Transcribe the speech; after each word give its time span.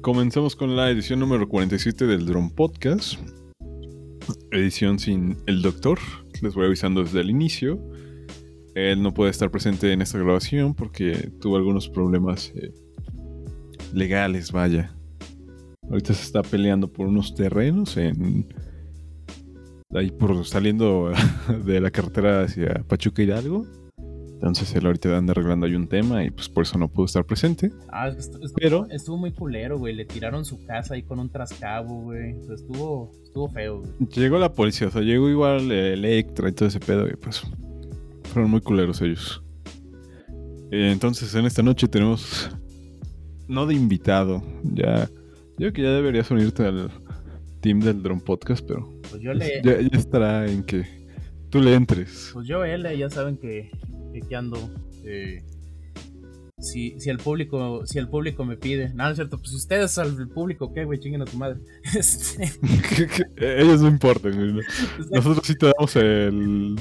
comenzamos 0.00 0.56
con 0.56 0.76
la 0.76 0.90
edición 0.90 1.20
número 1.20 1.48
47 1.48 2.06
del 2.06 2.26
Drone 2.26 2.50
Podcast. 2.54 3.18
Edición 4.50 4.98
sin 4.98 5.36
el 5.46 5.62
doctor. 5.62 5.98
Les 6.42 6.54
voy 6.54 6.66
avisando 6.66 7.02
desde 7.02 7.20
el 7.20 7.30
inicio. 7.30 7.80
Él 8.74 9.02
no 9.02 9.12
puede 9.12 9.30
estar 9.30 9.50
presente 9.50 9.92
en 9.92 10.02
esta 10.02 10.18
grabación 10.18 10.74
porque 10.74 11.30
tuvo 11.40 11.56
algunos 11.56 11.88
problemas 11.88 12.52
eh, 12.54 12.72
legales, 13.92 14.52
vaya. 14.52 14.94
Ahorita 15.90 16.14
se 16.14 16.22
está 16.22 16.42
peleando 16.42 16.92
por 16.92 17.06
unos 17.06 17.34
terrenos 17.34 17.96
en. 17.96 18.46
Ahí 19.94 20.10
por 20.10 20.44
saliendo 20.44 21.12
de 21.64 21.80
la 21.80 21.90
carretera 21.90 22.42
hacia 22.42 22.84
Pachuca 22.86 23.22
Hidalgo. 23.22 23.66
Entonces 24.40 24.72
él 24.76 24.86
ahorita 24.86 25.16
anda 25.18 25.32
arreglando 25.32 25.66
ahí 25.66 25.74
un 25.74 25.88
tema 25.88 26.24
y 26.24 26.30
pues 26.30 26.48
por 26.48 26.62
eso 26.62 26.78
no 26.78 26.88
pudo 26.88 27.06
estar 27.06 27.24
presente. 27.24 27.72
Ah, 27.90 28.08
estuvo, 28.08 28.44
Pero- 28.54 28.86
estuvo 28.90 29.16
muy 29.16 29.32
culero, 29.32 29.78
güey. 29.78 29.94
Le 29.94 30.04
tiraron 30.04 30.44
su 30.44 30.64
casa 30.64 30.94
ahí 30.94 31.02
con 31.02 31.18
un 31.18 31.28
trascabo, 31.28 32.02
güey. 32.02 32.38
O 32.38 32.44
sea, 32.44 32.54
estuvo, 32.54 33.12
estuvo 33.24 33.48
feo, 33.48 33.80
güey. 33.80 33.90
Llegó 34.14 34.38
la 34.38 34.52
policía, 34.52 34.86
o 34.86 34.90
sea, 34.92 35.02
llegó 35.02 35.28
igual 35.28 35.72
eh, 35.72 35.94
Electra 35.94 36.48
y 36.48 36.52
todo 36.52 36.68
ese 36.68 36.78
pedo 36.78 37.08
y 37.08 37.16
pues 37.16 37.42
fueron 38.32 38.50
muy 38.50 38.60
culeros 38.60 39.02
ellos. 39.02 39.42
Eh, 40.70 40.90
entonces 40.92 41.34
en 41.34 41.44
esta 41.46 41.62
noche 41.62 41.88
tenemos, 41.88 42.50
no 43.48 43.66
de 43.66 43.74
invitado, 43.74 44.42
ya, 44.62 45.08
yo 45.08 45.56
creo 45.56 45.72
que 45.72 45.82
ya 45.82 45.90
deberías 45.92 46.30
unirte 46.30 46.64
al 46.64 46.90
team 47.60 47.80
del 47.80 48.02
Drone 48.02 48.20
Podcast, 48.20 48.64
pero 48.68 48.88
Pues 49.10 49.20
yo 49.22 49.32
le. 49.32 49.62
ya, 49.64 49.80
ya 49.80 49.98
estará 49.98 50.46
en 50.46 50.62
que 50.62 50.84
tú 51.50 51.60
le 51.60 51.74
entres. 51.74 52.30
Pues 52.34 52.46
yo, 52.46 52.64
él, 52.64 52.86
ya 52.98 53.08
saben 53.08 53.38
que, 53.38 53.70
que 54.12 54.18
aquí 54.24 54.34
ando. 54.34 54.70
eh, 55.04 55.42
si, 56.60 56.98
si 56.98 57.08
el 57.08 57.18
público, 57.18 57.86
si 57.86 57.98
el 57.98 58.08
público 58.08 58.44
me 58.44 58.56
pide. 58.56 58.88
No, 58.88 59.04
no 59.04 59.10
es 59.10 59.14
cierto, 59.16 59.38
pues 59.38 59.50
si 59.50 59.56
ustedes 59.56 59.96
al 59.98 60.28
público, 60.28 60.72
¿qué, 60.74 60.84
güey? 60.84 60.98
Chinguen 60.98 61.22
a 61.22 61.24
tu 61.24 61.36
madre. 61.36 61.60
Este, 61.96 62.50
ellos 63.60 63.80
no 63.80 63.88
importan, 63.88 64.34
güey, 64.34 64.52
¿no? 64.54 64.60
nosotros 65.12 65.46
sí 65.46 65.54
te 65.54 65.66
damos 65.66 65.94
el, 65.96 66.74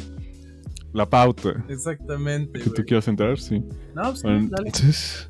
la 0.93 1.07
pauta. 1.07 1.63
Exactamente, 1.69 2.57
Que 2.59 2.65
tú 2.65 2.71
güey. 2.71 2.85
quieras 2.85 3.07
entrar, 3.07 3.37
sí. 3.39 3.59
No, 3.93 4.03
pues 4.09 4.23
Bueno, 4.23 4.47
dale. 4.49 4.69
entonces, 4.69 5.29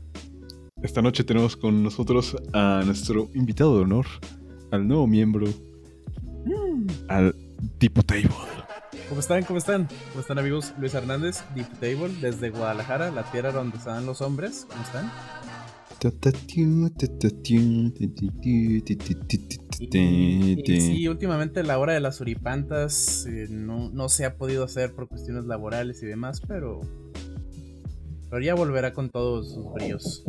esta 0.81 1.01
noche 1.01 1.25
tenemos 1.25 1.57
con 1.57 1.83
nosotros 1.83 2.35
a 2.53 2.83
nuestro 2.85 3.29
invitado 3.33 3.75
de 3.77 3.83
honor, 3.83 4.05
al 4.71 4.87
nuevo 4.87 5.07
miembro, 5.07 5.45
Mm. 6.45 6.87
al 7.09 7.35
Tipo 7.79 8.01
Table. 8.03 8.29
¿Cómo 9.09 9.19
están? 9.19 9.43
¿Cómo 9.43 9.59
están? 9.59 9.87
¿Cómo 10.09 10.21
están 10.21 10.39
amigos? 10.39 10.73
Luis 10.79 10.93
Hernández, 10.93 11.43
Deep 11.55 11.67
Table, 11.79 12.13
desde 12.21 12.49
Guadalajara, 12.49 13.11
la 13.11 13.23
tierra 13.31 13.51
donde 13.51 13.77
están 13.77 14.05
los 14.05 14.21
hombres. 14.21 14.65
¿Cómo 14.69 14.81
están? 14.81 15.11
Y, 19.79 20.71
y 20.71 20.81
sí, 20.81 21.07
últimamente 21.07 21.63
la 21.63 21.79
hora 21.79 21.93
de 21.93 21.99
las 21.99 22.21
uripantas 22.21 23.25
eh, 23.25 23.47
no, 23.49 23.89
no 23.89 24.09
se 24.09 24.25
ha 24.25 24.37
podido 24.37 24.63
hacer 24.63 24.93
por 24.93 25.07
cuestiones 25.07 25.45
laborales 25.45 26.01
y 26.03 26.05
demás, 26.05 26.41
pero, 26.47 26.81
pero 28.29 28.41
ya 28.41 28.55
volverá 28.55 28.93
con 28.93 29.09
todos 29.09 29.53
sus 29.53 29.73
bríos. 29.73 30.23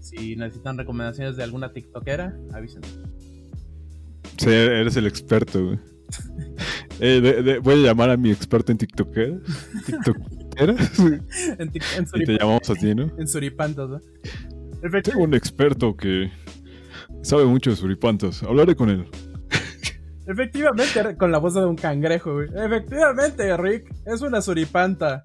Si 0.00 0.36
necesitan 0.36 0.76
recomendaciones 0.78 1.36
de 1.36 1.42
alguna 1.44 1.72
TikTokera, 1.72 2.36
avisen. 2.52 2.82
Sí, 4.38 4.48
eres 4.48 4.96
el 4.96 5.06
experto, 5.06 5.64
güey. 5.64 5.89
Eh, 7.00 7.20
de- 7.20 7.42
de- 7.42 7.58
voy 7.58 7.74
a 7.74 7.88
llamar 7.88 8.10
a 8.10 8.16
mi 8.16 8.30
experto 8.30 8.72
en 8.72 8.78
TikTokeras. 8.78 9.38
TikTokeras. 9.86 10.98
En, 11.58 11.70
tic- 11.72 11.84
en 11.96 12.06
y 12.22 12.24
te 12.26 12.32
llamamos 12.38 12.68
a 12.68 12.74
ti, 12.74 12.94
¿no? 12.94 13.10
en 13.16 13.26
suripantas, 13.28 13.88
¿no? 13.88 14.00
Tengo 15.02 15.22
un 15.22 15.34
experto 15.34 15.96
que 15.96 16.30
sabe 17.22 17.44
mucho 17.46 17.70
de 17.70 17.76
suripantas. 17.76 18.42
Hablaré 18.42 18.74
con 18.74 18.90
él. 18.90 19.06
Efectivamente, 20.26 21.16
con 21.16 21.32
la 21.32 21.38
voz 21.38 21.54
de 21.54 21.64
un 21.64 21.76
cangrejo, 21.76 22.34
güey. 22.34 22.48
Efectivamente, 22.54 23.56
Rick, 23.56 23.92
es 24.06 24.20
una 24.22 24.40
suripanta. 24.42 25.22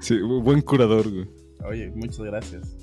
Sí, 0.00 0.14
bu- 0.18 0.42
buen 0.42 0.60
curador, 0.60 1.10
güey. 1.10 1.28
Oye, 1.68 1.90
muchas 1.94 2.20
gracias. 2.20 2.76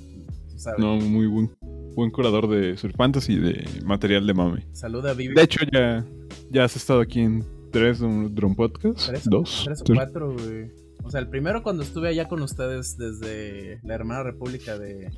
Tú 0.52 0.60
sabes. 0.60 0.80
No, 0.80 0.96
muy 0.98 1.28
buen, 1.28 1.52
buen 1.96 2.12
curador 2.12 2.50
de 2.50 2.78
suripantas 2.78 3.30
y 3.30 3.36
de 3.38 3.66
material 3.86 4.26
de 4.28 4.34
mame. 4.34 4.68
Saluda 4.74 5.12
a 5.12 5.14
Vivi. 5.14 5.34
De 5.36 5.42
hecho, 5.44 5.60
ya, 5.72 6.06
ya 6.52 6.64
has 6.64 6.76
estado 6.76 7.02
aquí 7.02 7.20
en 7.22 7.44
tres 7.72 8.00
Drone 8.00 8.56
Podcast. 8.56 9.08
Tres, 9.08 9.24
dos. 9.26 9.62
tres 9.66 9.82
o 9.82 9.84
tres. 9.84 9.98
cuatro, 9.98 10.34
güey. 10.34 10.72
O 11.04 11.12
sea, 11.12 11.20
el 11.20 11.28
primero 11.28 11.64
cuando 11.64 11.84
estuve 11.84 12.08
allá 12.10 12.28
con 12.28 12.42
ustedes 12.42 12.98
desde 12.98 13.80
la 13.84 13.94
hermana 13.96 14.24
república 14.24 14.78
de 14.78 15.12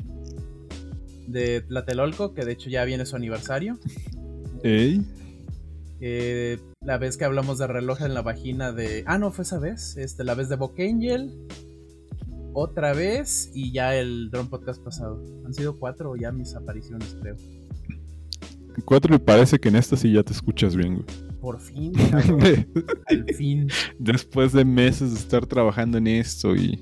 de 1.27 1.61
Tlatelolco, 1.61 2.33
que 2.33 2.45
de 2.45 2.51
hecho 2.53 2.69
ya 2.69 2.85
viene 2.85 3.05
su 3.05 3.15
aniversario. 3.15 3.77
Ey, 4.63 5.01
Eh, 6.01 6.59
la 6.81 6.97
vez 6.97 7.17
que 7.17 7.25
hablamos 7.25 7.57
de 7.57 7.67
reloj 7.67 8.01
en 8.01 8.13
la 8.13 8.21
vagina 8.21 8.71
de... 8.73 9.03
Ah, 9.07 9.17
no, 9.17 9.31
fue 9.31 9.43
esa 9.43 9.59
vez. 9.59 9.95
Este, 9.97 10.23
la 10.23 10.35
vez 10.35 10.49
de 10.49 10.55
Book 10.57 10.75
Angel. 10.79 11.31
Otra 12.57 12.93
vez 12.93 13.51
y 13.53 13.73
ya 13.73 13.95
el 13.95 14.29
Drone 14.31 14.49
Podcast 14.49 14.81
pasado. 14.81 15.21
Han 15.45 15.53
sido 15.53 15.77
cuatro 15.77 16.15
ya 16.15 16.31
mis 16.31 16.55
apariciones, 16.55 17.17
creo. 17.21 17.35
cuatro 18.85 19.13
y 19.13 19.19
parece 19.19 19.59
que 19.59 19.67
en 19.69 19.75
esta 19.75 19.97
sí 19.97 20.13
ya 20.13 20.23
te 20.23 20.31
escuchas 20.31 20.75
bien, 20.75 20.95
güey. 20.95 21.05
Por 21.41 21.59
fin, 21.59 21.91
cabrón, 21.93 22.39
al 23.07 23.25
fin. 23.35 23.67
Después 23.99 24.53
de 24.53 24.63
meses 24.65 25.11
de 25.11 25.19
estar 25.19 25.45
trabajando 25.45 25.97
en 25.97 26.07
esto 26.07 26.55
y 26.55 26.81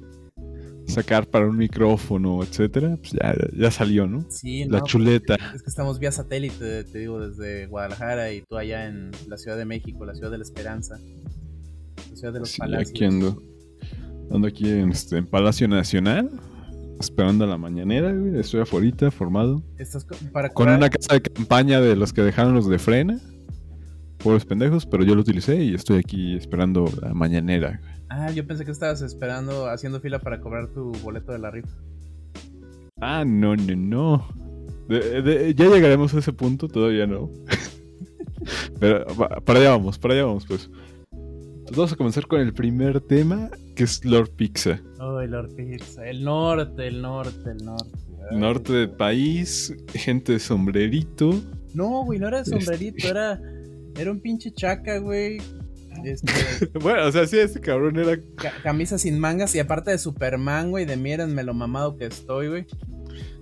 sacar 0.85 1.27
para 1.27 1.47
un 1.47 1.57
micrófono, 1.57 2.43
etcétera, 2.43 2.95
pues 2.97 3.13
ya, 3.13 3.35
ya 3.57 3.71
salió, 3.71 4.05
¿no? 4.07 4.25
Sí, 4.29 4.65
La 4.65 4.77
no, 4.79 4.85
chuleta. 4.85 5.35
Es 5.55 5.63
que 5.63 5.69
estamos 5.69 5.97
vía 5.97 6.11
satélite, 6.11 6.83
te 6.83 6.99
digo, 6.99 7.19
desde 7.27 7.65
Guadalajara 7.65 8.31
y 8.31 8.41
tú 8.41 8.57
allá 8.57 8.87
en 8.87 9.09
la 9.27 9.37
Ciudad 9.37 9.57
de 9.57 9.65
México, 9.65 10.05
la 10.05 10.13
Ciudad 10.13 10.29
de 10.29 10.37
la 10.37 10.43
Esperanza, 10.43 10.99
la 12.11 12.15
Ciudad 12.15 12.31
de 12.33 12.39
los 12.41 12.49
Sí, 12.51 12.59
Palacios. 12.59 12.89
aquí 12.91 13.05
ando. 13.05 13.41
Ando 14.33 14.47
aquí 14.47 14.69
en, 14.69 14.91
este, 14.91 15.17
en 15.17 15.27
Palacio 15.27 15.67
Nacional, 15.67 16.29
esperando 16.99 17.45
a 17.45 17.47
la 17.47 17.57
mañanera, 17.57 18.11
güey. 18.11 18.39
Estoy 18.39 18.61
afuera, 18.61 19.11
formado. 19.11 19.61
Estás 19.77 20.05
co- 20.05 20.15
para 20.31 20.49
Con 20.49 20.69
una 20.69 20.89
casa 20.89 21.13
de 21.13 21.21
campaña 21.21 21.79
de 21.79 21.95
los 21.95 22.11
que 22.13 22.21
dejaron 22.23 22.53
los 22.55 22.67
de 22.67 22.79
frena. 22.79 23.19
Pobres 24.23 24.45
pendejos, 24.45 24.85
pero 24.85 25.03
yo 25.03 25.15
lo 25.15 25.21
utilicé 25.21 25.63
y 25.63 25.73
estoy 25.75 25.97
aquí 25.99 26.35
esperando 26.35 26.85
la 27.01 27.13
mañanera. 27.13 27.79
güey. 27.79 27.93
Ah, 28.09 28.31
yo 28.31 28.45
pensé 28.47 28.63
que 28.65 28.71
estabas 28.71 29.01
esperando, 29.01 29.67
haciendo 29.69 29.99
fila 29.99 30.19
para 30.19 30.39
cobrar 30.39 30.67
tu 30.67 30.91
boleto 31.03 31.31
de 31.31 31.39
la 31.39 31.51
rifa. 31.51 31.69
Ah, 33.01 33.23
no, 33.25 33.55
no, 33.55 33.75
no. 33.75 34.27
De- 34.87 35.21
de- 35.21 35.53
ya 35.55 35.65
llegaremos 35.69 36.13
a 36.13 36.19
ese 36.19 36.31
punto, 36.33 36.67
todavía 36.67 37.05
no. 37.05 37.29
pero 38.79 39.05
para 39.45 39.59
allá 39.59 39.69
vamos, 39.71 39.97
para 39.99 40.13
allá 40.15 40.25
vamos, 40.25 40.45
pues. 40.47 40.69
Vamos 41.75 41.91
a 41.91 41.95
comenzar 41.95 42.27
con 42.27 42.39
el 42.39 42.53
primer 42.53 43.01
tema, 43.01 43.49
que 43.75 43.83
es 43.85 44.03
Lord 44.05 44.31
Pizza. 44.35 44.79
Ay, 44.99 45.27
Lord 45.27 45.55
Pizza. 45.55 46.07
El 46.07 46.23
norte, 46.23 46.87
el 46.87 47.01
norte, 47.01 47.51
el 47.51 47.65
norte. 47.65 47.89
Ay, 48.31 48.37
Norte 48.39 48.73
del 48.73 48.91
país, 48.91 49.73
gente 49.93 50.33
de 50.33 50.39
sombrerito. 50.39 51.33
No, 51.73 52.05
güey, 52.05 52.19
no 52.19 52.27
era 52.27 52.39
Este. 52.41 52.51
sombrerito, 52.51 53.07
era, 53.07 53.39
era 53.97 54.11
un 54.11 54.19
pinche 54.19 54.51
chaca, 54.53 54.99
güey. 54.99 55.37
Este, 56.03 56.31
Bueno, 56.79 57.07
o 57.07 57.11
sea, 57.11 57.25
sí, 57.25 57.37
este 57.39 57.59
cabrón 57.59 57.97
era. 57.97 58.17
ca- 58.35 58.53
camisa 58.61 58.97
sin 58.97 59.17
mangas 59.19 59.53
y 59.55 59.59
aparte 59.59 59.91
de 59.91 59.97
Superman, 59.97 60.69
güey, 60.69 60.85
de 60.85 60.95
mírenme 60.95 61.43
lo 61.43 61.53
mamado 61.53 61.97
que 61.97 62.05
estoy, 62.05 62.49
güey. 62.49 62.65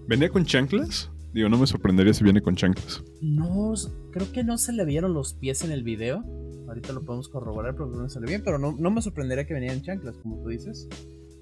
¿Venía 0.08 0.30
con 0.30 0.46
chanclas? 0.46 1.12
Digo, 1.34 1.47
no 1.47 1.58
me 1.58 1.68
sorprendería 1.68 2.14
si 2.14 2.24
viene 2.24 2.41
con 2.41 2.56
chanclas. 2.56 3.03
No, 3.22 3.74
creo 4.12 4.31
que 4.31 4.44
no 4.44 4.58
se 4.58 4.74
le 4.74 4.84
vieron 4.86 5.14
los 5.14 5.34
pies 5.34 5.64
en 5.64 5.72
el 5.72 5.84
video. 5.84 6.24
Ahorita 6.72 6.94
lo 6.94 7.02
podemos 7.02 7.28
corroborar 7.28 7.76
porque 7.76 7.98
no 7.98 8.08
se 8.08 8.22
le 8.22 8.28
bien, 8.28 8.44
pero 8.46 8.58
no, 8.58 8.74
no 8.80 8.92
me 8.92 9.02
sorprendería 9.02 9.46
que 9.46 9.54
venían 9.54 9.82
chanclas, 9.82 10.16
como 10.16 10.42
tú 10.42 10.48
dices. 10.48 10.88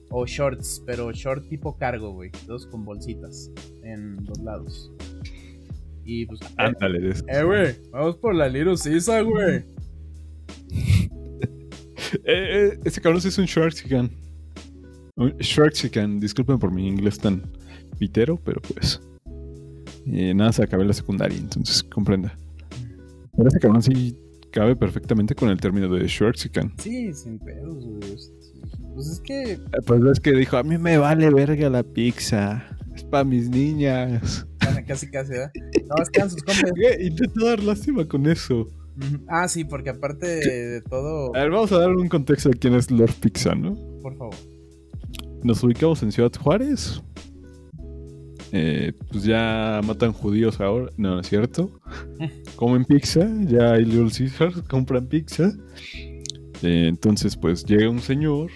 O 0.10 0.26
shorts, 0.26 0.82
pero 0.88 1.12
short 1.12 1.48
tipo 1.48 1.78
cargo, 1.78 2.14
güey. 2.14 2.32
Dos 2.48 2.66
con 2.66 2.84
bolsitas 2.84 3.52
en 3.84 4.26
los 4.26 4.40
lados. 4.40 4.92
Y 6.04 6.26
pues. 6.26 6.40
Ándale, 6.58 7.00
de 7.00 7.10
eso. 7.12 7.26
Eh, 7.28 7.44
güey, 7.44 7.76
vamos 7.92 8.16
por 8.16 8.34
la 8.34 8.50
Little 8.50 8.76
Sisa, 8.76 9.22
güey. 9.22 9.64
Eh, 12.24 12.72
eh, 12.74 12.80
ese 12.86 13.00
cabrón 13.02 13.22
sí 13.22 13.28
es 13.28 13.38
un 13.38 13.46
Sharksican. 13.46 14.10
Un 15.16 15.38
Sharksican, 15.38 16.20
disculpen 16.20 16.58
por 16.58 16.72
mi 16.72 16.88
inglés 16.88 17.20
tan 17.20 17.44
pitero, 18.00 18.36
pero 18.44 18.60
pues. 18.62 19.00
eh, 20.08 20.34
nada, 20.34 20.52
se 20.52 20.64
acabé 20.64 20.86
la 20.86 20.94
secundaria, 20.94 21.38
entonces 21.38 21.84
comprenda. 21.84 22.36
Pero 23.38 23.48
ese 23.48 23.60
cabrón 23.60 23.84
sí 23.84 24.18
cabe 24.52 24.76
perfectamente 24.76 25.36
con 25.36 25.50
el 25.50 25.60
término 25.60 25.88
de 25.94 26.08
Sharksican. 26.08 26.74
Sí, 26.78 27.14
sin 27.14 27.40
pedos, 27.40 27.86
güey. 27.86 28.00
Pues 28.96 29.08
es 29.08 29.20
que. 29.22 29.52
Eh, 29.54 29.60
Pues 29.86 30.02
es 30.12 30.20
que 30.20 30.32
dijo: 30.34 30.58
A 30.58 30.64
mí 30.64 30.78
me 30.78 30.98
vale 30.98 31.30
verga 31.30 31.70
la 31.70 31.84
pizza. 31.84 32.66
Es 32.96 33.04
para 33.04 33.24
mis 33.24 33.50
niñas. 33.50 34.46
Bueno, 34.64 34.80
casi, 34.88 35.10
casi, 35.10 35.32
¿verdad? 35.32 35.52
No, 35.88 36.04
es 36.04 36.10
que 36.10 36.20
eran 36.20 36.30
sus 36.30 36.44
compas. 36.44 36.72
Intento 37.00 37.46
dar 37.46 37.64
lástima 37.64 38.06
con 38.08 38.26
eso. 38.28 38.68
Ah, 39.30 39.48
sí, 39.48 39.64
porque 39.64 39.92
aparte 39.92 40.26
de 40.28 40.82
todo. 40.82 41.34
A 41.36 41.40
ver, 41.40 41.50
vamos 41.52 41.72
a 41.72 41.80
dar 41.80 41.90
un 41.92 42.10
contexto 42.10 42.50
de 42.50 42.56
quién 42.58 42.74
es 42.76 42.92
Lord 42.92 43.14
Pizza, 43.22 43.56
¿no? 43.56 43.76
Por 44.02 44.18
favor. 44.18 44.36
nos 45.44 45.64
ubicamos 45.64 46.04
en 46.04 46.12
Ciudad 46.12 46.32
Juárez. 46.38 47.02
Eh, 48.52 48.94
pues 49.12 49.24
ya 49.24 49.82
matan 49.86 50.14
judíos 50.14 50.60
ahora. 50.60 50.90
No, 50.98 51.16
no 51.16 51.20
es 51.22 51.28
cierto. 51.28 51.80
Comen 52.56 52.86
pizza. 52.86 53.28
Ya 53.46 53.74
hay 53.74 53.86
Little 53.86 54.10
Caesars. 54.12 54.62
Compran 54.70 55.08
pizza. 55.08 55.54
Eh, 56.62 56.88
entonces, 56.88 57.38
pues 57.38 57.66
llega 57.66 57.90
un 57.90 58.00
señor. 58.00 58.50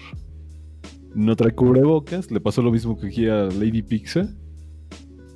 No 1.14 1.36
trae 1.36 1.52
cubrebocas. 1.52 2.30
Le 2.30 2.40
pasó 2.40 2.62
lo 2.62 2.72
mismo 2.72 2.98
que 2.98 3.06
aquí 3.06 3.28
a 3.28 3.44
Lady 3.44 3.82
Pizza. 3.82 4.28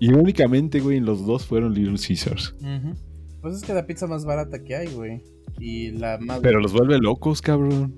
Y 0.00 0.12
únicamente, 0.12 0.80
güey, 0.80 0.98
en 0.98 1.04
los 1.04 1.26
dos 1.26 1.46
fueron 1.46 1.74
Little 1.74 1.98
Caesars. 1.98 2.54
Pues 3.40 3.54
es 3.54 3.62
que 3.62 3.74
la 3.74 3.86
pizza 3.86 4.06
más 4.06 4.24
barata 4.24 4.62
que 4.62 4.76
hay, 4.76 4.88
güey. 4.88 5.22
Y 5.58 5.90
la 5.92 6.18
más. 6.18 6.40
Pero 6.40 6.60
los 6.60 6.72
vuelve 6.72 6.98
locos, 6.98 7.42
cabrón. 7.42 7.94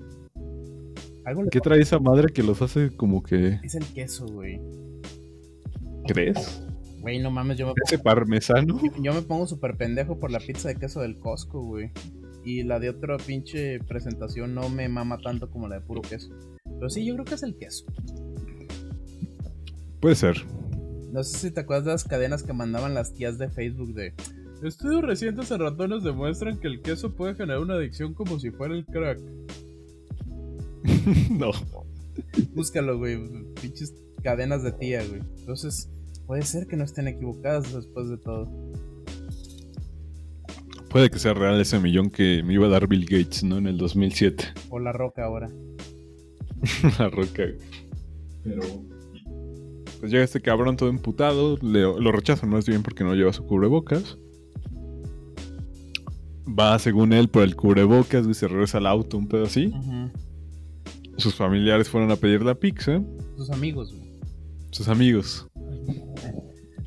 ¿Qué 1.51 1.59
trae 1.59 1.81
esa 1.81 1.99
madre 1.99 2.33
que 2.33 2.43
los 2.43 2.61
hace 2.61 2.95
como 2.95 3.21
que. 3.21 3.59
Es 3.63 3.75
el 3.75 3.85
queso, 3.85 4.25
güey. 4.25 4.59
¿Crees? 6.07 6.61
Güey, 7.01 7.19
no 7.19 7.31
mames, 7.31 7.57
yo 7.57 7.67
me 7.67 7.73
Ese 7.83 7.97
parmesano. 7.97 8.79
Yo 9.01 9.13
me 9.13 9.21
pongo 9.23 9.47
súper 9.47 9.75
pendejo 9.75 10.19
por 10.19 10.31
la 10.31 10.39
pizza 10.39 10.69
de 10.69 10.75
queso 10.75 11.01
del 11.01 11.17
Costco, 11.17 11.61
güey. 11.61 11.91
Y 12.43 12.63
la 12.63 12.79
de 12.79 12.89
otra 12.89 13.17
pinche 13.17 13.79
presentación 13.79 14.53
no 14.53 14.69
me 14.69 14.87
mama 14.87 15.17
tanto 15.19 15.49
como 15.49 15.67
la 15.67 15.75
de 15.75 15.81
puro 15.81 16.01
queso. 16.01 16.29
Pero 16.63 16.89
sí, 16.89 17.05
yo 17.05 17.13
creo 17.13 17.25
que 17.25 17.35
es 17.35 17.43
el 17.43 17.55
queso. 17.55 17.85
Puede 19.99 20.15
ser. 20.15 20.37
No 21.11 21.23
sé 21.23 21.37
si 21.37 21.51
te 21.51 21.61
acuerdas 21.61 21.85
de 21.85 21.91
las 21.91 22.03
cadenas 22.03 22.43
que 22.43 22.53
mandaban 22.53 22.93
las 22.93 23.13
tías 23.13 23.37
de 23.37 23.49
Facebook 23.49 23.93
de... 23.93 24.13
Estudios 24.63 25.01
recientes 25.01 25.49
en 25.51 25.59
ratones 25.59 26.03
demuestran 26.03 26.59
que 26.59 26.67
el 26.67 26.81
queso 26.81 27.15
puede 27.15 27.35
generar 27.35 27.59
una 27.59 27.75
adicción 27.75 28.13
como 28.13 28.39
si 28.39 28.51
fuera 28.51 28.75
el 28.75 28.85
crack. 28.85 29.19
no. 31.31 31.51
Búscalo, 32.53 32.97
güey. 32.97 33.19
Pinches 33.59 33.93
cadenas 34.21 34.63
de 34.63 34.71
tía, 34.71 35.03
güey. 35.07 35.21
Entonces, 35.39 35.89
puede 36.27 36.43
ser 36.43 36.67
que 36.67 36.77
no 36.77 36.83
estén 36.83 37.07
equivocadas 37.07 37.73
después 37.73 38.09
de 38.09 38.17
todo. 38.17 38.47
Puede 40.89 41.09
que 41.09 41.19
sea 41.19 41.33
real 41.33 41.59
ese 41.59 41.79
millón 41.79 42.09
que 42.09 42.43
me 42.43 42.53
iba 42.53 42.67
a 42.67 42.69
dar 42.69 42.87
Bill 42.87 43.05
Gates, 43.05 43.43
¿no? 43.43 43.57
En 43.57 43.67
el 43.67 43.77
2007. 43.77 44.43
O 44.69 44.79
la 44.79 44.91
roca 44.91 45.23
ahora. 45.25 45.49
La 46.99 47.09
roca. 47.09 47.43
Pero. 48.43 48.61
Pues 49.99 50.11
llega 50.11 50.23
este 50.23 50.41
cabrón 50.41 50.75
todo 50.77 50.89
emputado. 50.89 51.57
le- 51.61 51.81
lo 51.81 52.11
rechazan 52.11 52.49
más 52.49 52.65
bien 52.67 52.83
porque 52.83 53.03
no 53.03 53.13
lleva 53.15 53.31
su 53.33 53.45
cubrebocas. 53.45 54.17
Va, 56.47 56.77
según 56.79 57.13
él, 57.13 57.29
por 57.29 57.43
el 57.43 57.55
cubrebocas 57.55 58.27
y 58.27 58.33
se 58.33 58.47
regresa 58.47 58.79
al 58.79 58.87
auto, 58.87 59.17
un 59.17 59.27
pedo 59.27 59.45
así. 59.45 59.71
Sus 61.17 61.35
familiares 61.35 61.87
fueron 61.87 62.11
a 62.11 62.15
pedir 62.17 62.41
la 62.41 62.55
pizza. 62.55 63.01
Sus 63.37 63.49
amigos, 63.51 63.93
güey. 63.95 64.10
Sus 64.71 64.87
amigos. 64.87 65.47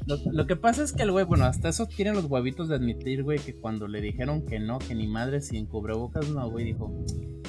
Lo, 0.07 0.47
que 0.47 0.57
pasa 0.57 0.83
es 0.83 0.93
que 0.93 1.03
el 1.03 1.13
güey, 1.13 1.25
bueno, 1.25 1.47
hasta 1.47 1.71
eso 1.71 1.87
tienen 1.87 2.15
los 2.15 2.27
huevitos 2.27 2.69
de 2.69 2.75
admitir, 2.75 3.23
güey, 3.23 3.39
que 3.39 3.55
cuando 3.55 3.89
le 3.89 4.03
dijeron 4.03 4.45
que 4.45 4.59
no, 4.59 4.79
que 4.79 4.95
ni 4.95 5.07
madre 5.07 5.41
sin 5.41 5.65
cubrebocas, 5.65 6.29
no, 6.29 6.51
güey, 6.51 6.67
dijo, 6.67 6.93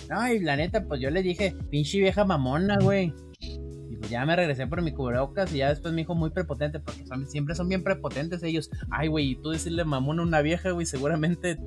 no, 0.09 0.27
y 0.33 0.39
la 0.39 0.55
neta, 0.55 0.85
pues 0.85 1.01
yo 1.01 1.09
le 1.09 1.21
dije, 1.21 1.53
pinche 1.69 1.99
vieja 1.99 2.23
mamona, 2.23 2.77
güey. 2.79 3.13
Y 3.41 3.97
pues 3.97 4.09
ya 4.09 4.25
me 4.25 4.37
regresé 4.37 4.67
por 4.67 4.81
mi 4.81 4.93
cubrebocas 4.93 5.53
y 5.53 5.57
ya 5.57 5.69
después 5.69 5.93
me 5.93 6.01
dijo 6.01 6.15
muy 6.15 6.29
prepotente, 6.29 6.79
porque 6.79 7.03
siempre 7.27 7.55
son 7.55 7.67
bien 7.67 7.83
prepotentes 7.83 8.41
ellos. 8.43 8.69
Ay, 8.89 9.09
güey, 9.09 9.31
y 9.31 9.35
tú 9.35 9.49
decirle 9.49 9.83
mamona 9.83 10.21
a 10.21 10.25
una 10.25 10.41
vieja, 10.41 10.71
güey, 10.71 10.85
seguramente 10.85 11.57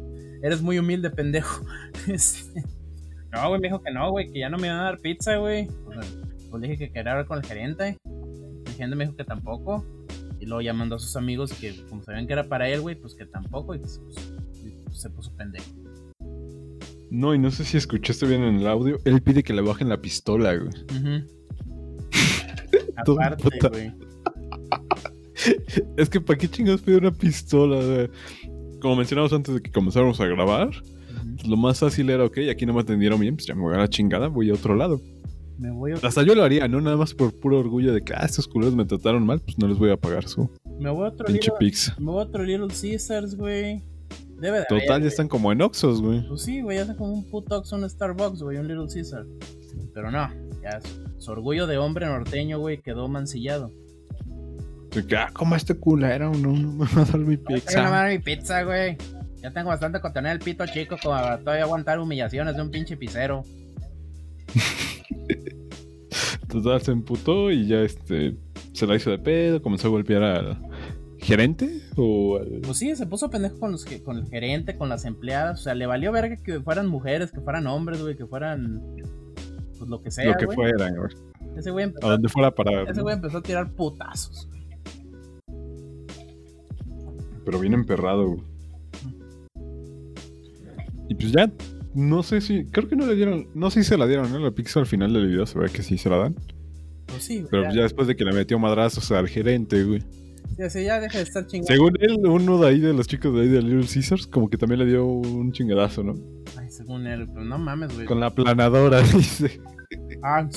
eres 0.42 0.62
muy 0.62 0.78
humilde, 0.78 1.10
pendejo. 1.10 1.66
Este, 2.08 2.62
no, 3.30 3.48
güey, 3.48 3.60
me 3.60 3.68
dijo 3.68 3.82
que 3.82 3.92
no, 3.92 4.10
güey, 4.10 4.28
que 4.28 4.38
ya 4.38 4.48
no 4.48 4.56
me 4.56 4.68
iban 4.68 4.80
a 4.80 4.84
dar 4.84 4.98
pizza, 4.98 5.36
güey. 5.36 5.68
Pues, 5.84 6.18
pues 6.50 6.62
le 6.62 6.68
dije 6.68 6.86
que 6.86 6.92
quería 6.92 7.12
hablar 7.12 7.26
con 7.26 7.38
el 7.38 7.44
gerente. 7.44 7.98
El 8.78 8.82
gerente 8.84 8.96
me 8.96 9.04
dijo 9.06 9.16
que 9.16 9.24
tampoco. 9.24 9.84
Y 10.38 10.46
luego 10.46 10.60
ya 10.62 10.72
mandó 10.72 10.94
a 10.94 10.98
sus 11.00 11.16
amigos 11.16 11.52
que 11.52 11.74
como 11.88 12.00
sabían 12.04 12.28
que 12.28 12.32
era 12.32 12.44
para 12.48 12.68
él, 12.68 12.80
güey, 12.80 12.94
pues 12.94 13.12
que 13.16 13.26
tampoco. 13.26 13.74
Y 13.74 13.78
pues, 13.80 14.00
pues, 14.04 15.00
se 15.00 15.10
puso 15.10 15.32
pendejo. 15.36 15.64
No, 17.10 17.34
y 17.34 17.40
no 17.40 17.50
sé 17.50 17.64
si 17.64 17.76
escuchaste 17.76 18.24
bien 18.26 18.44
en 18.44 18.60
el 18.60 18.68
audio. 18.68 19.00
Él 19.04 19.20
pide 19.20 19.42
que 19.42 19.52
le 19.52 19.62
bajen 19.62 19.88
la 19.88 20.00
pistola, 20.00 20.54
güey. 20.54 20.70
Aparte, 22.96 23.48
güey. 23.68 23.92
Es 25.96 26.08
que, 26.08 26.20
¿para 26.20 26.38
qué 26.38 26.48
chingados 26.48 26.82
pide 26.82 26.98
una 26.98 27.10
pistola? 27.12 27.84
güey? 27.84 28.10
Como 28.80 28.94
mencionamos 28.94 29.32
antes 29.32 29.54
de 29.54 29.60
que 29.60 29.72
comenzáramos 29.72 30.20
a 30.20 30.26
grabar, 30.26 30.68
Ujú. 30.68 31.48
lo 31.50 31.56
más 31.56 31.80
fácil 31.80 32.10
era, 32.10 32.24
ok, 32.24 32.38
aquí 32.50 32.64
no 32.64 32.74
me 32.74 32.80
atendieron 32.80 33.18
bien, 33.18 33.34
pues 33.34 33.46
ya 33.46 33.54
me 33.56 33.62
voy 33.62 33.74
a 33.74 33.78
la 33.78 33.88
chingada, 33.88 34.28
voy 34.28 34.50
a 34.50 34.54
otro 34.54 34.76
lado. 34.76 35.00
Me 35.58 35.70
voy 35.72 35.92
a, 35.92 35.96
Hasta 35.96 36.22
yo 36.22 36.34
lo 36.34 36.44
haría, 36.44 36.68
¿no? 36.68 36.80
Nada 36.80 36.96
más 36.96 37.14
por 37.14 37.32
puro 37.34 37.58
orgullo 37.58 37.92
de 37.92 38.02
que, 38.02 38.14
ah, 38.14 38.24
estos 38.24 38.46
culeros 38.46 38.74
me 38.76 38.84
trataron 38.84 39.26
mal, 39.26 39.40
pues 39.40 39.58
no 39.58 39.66
les 39.66 39.76
voy 39.78 39.90
a 39.90 39.96
pagar 39.96 40.28
su 40.28 40.48
me 40.78 40.90
voy 40.90 41.06
a 41.06 41.08
otro 41.08 41.26
pinche 41.26 41.50
Little, 41.50 41.54
pizza. 41.58 41.96
me 41.98 42.12
voy 42.12 42.20
a 42.20 42.24
otro 42.26 42.44
Little 42.44 42.68
Caesars, 42.68 43.34
güey. 43.36 43.82
Debe 44.36 44.40
de 44.40 44.48
haber, 44.48 44.66
Total, 44.68 44.86
ya 44.86 44.96
güey. 44.98 45.08
están 45.08 45.26
como 45.28 45.50
en 45.50 45.60
Oxos, 45.62 46.00
güey. 46.00 46.26
Pues 46.28 46.42
sí, 46.42 46.60
güey, 46.60 46.76
ya 46.76 46.82
está 46.82 46.96
como 46.96 47.12
un 47.12 47.28
puto 47.28 47.58
Oxxo, 47.58 47.74
un 47.74 47.90
Starbucks, 47.90 48.40
güey, 48.42 48.58
un 48.58 48.68
Little 48.68 48.86
Caesar. 48.92 49.26
Pero 49.92 50.12
no, 50.12 50.30
ya 50.62 50.80
su, 50.80 51.20
su 51.20 51.30
orgullo 51.32 51.66
de 51.66 51.76
hombre 51.78 52.06
norteño, 52.06 52.60
güey, 52.60 52.80
quedó 52.80 53.08
mancillado. 53.08 53.72
Que, 54.90 55.16
ah, 55.16 55.30
como 55.32 55.56
este 55.56 55.74
culero, 55.74 56.32
no, 56.32 56.52
no 56.52 56.72
me 56.72 56.86
va 56.86 57.02
a 57.02 57.04
dar 57.04 57.18
mi 57.18 57.36
Pero 57.36 57.56
no 57.56 57.64
pizza. 57.64 58.02
me 58.04 58.10
mi 58.10 58.18
pizza, 58.20 58.62
güey. 58.62 58.96
Ya 59.42 59.52
tengo 59.52 59.68
bastante 59.68 60.00
con 60.00 60.12
tener 60.12 60.32
el 60.32 60.38
pito 60.38 60.64
chico 60.66 60.96
como 61.02 61.14
para 61.14 61.38
todavía 61.38 61.64
aguantar 61.64 61.98
humillaciones 61.98 62.56
de 62.56 62.62
un 62.62 62.70
pinche 62.70 62.96
pizzero. 62.96 63.42
Total, 66.48 66.80
se 66.80 66.92
emputó 66.92 67.50
y 67.50 67.66
ya 67.66 67.82
este 67.82 68.36
se 68.72 68.86
la 68.86 68.96
hizo 68.96 69.10
de 69.10 69.18
pedo, 69.18 69.60
comenzó 69.60 69.88
a 69.88 69.90
golpear 69.90 70.22
al 70.22 70.58
gerente 71.18 71.82
o 71.96 72.38
al... 72.38 72.60
Pues 72.62 72.78
sí, 72.78 72.94
se 72.94 73.06
puso 73.06 73.28
pendejo 73.28 73.58
con, 73.58 73.72
los, 73.72 73.84
con 74.04 74.16
el 74.16 74.26
gerente, 74.28 74.76
con 74.76 74.88
las 74.88 75.04
empleadas. 75.04 75.60
O 75.60 75.62
sea, 75.64 75.74
le 75.74 75.86
valió 75.86 76.12
verga 76.12 76.36
que 76.36 76.60
fueran 76.60 76.86
mujeres, 76.86 77.32
que 77.32 77.40
fueran 77.40 77.66
hombres, 77.66 78.00
güey, 78.00 78.16
que 78.16 78.26
fueran. 78.26 78.80
Pues 79.78 79.90
lo 79.90 80.00
que 80.00 80.10
sea. 80.10 80.26
lo 80.26 80.34
que 80.34 80.46
güey. 80.46 80.56
fuera, 80.56 80.90
güey. 80.90 81.10
Ese 81.56 81.70
güey 81.70 81.84
A 81.84 81.88
empezó, 81.88 82.08
donde 82.08 82.28
fuera 82.28 82.48
a 82.56 82.90
ese 82.90 83.02
güey 83.02 83.14
empezó 83.16 83.38
a 83.38 83.42
tirar 83.42 83.72
putazos. 83.72 84.48
Pero 87.44 87.58
bien 87.58 87.74
emperrado, 87.74 88.26
güey. 88.26 88.42
Y 91.08 91.14
pues 91.14 91.32
ya, 91.32 91.50
no 91.98 92.22
sé 92.22 92.40
si, 92.40 92.64
creo 92.66 92.88
que 92.88 92.94
no 92.94 93.06
le 93.06 93.16
dieron, 93.16 93.48
no 93.54 93.72
sé 93.72 93.82
si 93.82 93.88
se 93.88 93.98
la 93.98 94.06
dieron, 94.06 94.30
¿no? 94.30 94.38
La 94.38 94.52
pizza 94.52 94.78
al 94.78 94.86
final 94.86 95.12
del 95.12 95.26
video 95.26 95.44
se 95.46 95.58
ve 95.58 95.68
que 95.68 95.82
sí 95.82 95.98
se 95.98 96.08
la 96.08 96.18
dan. 96.18 96.36
Pues 97.06 97.24
sí, 97.24 97.38
güey. 97.38 97.48
Pero 97.50 97.62
ya, 97.64 97.72
ya 97.72 97.82
después 97.82 98.06
de 98.06 98.14
que 98.14 98.24
le 98.24 98.32
metió 98.32 98.56
madrazos 98.58 99.10
al 99.10 99.28
gerente, 99.28 99.82
güey. 99.82 100.00
sí, 100.56 100.70
sí, 100.70 100.84
ya 100.84 101.00
deja 101.00 101.18
de 101.18 101.24
estar 101.24 101.44
chingando. 101.46 101.72
Según 101.72 101.96
él, 102.00 102.24
uno 102.24 102.58
de 102.58 102.68
ahí 102.68 102.78
de 102.78 102.92
los 102.92 103.08
chicos 103.08 103.34
de 103.34 103.42
ahí 103.42 103.48
de 103.48 103.62
Little 103.62 103.92
Caesars, 103.92 104.28
como 104.28 104.48
que 104.48 104.56
también 104.56 104.78
le 104.78 104.86
dio 104.86 105.04
un 105.06 105.50
chingadazo, 105.50 106.04
¿no? 106.04 106.14
Ay, 106.56 106.70
según 106.70 107.04
él, 107.08 107.26
pero 107.26 107.44
no 107.44 107.58
mames, 107.58 107.92
güey. 107.92 108.06
Con 108.06 108.20
la 108.20 108.30
planadora, 108.30 109.00
dice. 109.14 109.60
Ah, 110.22 110.48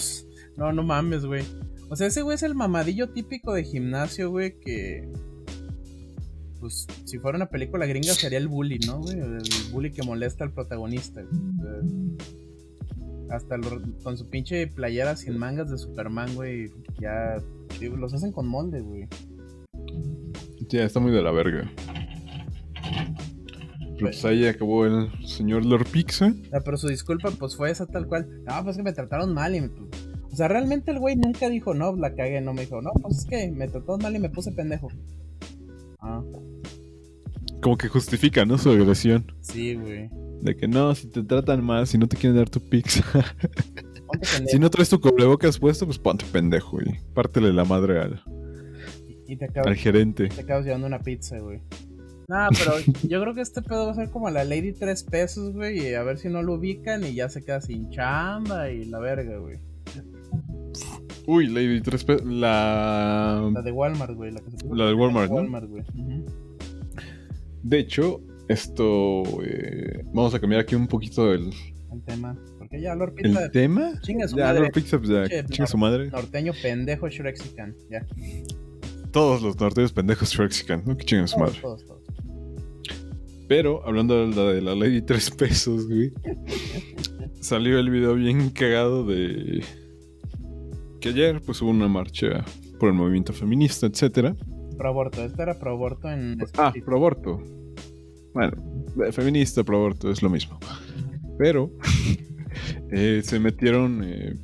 no, 0.57 0.71
no 0.71 0.83
mames, 0.83 1.25
güey. 1.25 1.43
O 1.89 1.95
sea, 1.95 2.05
ese 2.05 2.21
güey 2.21 2.35
es 2.35 2.43
el 2.43 2.53
mamadillo 2.53 3.09
típico 3.09 3.53
de 3.53 3.63
gimnasio, 3.63 4.29
güey, 4.29 4.59
que... 4.59 5.11
Pues, 6.61 6.87
si 7.05 7.17
fuera 7.19 7.35
una 7.37 7.49
película 7.49 7.85
gringa 7.85 8.13
sería 8.13 8.37
el 8.37 8.47
bully, 8.47 8.79
¿no, 8.87 8.99
güey? 9.01 9.17
El 9.19 9.41
bully 9.73 9.91
que 9.91 10.03
molesta 10.03 10.43
al 10.45 10.53
protagonista. 10.53 11.21
güey. 11.23 12.15
Hasta 13.31 13.57
lo- 13.57 13.81
con 14.03 14.17
su 14.17 14.29
pinche 14.29 14.67
playera 14.67 15.15
sin 15.17 15.37
mangas 15.37 15.69
de 15.71 15.77
Superman, 15.77 16.33
güey, 16.35 16.69
ya... 16.99 17.41
digo, 17.79 17.97
los 17.97 18.13
hacen 18.13 18.31
con 18.31 18.47
molde, 18.47 18.81
güey. 18.81 19.07
Ya, 20.69 20.83
está 20.83 20.99
muy 20.99 21.11
de 21.11 21.21
la 21.21 21.31
verga. 21.31 21.69
Pero 23.95 23.97
pues 23.99 24.25
ahí 24.25 24.45
acabó 24.47 24.85
el 24.85 25.09
señor 25.27 25.63
Lord 25.65 25.87
Pizza. 25.91 26.33
Ah, 26.53 26.59
pero 26.63 26.77
su 26.77 26.87
disculpa, 26.87 27.31
pues 27.31 27.55
fue 27.55 27.69
esa 27.71 27.85
tal 27.85 28.07
cual. 28.07 28.27
No, 28.45 28.63
pues 28.63 28.77
que 28.77 28.83
me 28.83 28.93
trataron 28.93 29.33
mal 29.33 29.55
y 29.55 29.61
me... 29.61 29.69
pues, 29.69 29.89
O 30.31 30.35
sea, 30.35 30.47
realmente 30.47 30.91
el 30.91 30.99
güey 30.99 31.15
nunca 31.15 31.49
dijo, 31.49 31.73
no, 31.73 31.95
la 31.95 32.13
cagué, 32.15 32.41
no 32.41 32.53
me 32.53 32.61
dijo, 32.61 32.81
no, 32.81 32.91
pues 33.01 33.19
es 33.19 33.25
que 33.25 33.51
me 33.51 33.67
trataron 33.67 34.01
mal 34.01 34.15
y 34.15 34.19
me 34.19 34.29
puse 34.29 34.51
pendejo. 34.51 34.89
Ah, 36.01 36.21
Como 37.61 37.77
que 37.77 37.87
justifica, 37.87 38.43
¿no? 38.45 38.57
Su 38.57 38.71
agresión. 38.71 39.31
sí, 39.41 39.75
güey. 39.75 40.09
De 40.41 40.55
que 40.57 40.67
no, 40.67 40.95
si 40.95 41.07
te 41.07 41.21
tratan 41.21 41.63
mal, 41.63 41.85
si 41.85 41.99
no 41.99 42.07
te 42.07 42.17
quieren 42.17 42.35
dar 42.37 42.49
tu 42.49 42.59
pizza. 42.59 43.03
Ponte 44.07 44.27
pendejo. 44.33 44.47
si 44.49 44.57
no 44.59 44.69
traes 44.71 44.89
tu 44.89 44.99
cubrebocas 44.99 45.59
puesto, 45.59 45.85
pues 45.85 45.99
ponte 45.99 46.25
pendejo, 46.31 46.71
güey. 46.71 46.99
Pártele 47.13 47.53
la 47.53 47.63
madre 47.63 47.99
al, 48.01 48.23
Y 49.27 49.35
te 49.35 49.45
al 49.45 49.51
acabas, 49.51 49.77
gerente. 49.77 50.29
te 50.29 50.41
acabas 50.41 50.65
llevando 50.65 50.87
una 50.87 50.99
pizza, 50.99 51.37
güey. 51.37 51.61
No, 52.27 52.47
pero 52.57 52.73
yo 53.07 53.21
creo 53.21 53.35
que 53.35 53.41
este 53.41 53.61
pedo 53.61 53.85
va 53.85 53.91
a 53.91 53.95
ser 53.95 54.09
como 54.09 54.29
la 54.31 54.43
Lady 54.43 54.73
3 54.73 55.03
pesos, 55.03 55.53
güey. 55.53 55.79
Y 55.89 55.93
a 55.93 56.01
ver 56.01 56.17
si 56.17 56.27
no 56.29 56.41
lo 56.41 56.55
ubican 56.55 57.03
y 57.05 57.13
ya 57.13 57.29
se 57.29 57.43
queda 57.43 57.61
sin 57.61 57.91
chamba 57.91 58.71
y 58.71 58.85
la 58.85 58.97
verga, 58.99 59.37
güey. 59.37 59.59
Uy, 61.33 61.47
Lady 61.47 61.79
3 61.81 62.03
pe- 62.03 62.23
La. 62.25 63.49
La 63.53 63.61
de 63.61 63.71
Walmart, 63.71 64.13
güey. 64.15 64.31
La, 64.31 64.41
que 64.41 64.51
se 64.51 64.57
puso 64.57 64.75
La 64.75 64.85
del 64.87 64.95
Walmart, 64.95 65.29
¿no? 65.29 65.35
Walmart, 65.37 65.67
güey. 65.69 65.83
Ujú. 65.95 66.25
De 67.63 67.79
hecho, 67.79 68.19
esto. 68.49 69.23
eh, 69.43 70.03
vamos 70.13 70.33
a 70.33 70.39
cambiar 70.39 70.61
aquí 70.61 70.75
un 70.75 70.87
poquito 70.87 71.31
el, 71.33 71.51
el 71.93 72.01
tema. 72.05 72.37
Porque 72.57 72.81
ya 72.81 72.95
Lord 72.95 73.13
Pizza. 73.15 73.45
¿El 73.45 73.51
tema? 73.51 73.91
Chinga 74.01 74.27
su 74.27 74.35
Ya, 74.37 74.45
madre. 74.47 74.59
Lord 74.61 74.71
Pizza, 74.73 74.99
ya, 75.03 75.45
chinga 75.45 75.67
su 75.67 75.77
madre. 75.77 76.09
Norteño 76.09 76.51
pendejo 76.61 77.07
Shrexican. 77.07 77.75
Ya. 77.89 78.05
Todos 79.11 79.41
los 79.41 79.59
norteños 79.59 79.91
pendejos 79.93 80.29
Shrexican, 80.33 80.83
¿no? 80.85 80.97
Que 80.97 81.05
chingan 81.05 81.27
su 81.27 81.37
madre. 81.39 81.57
todos, 81.61 81.85
todos. 81.85 82.01
Pero, 83.47 83.85
hablando 83.85 84.27
de 84.27 84.35
la, 84.35 84.53
de 84.53 84.61
la 84.61 84.75
de 84.75 85.01
tres 85.01 85.29
pesos, 85.31 85.87
güey. 85.87 86.11
salió 87.41 87.79
el 87.79 87.89
video 87.89 88.15
bien 88.15 88.49
cagado 88.49 89.05
de. 89.05 89.63
Que 91.01 91.09
ayer, 91.09 91.41
pues 91.41 91.61
hubo 91.63 91.71
una 91.71 91.87
marcha 91.87 92.45
por 92.79 92.89
el 92.89 92.95
movimiento 92.95 93.33
feminista, 93.33 93.87
etcétera. 93.87 94.35
Pro 94.77 94.89
aborto. 94.89 95.23
Este 95.25 95.41
era 95.41 95.57
pro 95.57 95.71
aborto 95.71 96.09
en. 96.09 96.37
Ah, 96.57 96.71
pro 96.85 96.95
aborto. 96.95 97.43
Bueno, 98.35 98.53
eh, 99.03 99.11
feminista, 99.11 99.63
pro 99.63 99.77
aborto, 99.77 100.11
es 100.11 100.21
lo 100.21 100.29
mismo. 100.29 100.59
Pero 101.39 101.71
eh, 102.91 103.21
se 103.23 103.39
metieron. 103.39 104.03
eh, 104.03 104.35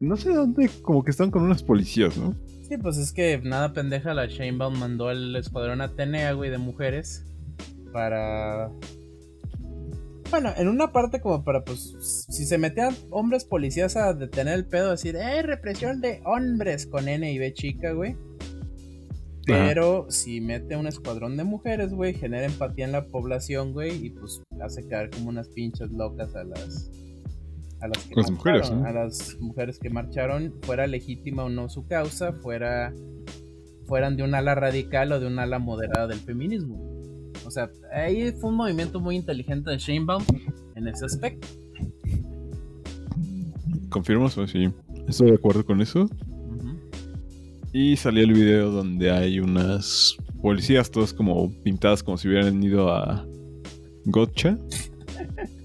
no 0.00 0.16
sé 0.16 0.32
dónde, 0.32 0.70
como 0.82 1.04
que 1.04 1.10
están 1.10 1.30
con 1.30 1.42
unas 1.42 1.62
policías, 1.62 2.16
¿no? 2.16 2.34
Sí, 2.68 2.78
pues 2.78 2.96
es 2.96 3.12
que 3.12 3.38
nada 3.44 3.72
pendeja, 3.72 4.14
la 4.14 4.26
Shanebaum 4.26 4.78
mandó 4.78 5.08
al 5.08 5.36
escuadrón 5.36 5.80
Atenea, 5.80 6.32
güey, 6.32 6.50
de 6.50 6.58
mujeres 6.58 7.24
para... 7.92 8.70
Bueno, 10.30 10.52
en 10.56 10.68
una 10.68 10.92
parte 10.92 11.20
como 11.20 11.44
para, 11.44 11.64
pues, 11.64 12.26
si 12.28 12.44
se 12.44 12.58
metían 12.58 12.94
hombres 13.10 13.44
policías 13.44 13.96
a 13.96 14.12
detener 14.12 14.54
el 14.54 14.66
pedo, 14.66 14.90
decir, 14.90 15.16
eh, 15.16 15.42
represión 15.42 16.00
de 16.00 16.20
hombres 16.24 16.86
con 16.86 17.08
N 17.08 17.30
y 17.30 17.38
B 17.38 17.54
chica, 17.54 17.92
güey. 17.92 18.16
Pero 19.46 20.06
si 20.10 20.40
mete 20.40 20.76
un 20.76 20.88
escuadrón 20.88 21.36
de 21.36 21.44
mujeres, 21.44 21.92
güey, 21.92 22.14
genera 22.14 22.46
empatía 22.46 22.84
en 22.84 22.92
la 22.92 23.06
población, 23.06 23.72
güey, 23.72 24.04
y 24.04 24.10
pues 24.10 24.42
hace 24.60 24.88
caer 24.88 25.10
como 25.10 25.28
unas 25.28 25.48
pinches 25.48 25.90
locas 25.92 26.34
a 26.34 26.42
las... 26.42 26.90
A 27.80 27.88
las, 27.88 28.04
que 28.04 28.16
Las 28.16 28.30
mujeres, 28.30 28.70
marcharon, 28.70 28.82
¿no? 28.82 28.88
a 28.88 29.04
las 29.04 29.36
mujeres 29.38 29.78
que 29.78 29.90
marcharon, 29.90 30.54
fuera 30.62 30.86
legítima 30.86 31.44
o 31.44 31.48
no 31.48 31.68
su 31.68 31.86
causa, 31.86 32.32
fuera 32.32 32.92
fueran 33.86 34.16
de 34.16 34.22
un 34.22 34.34
ala 34.34 34.54
radical 34.54 35.12
o 35.12 35.20
de 35.20 35.26
un 35.26 35.38
ala 35.38 35.58
moderada 35.58 36.06
del 36.06 36.18
feminismo. 36.18 36.95
O 37.46 37.50
sea, 37.50 37.70
ahí 37.92 38.32
fue 38.32 38.50
un 38.50 38.56
movimiento 38.56 39.00
muy 39.00 39.16
inteligente 39.16 39.70
de 39.70 39.78
Sheinbaum 39.78 40.24
en 40.74 40.88
ese 40.88 41.04
aspecto. 41.04 41.46
¿Confirmo? 43.88 44.28
Sí, 44.28 44.46
sí. 44.46 44.68
Estoy 45.08 45.30
de 45.30 45.36
acuerdo 45.36 45.64
con 45.64 45.80
eso. 45.80 46.08
Y 47.72 47.96
salió 47.96 48.24
el 48.24 48.32
video 48.32 48.70
donde 48.70 49.10
hay 49.10 49.38
unas 49.38 50.16
policías, 50.42 50.90
todas 50.90 51.12
como 51.12 51.52
pintadas 51.62 52.02
como 52.02 52.16
si 52.16 52.28
hubieran 52.28 52.62
ido 52.62 52.92
a 52.92 53.26
Gotcha. 54.06 54.58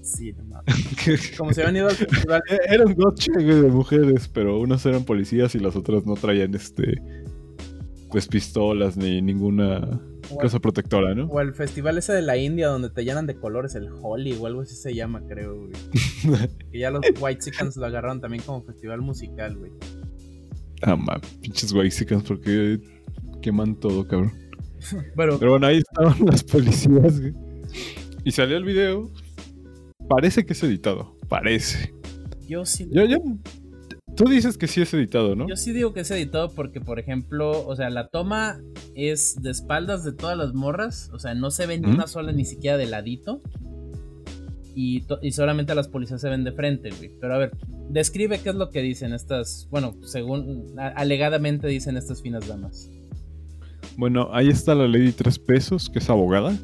Sí, 0.02 0.32
no. 0.32 0.60
Como 1.38 1.54
se 1.54 1.62
habían 1.62 1.76
ido 1.76 1.88
al 1.88 1.94
festival. 1.94 2.42
Era 2.68 2.84
un 2.84 2.94
Gotcha 2.94 3.32
güey, 3.32 3.62
de 3.62 3.68
mujeres, 3.68 4.28
pero 4.28 4.58
unas 4.58 4.84
eran 4.84 5.04
policías 5.04 5.54
y 5.54 5.60
las 5.60 5.76
otras 5.76 6.04
no 6.04 6.14
traían 6.14 6.54
este. 6.54 7.00
Pues 8.10 8.26
pistolas 8.26 8.96
ni 8.96 9.22
ninguna 9.22 10.00
cosa 10.40 10.58
protectora, 10.58 11.14
¿no? 11.14 11.26
O 11.26 11.40
el 11.40 11.54
festival 11.54 11.98
ese 11.98 12.12
de 12.12 12.22
la 12.22 12.36
India 12.36 12.68
donde 12.68 12.90
te 12.90 13.04
llenan 13.04 13.26
de 13.26 13.36
colores, 13.36 13.74
el 13.74 13.88
Holi 14.02 14.34
o 14.34 14.46
algo 14.46 14.62
así 14.62 14.76
se 14.76 14.94
llama, 14.94 15.22
creo, 15.26 15.56
güey. 15.56 15.72
Que 16.70 16.78
ya 16.78 16.90
los 16.90 17.04
White 17.20 17.42
Chickens 17.44 17.76
lo 17.76 17.86
agarraron 17.86 18.20
también 18.20 18.42
como 18.44 18.62
festival 18.62 19.00
musical, 19.00 19.56
güey. 19.56 19.72
Ah, 20.82 20.96
man, 20.96 21.20
pinches 21.40 21.72
Waxicans, 21.72 22.24
porque 22.24 22.80
queman 23.40 23.76
todo, 23.76 24.06
cabrón. 24.06 24.32
Pero, 25.16 25.38
Pero 25.38 25.50
bueno, 25.52 25.66
ahí 25.66 25.78
estaban 25.78 26.16
las 26.26 26.42
policías, 26.42 27.20
güey. 27.20 27.34
Y 28.24 28.32
salió 28.32 28.56
el 28.56 28.64
video. 28.64 29.10
Parece 30.08 30.44
que 30.44 30.52
es 30.52 30.62
editado. 30.62 31.16
Parece. 31.28 31.94
yo 32.48 32.64
sí. 32.64 32.88
Yo, 32.90 33.04
yo. 33.04 33.18
Tú 34.16 34.24
dices 34.24 34.58
que 34.58 34.66
sí 34.66 34.82
es 34.82 34.92
editado, 34.92 35.34
¿no? 35.34 35.48
Yo 35.48 35.56
sí 35.56 35.72
digo 35.72 35.94
que 35.94 36.00
es 36.00 36.10
editado 36.10 36.50
porque, 36.52 36.80
por 36.80 36.98
ejemplo, 36.98 37.66
o 37.66 37.74
sea, 37.76 37.88
la 37.88 38.08
toma 38.08 38.60
es 38.94 39.42
de 39.42 39.50
espaldas 39.50 40.04
de 40.04 40.12
todas 40.12 40.36
las 40.36 40.54
morras, 40.54 41.10
o 41.12 41.18
sea, 41.18 41.34
no 41.34 41.50
se 41.50 41.66
ve 41.66 41.78
ni 41.78 41.88
¿Mm? 41.88 41.94
una 41.94 42.06
sola 42.06 42.32
ni 42.32 42.44
siquiera 42.44 42.76
de 42.76 42.86
ladito. 42.86 43.40
Y, 44.74 45.04
solamente 45.32 45.74
las 45.74 45.88
policías 45.88 46.20
se 46.20 46.30
ven 46.30 46.44
de 46.44 46.52
frente, 46.52 46.90
güey. 46.90 47.10
Pero 47.20 47.34
a 47.34 47.38
ver, 47.38 47.50
describe 47.90 48.38
qué 48.38 48.50
es 48.50 48.54
lo 48.54 48.70
que 48.70 48.80
dicen 48.80 49.12
estas, 49.12 49.68
bueno, 49.70 49.94
según 50.02 50.66
alegadamente 50.78 51.66
dicen 51.68 51.98
estas 51.98 52.22
finas 52.22 52.48
damas. 52.48 52.88
Bueno, 53.98 54.30
ahí 54.32 54.48
está 54.48 54.74
la 54.74 54.88
lady 54.88 55.12
tres 55.12 55.38
pesos, 55.38 55.90
que 55.90 55.98
es 55.98 56.08
abogada. 56.08 56.56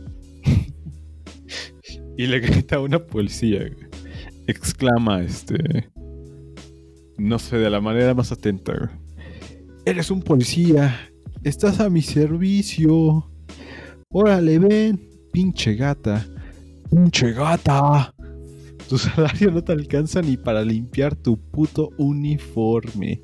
y 2.17 2.27
le 2.27 2.41
grita 2.41 2.77
a 2.77 2.81
una 2.81 2.99
policía. 2.99 3.59
güey. 3.59 3.89
Exclama, 4.47 5.23
este. 5.23 5.91
No 7.19 7.39
sé, 7.39 7.59
de 7.59 7.69
la 7.69 7.83
manera 7.83 8.15
más 8.15 8.33
atenta. 8.33 8.73
güey. 8.73 8.91
Eres 9.85 10.11
un 10.11 10.23
policía. 10.23 11.08
Estás 11.45 11.81
a 11.81 11.89
mi 11.91 12.03
servicio. 12.03 13.31
Órale, 14.11 14.59
ven. 14.59 15.09
Pinche 15.33 15.75
gata. 15.75 16.27
Pinche 16.91 17.33
gata. 17.33 18.15
Tu 18.89 18.97
salario 18.99 19.51
no 19.51 19.63
te 19.63 19.73
alcanza 19.73 20.23
ni 20.23 20.37
para 20.37 20.63
limpiar 20.63 21.15
tu 21.15 21.37
puto 21.39 21.91
uniforme. 21.99 23.23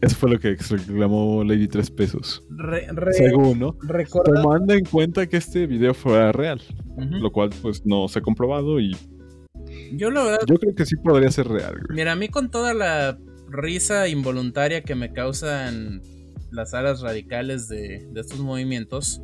Eso 0.00 0.16
fue 0.16 0.30
lo 0.30 0.38
que 0.38 0.50
exclamó 0.50 1.42
Lady 1.44 1.66
Tres 1.66 1.90
Pesos. 1.90 2.44
Re, 2.50 2.86
re- 2.92 3.12
Según, 3.14 3.58
¿no? 3.60 3.76
recuerda- 3.82 4.42
Tomando 4.42 4.74
en 4.74 4.84
cuenta 4.84 5.26
que 5.26 5.38
este 5.38 5.66
video 5.66 5.94
fuera 5.94 6.30
real, 6.32 6.60
lo 6.98 7.30
cual 7.32 7.50
pues 7.62 7.86
no 7.86 8.06
se 8.08 8.18
ha 8.18 8.22
comprobado 8.22 8.80
y 8.80 8.94
Yo 9.92 10.10
la 10.10 10.24
verdad, 10.24 10.38
yo 10.46 10.56
creo 10.56 10.74
que 10.74 10.84
sí 10.84 10.96
podría 10.96 11.30
ser 11.30 11.48
real, 11.48 11.72
güey. 11.86 11.96
mira, 11.96 12.12
a 12.12 12.16
mí 12.16 12.28
con 12.28 12.50
toda 12.50 12.74
la 12.74 13.16
risa 13.48 14.08
involuntaria 14.08 14.82
que 14.82 14.94
me 14.94 15.10
causan 15.12 16.02
las 16.54 16.74
alas 16.74 17.00
radicales 17.00 17.68
de, 17.68 18.06
de 18.10 18.20
estos 18.20 18.38
movimientos. 18.40 19.20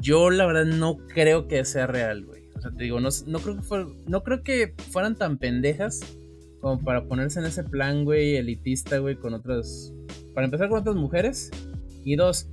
Yo 0.00 0.30
la 0.30 0.46
verdad 0.46 0.64
no 0.64 0.96
creo 0.96 1.46
que 1.46 1.64
sea 1.64 1.86
real, 1.86 2.24
güey. 2.24 2.42
O 2.56 2.60
sea, 2.60 2.72
te 2.72 2.84
digo, 2.84 2.98
no, 2.98 3.08
no 3.26 3.38
creo 3.38 3.56
que 3.56 3.86
no 4.06 4.22
creo 4.24 4.42
que 4.42 4.74
fueran 4.90 5.14
tan 5.14 5.38
pendejas 5.38 6.00
como 6.60 6.82
para 6.82 7.04
ponerse 7.04 7.38
en 7.38 7.46
ese 7.46 7.62
plan, 7.62 8.04
güey, 8.04 8.36
elitista, 8.36 8.98
güey, 8.98 9.16
con 9.16 9.32
otras. 9.32 9.94
Para 10.34 10.46
empezar 10.46 10.68
con 10.68 10.80
otras 10.80 10.96
mujeres. 10.96 11.50
Y 12.04 12.16
dos, 12.16 12.48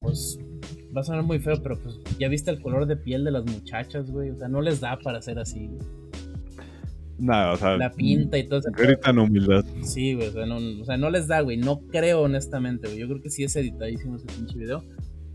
pues 0.00 0.38
va 0.96 1.02
a 1.02 1.04
sonar 1.04 1.22
muy 1.22 1.38
feo, 1.38 1.62
pero 1.62 1.78
pues 1.78 2.00
ya 2.18 2.28
viste 2.28 2.50
el 2.50 2.62
color 2.62 2.86
de 2.86 2.96
piel 2.96 3.24
de 3.24 3.32
las 3.32 3.44
muchachas, 3.44 4.10
güey. 4.10 4.30
O 4.30 4.38
sea, 4.38 4.48
no 4.48 4.62
les 4.62 4.80
da 4.80 4.98
para 4.98 5.20
ser 5.20 5.38
así, 5.38 5.66
güey. 5.66 5.80
Nada, 7.18 7.52
o 7.52 7.56
sea, 7.56 7.76
La 7.76 7.90
pinta 7.92 8.36
y 8.38 8.46
todo 8.46 8.60
pedo. 8.60 8.72
gritan 8.86 9.18
humildad. 9.18 9.64
Sí, 9.82 10.14
güey, 10.14 10.28
o 10.28 10.32
sea, 10.32 10.46
no, 10.46 10.56
o 10.56 10.84
sea, 10.84 10.96
no 10.96 11.10
les 11.10 11.26
da, 11.26 11.40
güey. 11.40 11.56
No 11.56 11.80
creo, 11.90 12.22
honestamente, 12.22 12.88
güey. 12.88 12.98
Yo 13.00 13.08
creo 13.08 13.22
que 13.22 13.30
sí 13.30 13.44
es 13.44 13.56
editadísimo 13.56 14.16
ese 14.16 14.26
pinche 14.26 14.58
video. 14.58 14.84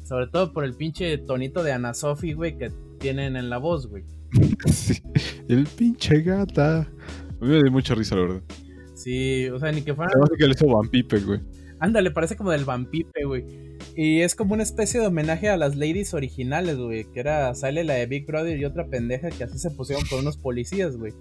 Sobre 0.04 0.28
todo 0.28 0.54
por 0.54 0.64
el 0.66 0.74
pinche 0.76 1.18
tonito 1.18 1.64
de 1.64 1.72
Ana 1.72 1.94
Sofi, 1.94 2.34
güey, 2.34 2.58
que 2.58 2.72
tienen 3.00 3.36
en 3.36 3.50
la 3.50 3.58
voz, 3.58 3.88
güey. 3.88 4.04
Sí. 4.72 5.02
El 5.48 5.66
pinche 5.66 6.22
gata. 6.22 6.80
A 6.82 7.44
mí 7.46 7.48
me 7.50 7.62
dio 7.64 7.72
mucha 7.72 7.96
risa, 7.96 8.16
la 8.16 8.22
verdad. 8.22 8.42
Sí, 8.94 9.48
o 9.50 9.60
sea, 9.60 9.72
ni 9.72 9.82
que 9.82 9.94
fuera. 9.96 10.12
Que 10.38 10.46
le 10.46 10.52
hizo 10.52 10.68
Van 10.68 10.88
Pipe, 10.88 11.20
güey. 11.20 11.40
Ándale, 11.80 12.12
parece 12.12 12.36
como 12.36 12.52
del 12.52 12.64
vampipe, 12.64 13.24
güey. 13.26 13.44
Y 13.96 14.22
es 14.22 14.36
como 14.36 14.54
una 14.54 14.62
especie 14.62 15.00
de 15.00 15.08
homenaje 15.08 15.50
a 15.50 15.58
las 15.58 15.76
ladies 15.76 16.14
originales, 16.14 16.78
güey. 16.78 17.06
Que 17.12 17.20
era 17.22 17.56
Sale 17.56 17.84
la 17.84 17.96
de 17.96 18.06
Big 18.06 18.28
Brother 18.28 18.56
y 18.60 18.66
otra 18.66 18.86
pendeja 18.86 19.30
que 19.32 19.44
así 19.46 19.58
se 19.58 19.72
pusieron 19.72 20.06
por 20.08 20.20
unos 20.20 20.38
policías, 20.38 20.96
güey. 20.96 21.14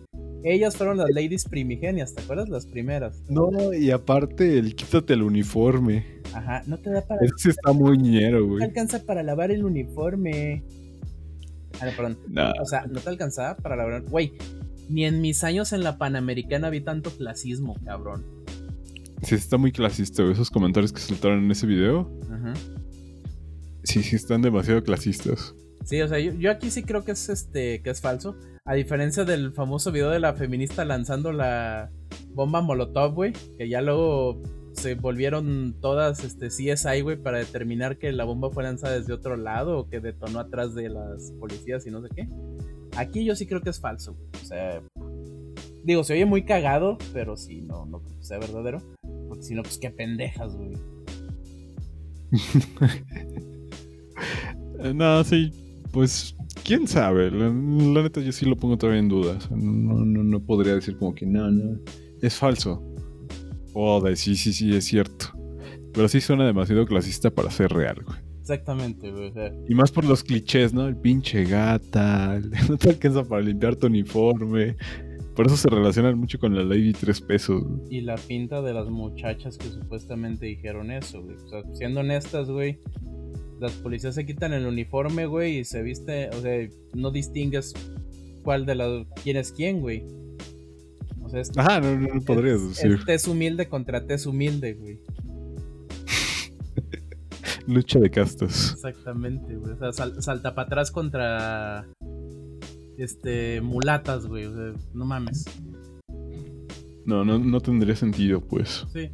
Ellas 0.44 0.76
fueron 0.76 0.96
las 0.96 1.10
ladies 1.10 1.44
primigenias, 1.44 2.14
¿te 2.14 2.22
acuerdas? 2.22 2.48
Las 2.48 2.66
primeras. 2.66 3.22
No, 3.28 3.72
y 3.74 3.90
aparte, 3.90 4.58
el 4.58 4.74
quítate 4.74 5.12
el 5.14 5.22
uniforme. 5.22 6.20
Ajá, 6.34 6.62
no 6.66 6.78
te 6.78 6.90
da 6.90 7.02
para. 7.06 7.20
Sí 7.36 7.50
está 7.50 7.72
muy 7.72 7.98
ñero, 7.98 8.38
No 8.40 8.44
te 8.44 8.50
güey. 8.50 8.64
alcanza 8.64 9.04
para 9.04 9.22
lavar 9.22 9.50
el 9.50 9.64
uniforme. 9.64 10.62
Ah, 11.80 11.86
no, 11.86 11.92
perdón. 11.92 12.18
Nah. 12.28 12.52
O 12.60 12.66
sea, 12.66 12.86
no 12.86 13.00
te 13.00 13.08
alcanzaba 13.10 13.56
para 13.56 13.76
lavar. 13.76 14.02
Güey, 14.02 14.32
ni 14.88 15.04
en 15.04 15.20
mis 15.20 15.44
años 15.44 15.72
en 15.72 15.82
la 15.82 15.98
Panamericana 15.98 16.70
vi 16.70 16.80
tanto 16.80 17.10
clasismo, 17.10 17.76
cabrón. 17.84 18.24
Sí, 19.22 19.34
está 19.34 19.58
muy 19.58 19.72
clasista, 19.72 20.22
güey. 20.22 20.32
Esos 20.34 20.50
comentarios 20.50 20.92
que 20.92 21.00
soltaron 21.00 21.44
en 21.44 21.50
ese 21.50 21.66
video. 21.66 22.10
Ajá. 22.30 22.54
Sí, 23.84 24.02
sí, 24.02 24.16
están 24.16 24.42
demasiado 24.42 24.82
clasistas. 24.82 25.54
Sí, 25.84 26.00
o 26.02 26.08
sea, 26.08 26.18
yo, 26.18 26.32
yo 26.34 26.50
aquí 26.50 26.70
sí 26.70 26.82
creo 26.82 27.04
que 27.04 27.12
es 27.12 27.28
este 27.28 27.80
que 27.82 27.90
es 27.90 28.00
falso. 28.00 28.36
A 28.64 28.74
diferencia 28.74 29.24
del 29.24 29.52
famoso 29.52 29.90
video 29.90 30.10
de 30.10 30.20
la 30.20 30.34
feminista 30.34 30.84
lanzando 30.84 31.32
la 31.32 31.90
bomba 32.34 32.60
Molotov, 32.60 33.14
güey, 33.14 33.32
que 33.56 33.68
ya 33.68 33.80
luego 33.80 34.42
se 34.72 34.94
volvieron 34.94 35.74
todas 35.80 36.24
este 36.24 36.48
CSI, 36.48 37.00
güey, 37.00 37.16
para 37.16 37.38
determinar 37.38 37.98
que 37.98 38.12
la 38.12 38.24
bomba 38.24 38.50
fue 38.50 38.62
lanzada 38.62 38.98
desde 38.98 39.12
otro 39.12 39.36
lado 39.36 39.78
o 39.78 39.88
que 39.88 40.00
detonó 40.00 40.40
atrás 40.40 40.74
de 40.74 40.90
las 40.90 41.32
policías 41.40 41.86
y 41.86 41.90
no 41.90 42.02
sé 42.02 42.08
qué. 42.14 42.28
Aquí 42.96 43.24
yo 43.24 43.34
sí 43.34 43.46
creo 43.46 43.60
que 43.62 43.70
es 43.70 43.80
falso, 43.80 44.14
güey. 44.14 44.28
O 44.42 44.46
sea, 44.46 44.82
digo, 45.84 46.04
se 46.04 46.12
oye 46.12 46.26
muy 46.26 46.44
cagado, 46.44 46.98
pero 47.12 47.36
sí, 47.36 47.62
no, 47.62 47.86
no 47.86 48.00
creo 48.00 48.18
que 48.18 48.24
sea 48.24 48.38
verdadero. 48.38 48.78
Porque 49.28 49.42
si 49.42 49.54
no, 49.54 49.62
pues 49.62 49.78
qué 49.78 49.90
pendejas, 49.90 50.54
güey. 50.54 50.72
No, 54.94 55.22
sí, 55.24 55.52
pues 55.92 56.34
quién 56.64 56.86
sabe. 56.86 57.30
La, 57.30 57.48
la 57.48 58.02
neta, 58.02 58.20
yo 58.20 58.32
sí 58.32 58.46
lo 58.46 58.56
pongo 58.56 58.76
todavía 58.76 59.00
en 59.00 59.08
duda. 59.08 59.36
O 59.36 59.40
sea, 59.40 59.56
no, 59.56 60.04
no, 60.04 60.22
no 60.22 60.40
podría 60.40 60.74
decir 60.74 60.96
como 60.96 61.14
que 61.14 61.26
no, 61.26 61.50
no. 61.50 61.78
Es 62.20 62.36
falso. 62.36 62.82
De 64.04 64.16
sí, 64.16 64.36
sí, 64.36 64.52
sí, 64.52 64.74
es 64.74 64.84
cierto. 64.84 65.26
Pero 65.92 66.08
sí 66.08 66.20
suena 66.20 66.44
demasiado 66.44 66.86
clasista 66.86 67.30
para 67.30 67.50
ser 67.50 67.72
real, 67.72 68.02
güey. 68.04 68.18
Exactamente, 68.40 69.10
güey. 69.10 69.28
O 69.28 69.32
sea, 69.32 69.52
Y 69.68 69.74
más 69.74 69.92
por 69.92 70.04
los 70.04 70.24
clichés, 70.24 70.74
¿no? 70.74 70.86
El 70.86 70.96
pinche 70.96 71.44
gata, 71.44 72.36
el 72.36 72.50
no 72.68 72.76
te 72.76 72.90
alcanza 72.90 73.24
para 73.24 73.42
limpiar 73.42 73.76
tu 73.76 73.86
uniforme. 73.86 74.76
Por 75.36 75.46
eso 75.46 75.56
se 75.56 75.68
relacionan 75.70 76.18
mucho 76.18 76.38
con 76.38 76.54
la 76.54 76.64
de 76.64 76.92
tres 76.92 77.20
pesos. 77.20 77.62
güey. 77.62 77.98
y 77.98 78.00
la 78.00 78.16
pinta 78.16 78.60
de 78.60 78.74
las 78.74 78.90
muchachas 78.90 79.56
que 79.56 79.68
supuestamente 79.68 80.46
dijeron 80.46 80.90
eso, 80.90 81.22
güey. 81.22 81.36
O 81.36 81.48
sea, 81.48 81.62
siendo 81.74 82.00
honestas, 82.00 82.50
güey. 82.50 82.78
Las 83.60 83.72
policías 83.72 84.14
se 84.14 84.24
quitan 84.26 84.52
el 84.54 84.66
uniforme, 84.66 85.26
güey, 85.26 85.58
y 85.58 85.64
se 85.64 85.82
viste, 85.82 86.30
o 86.30 86.40
sea, 86.40 86.66
no 86.94 87.10
distingues 87.10 87.74
cuál 88.42 88.64
de 88.66 88.74
las 88.74 89.06
quién 89.22 89.36
es 89.36 89.52
quién, 89.52 89.80
güey. 89.80 90.04
O 91.22 91.28
sea, 91.28 91.40
es, 91.40 91.50
Ajá, 91.56 91.80
no, 91.80 91.94
no, 91.96 92.20
podrías 92.22 92.60
es, 92.60 92.68
decir. 92.70 92.92
es 92.92 93.04
tez 93.04 93.28
humilde 93.28 93.68
contra 93.68 94.04
tez 94.06 94.26
humilde, 94.26 94.74
güey. 94.74 94.98
Lucha 97.66 97.98
de 98.00 98.10
castas. 98.10 98.72
Exactamente, 98.72 99.54
güey. 99.56 99.72
O 99.74 99.78
sea, 99.78 99.92
sal- 99.92 100.22
salta 100.22 100.54
para 100.54 100.66
atrás 100.66 100.90
contra 100.90 101.86
este 102.98 103.60
mulatas, 103.60 104.26
güey. 104.26 104.46
O 104.46 104.54
sea, 104.54 104.72
no 104.94 105.04
mames. 105.04 105.44
No, 107.04 107.24
no, 107.24 107.38
no 107.38 107.60
tendría 107.60 107.96
sentido, 107.96 108.40
pues. 108.40 108.86
Sí. 108.92 109.10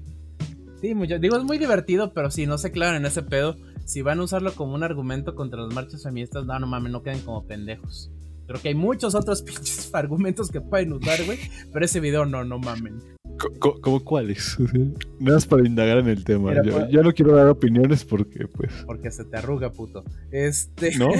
Sí, 0.81 0.95
mucha- 0.95 1.19
digo, 1.19 1.37
es 1.37 1.45
muy 1.45 1.59
divertido, 1.59 2.13
pero 2.13 2.31
si 2.31 2.47
no 2.47 2.59
se 2.59 2.71
clavan 2.71 2.97
en 2.97 3.07
ese 3.07 3.23
pedo, 3.23 3.57
si 3.87 4.03
van 4.03 4.21
a 4.21 4.25
usarlo 4.25 4.53
como 4.53 4.75
un 4.75 4.83
argumento 4.83 5.35
contra 5.35 5.63
las 5.63 5.73
marchas 5.75 6.03
feministas, 6.03 6.45
no, 6.45 6.59
no 6.59 6.67
mames, 6.67 6.93
no 6.93 7.03
queden 7.03 7.21
como 7.21 7.47
pendejos. 7.47 8.11
Creo 8.47 8.61
que 8.61 8.69
hay 8.69 8.75
muchos 8.75 9.15
otros 9.15 9.43
pinches 9.43 9.93
argumentos 9.95 10.51
que 10.51 10.61
pueden 10.61 10.93
usar, 10.93 11.25
güey, 11.25 11.39
pero 11.73 11.85
ese 11.85 12.01
video 12.01 12.27
no, 12.27 12.45
no 12.45 12.59
mamen. 12.59 12.99
¿Cómo 13.83 14.03
cuáles? 14.03 14.57
Nada 15.21 15.37
más 15.37 15.47
para 15.47 15.67
indagar 15.67 15.99
en 15.99 16.09
el 16.09 16.25
tema. 16.25 16.51
Mira, 16.51 16.63
yo, 16.65 16.73
pues- 16.73 16.91
yo 16.91 17.03
no 17.03 17.13
quiero 17.13 17.35
dar 17.37 17.49
opiniones 17.49 18.05
porque, 18.05 18.47
pues. 18.49 18.73
Porque 18.87 19.11
se 19.11 19.25
te 19.25 19.37
arruga, 19.37 19.71
puto. 19.71 20.05
Este. 20.31 20.97
¿No? 20.97 21.09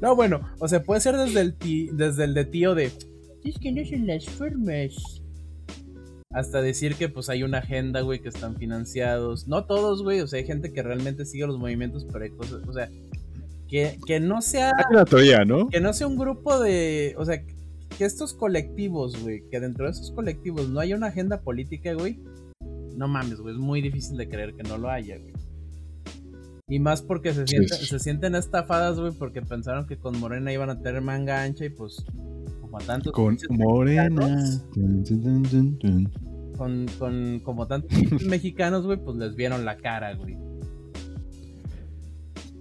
No, 0.00 0.16
bueno, 0.16 0.40
o 0.58 0.66
sea, 0.68 0.82
puede 0.82 1.00
ser 1.00 1.16
desde 1.16 1.40
el, 1.40 1.54
ti- 1.54 1.88
desde 1.92 2.24
el 2.24 2.34
de 2.34 2.44
tío 2.44 2.74
de. 2.74 2.86
Es 3.44 3.58
que 3.60 3.70
no 3.72 3.84
son 3.84 4.06
las 4.06 4.24
formas. 4.28 5.21
Hasta 6.32 6.62
decir 6.62 6.94
que 6.94 7.08
pues 7.08 7.28
hay 7.28 7.42
una 7.42 7.58
agenda, 7.58 8.00
güey, 8.00 8.20
que 8.20 8.30
están 8.30 8.56
financiados. 8.56 9.48
No 9.48 9.64
todos, 9.64 10.02
güey. 10.02 10.20
O 10.20 10.26
sea, 10.26 10.38
hay 10.38 10.46
gente 10.46 10.72
que 10.72 10.82
realmente 10.82 11.26
sigue 11.26 11.46
los 11.46 11.58
movimientos, 11.58 12.06
pero 12.10 12.24
hay 12.24 12.30
cosas. 12.30 12.66
O 12.66 12.72
sea, 12.72 12.88
que, 13.68 13.98
que 14.06 14.20
no 14.20 14.40
sea. 14.40 14.72
Una 14.90 15.04
teoría, 15.04 15.44
¿no? 15.44 15.68
Que 15.68 15.80
no 15.80 15.92
sea 15.92 16.06
un 16.06 16.16
grupo 16.16 16.58
de. 16.58 17.14
O 17.18 17.24
sea, 17.24 17.42
que 17.42 18.04
estos 18.04 18.32
colectivos, 18.32 19.22
güey. 19.22 19.42
Que 19.50 19.60
dentro 19.60 19.84
de 19.84 19.92
esos 19.92 20.10
colectivos 20.12 20.68
no 20.68 20.80
haya 20.80 20.96
una 20.96 21.08
agenda 21.08 21.40
política, 21.40 21.92
güey. 21.92 22.18
No 22.96 23.08
mames, 23.08 23.40
güey. 23.40 23.54
Es 23.54 23.60
muy 23.60 23.82
difícil 23.82 24.16
de 24.16 24.28
creer 24.28 24.54
que 24.54 24.62
no 24.62 24.78
lo 24.78 24.90
haya, 24.90 25.18
güey. 25.18 25.32
Y 26.68 26.78
más 26.78 27.02
porque 27.02 27.34
se 27.34 27.46
sienten, 27.46 27.78
sí. 27.78 27.86
se 27.86 27.98
sienten 27.98 28.34
estafadas, 28.34 28.98
güey, 28.98 29.12
porque 29.12 29.42
pensaron 29.42 29.86
que 29.86 29.98
con 29.98 30.18
Morena 30.18 30.52
iban 30.52 30.70
a 30.70 30.80
tener 30.80 31.02
manga 31.02 31.42
ancha 31.42 31.66
y 31.66 31.68
pues. 31.68 32.04
Como 32.72 32.84
tantos. 32.86 33.12
Con 33.12 33.36
Morena. 33.50 34.08
Con, 36.56 36.86
con, 36.98 37.40
como 37.40 37.66
tantos 37.66 37.90
mexicanos, 38.26 38.86
güey, 38.86 38.96
pues 38.96 39.18
les 39.18 39.36
vieron 39.36 39.66
la 39.66 39.76
cara, 39.76 40.14
güey. 40.14 40.38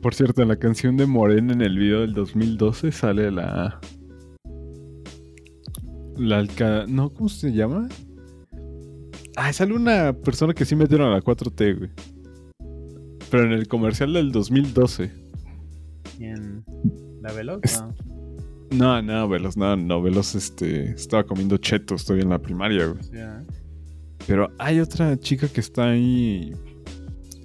Por 0.02 0.14
cierto, 0.14 0.42
en 0.42 0.50
la 0.50 0.58
canción 0.58 0.98
de 0.98 1.06
Morena 1.06 1.54
en 1.54 1.62
el 1.62 1.78
video 1.78 2.02
del 2.02 2.14
2012 2.14 2.92
sale 2.92 3.32
la. 3.32 3.80
La 6.18 6.40
alca... 6.40 6.86
No, 6.90 7.10
¿cómo 7.10 7.30
se 7.30 7.54
llama? 7.54 7.88
Ah, 9.38 9.54
sale 9.54 9.74
una 9.74 10.12
persona 10.12 10.54
que 10.54 10.66
sí 10.66 10.76
metieron 10.76 11.08
a 11.08 11.12
la 11.12 11.22
4T, 11.22 11.78
güey. 11.78 11.90
Pero 13.30 13.46
en 13.46 13.54
el 13.54 13.70
comercial 13.70 14.12
del 14.12 14.34
2012. 14.34 15.10
¿Quién? 16.18 16.66
¿La 17.22 17.32
Veloz? 17.32 17.62
No. 17.80 18.11
No, 18.72 19.02
no, 19.02 19.28
Velos, 19.28 19.58
no, 19.58 19.76
no, 19.76 20.02
Velos 20.02 20.34
este, 20.36 20.92
estaba 20.92 21.24
comiendo 21.26 21.58
chetos, 21.58 22.02
estoy 22.02 22.22
en 22.22 22.30
la 22.30 22.40
primaria, 22.40 22.88
güey. 22.88 23.02
Pero 24.28 24.50
hay 24.60 24.80
otra 24.80 25.18
chica 25.20 25.48
que 25.48 25.60
está 25.60 25.90
ahí 25.90 26.54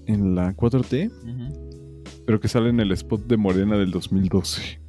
en 0.07 0.35
la 0.37 0.55
4T, 0.55 1.11
Ujú. 1.11 2.05
pero 2.27 2.39
que 2.41 2.49
sale 2.49 2.71
en 2.71 2.79
el 2.81 2.93
spot 2.93 3.27
de 3.27 3.37
Morena 3.37 3.77
del 3.77 3.91
2012. 3.91 4.81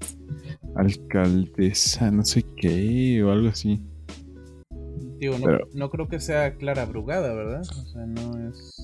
Alcaldesa, 0.75 2.11
no 2.11 2.23
sé 2.23 2.43
qué, 2.55 3.23
o 3.23 3.31
algo 3.31 3.47
así. 3.49 3.81
Digo, 5.19 5.39
no, 5.39 5.45
Pero- 5.45 5.67
no 5.73 5.89
creo 5.89 6.07
que 6.07 6.19
sea 6.19 6.55
Clara 6.57 6.85
Brugada, 6.85 7.33
¿verdad? 7.33 7.61
O 7.61 7.85
sea, 7.87 8.05
no 8.05 8.47
es. 8.49 8.75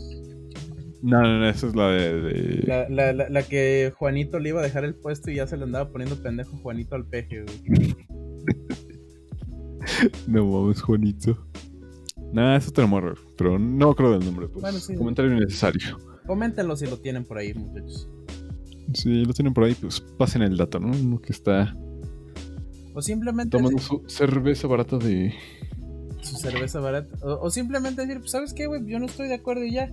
No, 1.05 1.21
no, 1.21 1.39
no, 1.39 1.49
esa 1.49 1.67
es 1.67 1.75
la 1.75 1.89
de... 1.89 2.21
de- 2.21 2.63
La, 2.65 2.87
la, 2.89 3.11
la, 3.13 3.29
la 3.29 3.43
que 3.43 3.91
Juanito 3.95 4.39
le 4.39 4.49
iba 4.49 4.61
a 4.61 4.63
dejar 4.63 4.85
el 4.85 4.95
puesto 4.95 5.29
y 5.29 5.35
ya 5.35 5.45
se 5.47 5.57
le 5.57 5.63
andaba 5.65 5.91
poniendo 5.91 6.15
pendejo 6.15 6.55
Juanito 6.57 6.95
al 6.95 7.05
peje, 7.05 7.43
güey. 7.43 7.95
No 10.27 10.45
mames, 10.45 10.81
Juanito. 10.81 11.37
Nah, 12.31 12.55
es 12.55 12.67
otra 12.69 12.85
morra, 12.87 13.13
pero 13.37 13.59
no 13.59 13.93
creo 13.95 14.11
del 14.17 14.25
nombre, 14.25 14.47
pues. 14.47 14.61
Bueno, 14.61 14.79
sí. 14.79 14.95
Comentario 14.95 15.31
innecesario. 15.35 15.99
Coméntenlo 16.25 16.75
si 16.77 16.87
lo 16.87 16.97
tienen 16.97 17.25
por 17.25 17.37
ahí, 17.37 17.53
muchachos. 17.53 18.09
Si 18.93 19.25
lo 19.25 19.33
tienen 19.33 19.53
por 19.53 19.65
ahí, 19.65 19.75
pues 19.75 19.99
pasen 20.17 20.41
el 20.41 20.57
dato, 20.57 20.79
¿no? 20.79 20.87
Uno 20.87 21.19
que 21.19 21.33
está 21.33 21.75
O 22.93 23.01
simplemente 23.01 23.57
tomando 23.57 23.77
su 23.81 24.03
cerveza 24.07 24.67
barata 24.67 24.97
de... 24.97 25.33
su 26.21 26.37
cerveza 26.37 26.79
barata. 26.79 27.09
O, 27.21 27.45
o 27.45 27.49
simplemente 27.49 28.01
decir, 28.01 28.19
pues, 28.19 28.31
¿sabes 28.31 28.53
qué, 28.53 28.67
güey? 28.67 28.85
Yo 28.85 28.99
no 28.99 29.05
estoy 29.07 29.27
de 29.27 29.35
acuerdo 29.35 29.65
y 29.65 29.73
ya. 29.73 29.91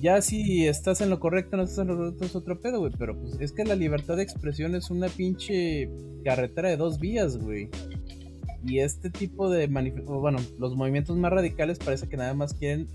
Ya 0.00 0.22
si 0.22 0.66
estás 0.66 1.00
en 1.02 1.10
lo 1.10 1.20
correcto, 1.20 1.56
no 1.56 1.64
estás 1.64 1.78
en 1.78 1.88
lo 1.88 1.96
correcto, 1.96 2.24
es 2.24 2.34
otro 2.34 2.60
pedo, 2.60 2.80
güey. 2.80 2.92
Pero 2.98 3.18
pues 3.18 3.38
es 3.40 3.52
que 3.52 3.64
la 3.64 3.74
libertad 3.74 4.16
de 4.16 4.22
expresión 4.22 4.74
es 4.74 4.90
una 4.90 5.08
pinche 5.08 5.90
carretera 6.24 6.70
de 6.70 6.76
dos 6.76 6.98
vías, 6.98 7.36
güey. 7.36 7.68
Y 8.64 8.78
este 8.80 9.10
tipo 9.10 9.50
de 9.50 9.66
bueno, 9.66 10.38
los 10.58 10.74
movimientos 10.76 11.16
más 11.16 11.32
radicales 11.32 11.78
parece 11.78 12.08
que 12.08 12.16
nada 12.16 12.34
más 12.34 12.54
quieren 12.54 12.88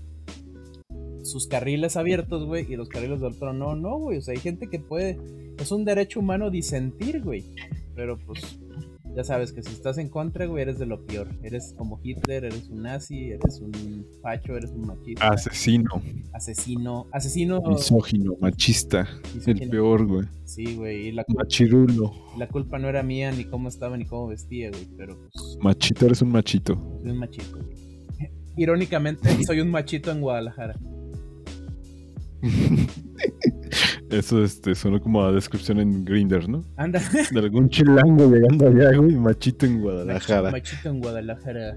sus 1.22 1.48
carriles 1.48 1.96
abiertos, 1.96 2.44
güey, 2.46 2.72
y 2.72 2.76
los 2.76 2.88
carriles 2.88 3.20
del 3.20 3.32
otro 3.32 3.52
no, 3.52 3.74
no, 3.74 3.98
güey. 3.98 4.18
O 4.18 4.22
sea, 4.22 4.32
hay 4.32 4.40
gente 4.40 4.68
que 4.68 4.78
puede, 4.78 5.18
es 5.58 5.72
un 5.72 5.84
derecho 5.84 6.20
humano 6.20 6.50
disentir, 6.50 7.22
güey. 7.22 7.44
Pero 7.94 8.18
pues, 8.18 8.58
ya 9.16 9.24
sabes 9.24 9.52
que 9.52 9.62
si 9.62 9.72
estás 9.72 9.96
en 9.98 10.08
contra, 10.10 10.44
güey, 10.46 10.62
eres 10.62 10.78
de 10.78 10.84
lo 10.86 11.04
peor. 11.06 11.28
Eres 11.42 11.74
como 11.76 11.98
Hitler, 12.02 12.44
eres 12.44 12.68
un 12.68 12.82
nazi, 12.82 13.30
eres 13.30 13.60
un 13.60 14.06
facho, 14.22 14.56
eres 14.56 14.70
un 14.72 14.82
machista, 14.86 15.28
Asesino, 15.28 16.02
asesino, 16.34 17.06
asesino. 17.12 17.62
misógino, 17.62 18.36
machista. 18.40 19.08
El 19.46 19.70
peor, 19.70 20.06
güey. 20.06 20.26
Sí, 20.44 20.76
güey, 20.76 21.08
y 21.08 21.12
la, 21.12 21.24
culpa- 21.24 21.42
Machirulo. 21.44 22.12
la 22.38 22.46
culpa 22.48 22.78
no 22.78 22.88
era 22.88 23.02
mía, 23.02 23.32
ni 23.32 23.44
cómo 23.46 23.68
estaba, 23.68 23.96
ni 23.96 24.04
cómo 24.04 24.28
vestía, 24.28 24.70
güey, 24.70 24.86
pero 24.96 25.16
pues, 25.18 25.58
Machito, 25.60 26.06
eres 26.06 26.20
un 26.22 26.30
machito. 26.30 26.74
soy 27.02 27.10
un 27.10 27.18
machito, 27.18 27.56
güey. 27.56 27.76
Irónicamente, 28.58 29.44
soy 29.44 29.60
un 29.60 29.70
machito 29.70 30.10
en 30.12 30.20
Guadalajara. 30.20 30.78
Eso 34.10 34.42
este, 34.44 34.74
sonó 34.74 35.00
como 35.00 35.22
a 35.24 35.32
descripción 35.32 35.80
en 35.80 36.04
Grinder, 36.04 36.48
¿no? 36.48 36.62
Anda, 36.76 37.00
De 37.32 37.38
algún 37.40 37.68
chilango 37.68 38.30
llegando 38.32 38.68
allá, 38.68 38.96
güey, 38.96 39.16
machito 39.16 39.66
en 39.66 39.80
Guadalajara. 39.80 40.50
machito 40.52 40.88
en 40.90 41.00
Guadalajara. 41.00 41.76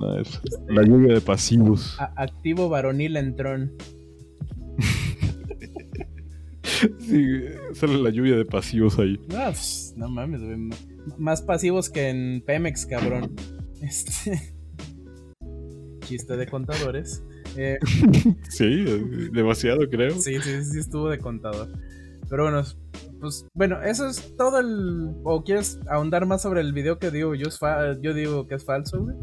Ah, 0.00 0.16
es- 0.20 0.40
La 0.68 0.82
lluvia 0.82 1.14
de 1.14 1.20
pasivos. 1.20 1.94
A- 2.00 2.12
activo 2.16 2.68
varonil 2.68 3.16
en 3.16 3.36
Tron. 3.36 3.72
Sí, 7.00 7.44
sale 7.74 7.98
la 8.02 8.10
lluvia 8.10 8.36
de 8.36 8.44
pasivos 8.44 8.98
ahí. 8.98 9.20
No, 9.28 9.44
pues, 9.46 9.94
no 9.96 10.08
mames, 10.08 10.42
güey. 10.42 10.56
Más 11.18 11.42
pasivos 11.42 11.90
que 11.90 12.08
en 12.08 12.42
Pemex, 12.44 12.86
cabrón. 12.86 13.34
Este. 13.80 14.54
Chiste 16.00 16.36
de 16.36 16.46
contadores. 16.46 17.22
Eh, 17.56 17.78
Sí, 18.48 18.84
demasiado, 19.32 19.88
creo. 19.90 20.12
sí, 20.12 20.36
sí, 20.40 20.64
sí, 20.64 20.78
estuvo 20.78 21.08
de 21.08 21.18
contador. 21.18 21.68
Pero 22.30 22.44
bueno, 22.44 22.62
pues 23.20 23.46
bueno, 23.54 23.82
eso 23.82 24.06
es 24.06 24.34
todo 24.38 24.58
el. 24.58 25.14
¿O 25.24 25.44
quieres 25.44 25.78
ahondar 25.90 26.24
más 26.26 26.40
sobre 26.42 26.60
el 26.62 26.72
video 26.72 26.98
que 26.98 27.10
digo 27.10 27.34
yo? 27.34 27.48
Es 27.48 27.58
fa- 27.58 27.98
yo 28.00 28.14
digo 28.14 28.46
que 28.46 28.54
es 28.54 28.64
falso, 28.64 29.02
güey. 29.02 29.16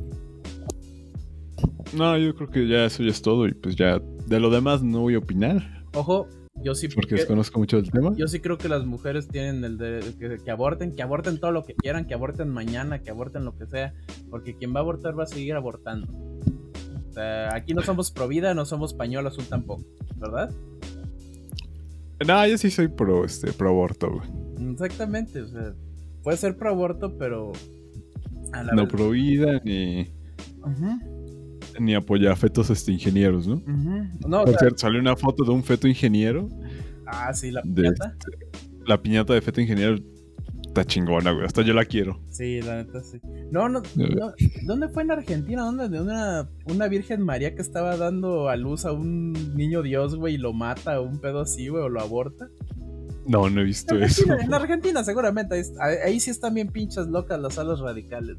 No, 1.96 2.18
yo 2.18 2.36
creo 2.36 2.50
que 2.50 2.68
ya 2.68 2.86
eso 2.86 3.04
ya 3.04 3.10
es 3.10 3.22
todo. 3.22 3.48
Y 3.48 3.54
pues 3.54 3.76
ya 3.76 4.00
de 4.28 4.40
lo 4.40 4.50
demás 4.52 4.84
no 4.84 5.02
voy 5.02 5.16
a 5.16 5.20
opinar. 5.20 5.84
Ojo, 5.96 6.28
yo 6.64 6.76
sí. 6.76 6.88
Porque 6.88 7.10
que- 7.10 7.16
desconozco 7.16 7.60
mucho 7.60 7.78
del 7.78 7.90
tema. 7.90 8.14
Yo 8.16 8.28
sí 8.28 8.40
creo 8.40 8.58
que 8.60 8.70
las 8.70 8.86
mujeres 8.86 9.28
tienen 9.28 9.64
el 9.64 9.78
de 9.80 10.02
que, 10.20 10.38
que 10.44 10.52
aborten, 10.52 10.96
que 10.96 11.02
aborten 11.02 11.40
todo 11.40 11.52
lo 11.52 11.64
que 11.64 11.74
quieran, 11.74 12.06
que 12.06 12.14
aborten 12.14 12.50
mañana, 12.50 13.00
que 13.02 13.10
aborten 13.10 13.44
lo 13.44 13.58
que 13.58 13.66
sea, 13.66 13.94
porque 14.30 14.56
quien 14.56 14.72
va 14.74 14.80
a 14.80 14.84
abortar 14.84 15.18
va 15.18 15.24
a 15.24 15.28
seguir 15.28 15.56
abortando. 15.56 16.08
Sea, 17.20 17.54
aquí 17.54 17.74
no 17.74 17.82
somos 17.82 18.12
pro 18.12 18.30
vida, 18.30 18.54
no 18.54 18.64
somos 18.64 18.94
pañuelo 18.94 19.28
azul 19.28 19.44
tampoco, 19.44 19.84
¿verdad? 20.16 20.50
No, 22.26 22.48
yo 22.48 22.58
sí 22.58 22.72
soy 22.72 22.88
pro, 22.88 23.26
este, 23.26 23.52
pro 23.52 23.72
aborto, 23.72 24.10
güey. 24.10 24.72
Exactamente, 24.72 25.42
o 25.42 25.48
sea, 25.50 25.74
puede 26.24 26.38
ser 26.38 26.56
pro 26.56 26.70
aborto, 26.70 27.18
pero. 27.18 27.52
A 28.54 28.64
la 28.64 28.72
no 28.72 28.84
vez... 28.84 28.94
pro 28.94 29.10
vida 29.10 29.60
ni. 29.66 30.08
Ni 31.78 31.94
apoya 31.94 32.32
a 32.32 32.38
fetos 32.38 32.70
este, 32.70 32.94
ingenieros, 32.94 33.46
¿no? 33.48 33.62
no 34.26 34.46
Por 34.46 34.58
cierto, 34.58 34.78
salió 34.78 35.02
una 35.02 35.18
foto 35.18 35.44
de 35.44 35.52
un 35.52 35.64
feto 35.64 35.90
ingeniero. 35.90 36.48
Ah, 37.06 37.34
sí, 37.34 37.52
la 37.52 37.64
piñata. 37.64 38.16
la 38.86 39.02
piñata 39.02 39.34
de 39.34 39.42
feto 39.42 39.60
ingeniero 39.60 39.98
está 40.70 40.86
chingona, 40.86 41.32
güey. 41.32 41.46
Hasta 41.46 41.62
yo 41.62 41.74
la 41.74 41.86
quiero. 41.86 42.20
Sí, 42.30 42.62
la 42.62 42.78
neta 42.78 43.04
sí. 43.04 43.20
No, 43.52 43.68
no, 43.68 43.82
¿dónde 44.66 44.88
fue 44.90 45.04
en 45.04 45.12
Argentina? 45.12 45.64
¿Dónde? 45.64 45.90
De 45.90 46.00
una, 46.00 46.50
una 46.66 46.88
Virgen 46.88 47.22
María 47.22 47.56
que 47.56 47.62
estaba 47.62 47.98
dando 47.98 48.50
a 48.50 48.56
luz 48.56 48.86
a 48.86 48.92
un 48.92 49.34
niño 49.56 49.82
Dios, 49.82 50.16
güey, 50.16 50.36
y 50.36 50.38
lo 50.38 50.54
mata, 50.54 51.02
un 51.02 51.20
pedo 51.20 51.42
así, 51.42 51.68
güey, 51.68 51.84
o 51.84 51.90
lo 51.90 52.00
aborta. 52.00 52.48
No, 53.26 53.50
no 53.50 53.62
he 53.62 53.64
visto 53.64 53.96
eso. 53.96 54.24
En 54.40 54.54
Argentina, 54.54 55.04
seguramente. 55.04 55.62
Ahí, 55.80 56.20
sí 56.20 56.32
están 56.32 56.54
bien 56.54 56.70
pinchas 56.70 57.08
locas 57.08 57.40
las 57.40 57.58
alas 57.58 57.80
radicales. 57.80 58.38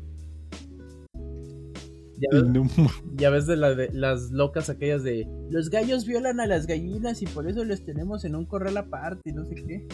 Ya 3.16 3.30
ves, 3.30 3.46
de, 3.46 3.56
las 3.56 4.30
locas 4.30 4.68
aquellas 4.68 5.02
de 5.02 5.26
los 5.48 5.70
gallos 5.70 6.04
violan 6.04 6.38
a 6.38 6.46
las 6.46 6.66
gallinas 6.66 7.22
y 7.22 7.26
por 7.26 7.48
eso 7.48 7.64
los 7.64 7.82
tenemos 7.82 8.26
en 8.26 8.34
un 8.34 8.44
corral 8.44 8.76
aparte 8.76 9.30
y 9.30 9.32
no 9.32 9.46
sé 9.46 9.54
qué. 9.54 9.86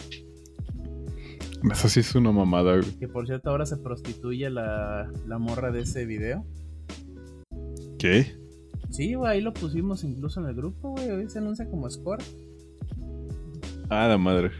Eso 1.71 1.89
sí 1.89 2.01
es 2.01 2.15
una 2.15 2.31
mamada, 2.31 2.77
güey. 2.77 2.91
Que 2.99 3.07
por 3.07 3.27
cierto 3.27 3.49
ahora 3.49 3.65
se 3.65 3.77
prostituye 3.77 4.49
la, 4.49 5.11
la 5.27 5.37
morra 5.37 5.71
de 5.71 5.81
ese 5.81 6.05
video. 6.05 6.45
¿Qué? 7.97 8.35
Sí, 8.89 9.15
güey, 9.15 9.31
ahí 9.31 9.41
lo 9.41 9.53
pusimos 9.53 10.03
incluso 10.03 10.39
en 10.39 10.47
el 10.47 10.55
grupo, 10.55 10.91
güey. 10.91 11.09
Hoy 11.09 11.29
se 11.29 11.39
anuncia 11.39 11.69
como 11.69 11.89
Score. 11.89 12.23
Ah, 13.89 14.07
la 14.07 14.17
madre. 14.17 14.51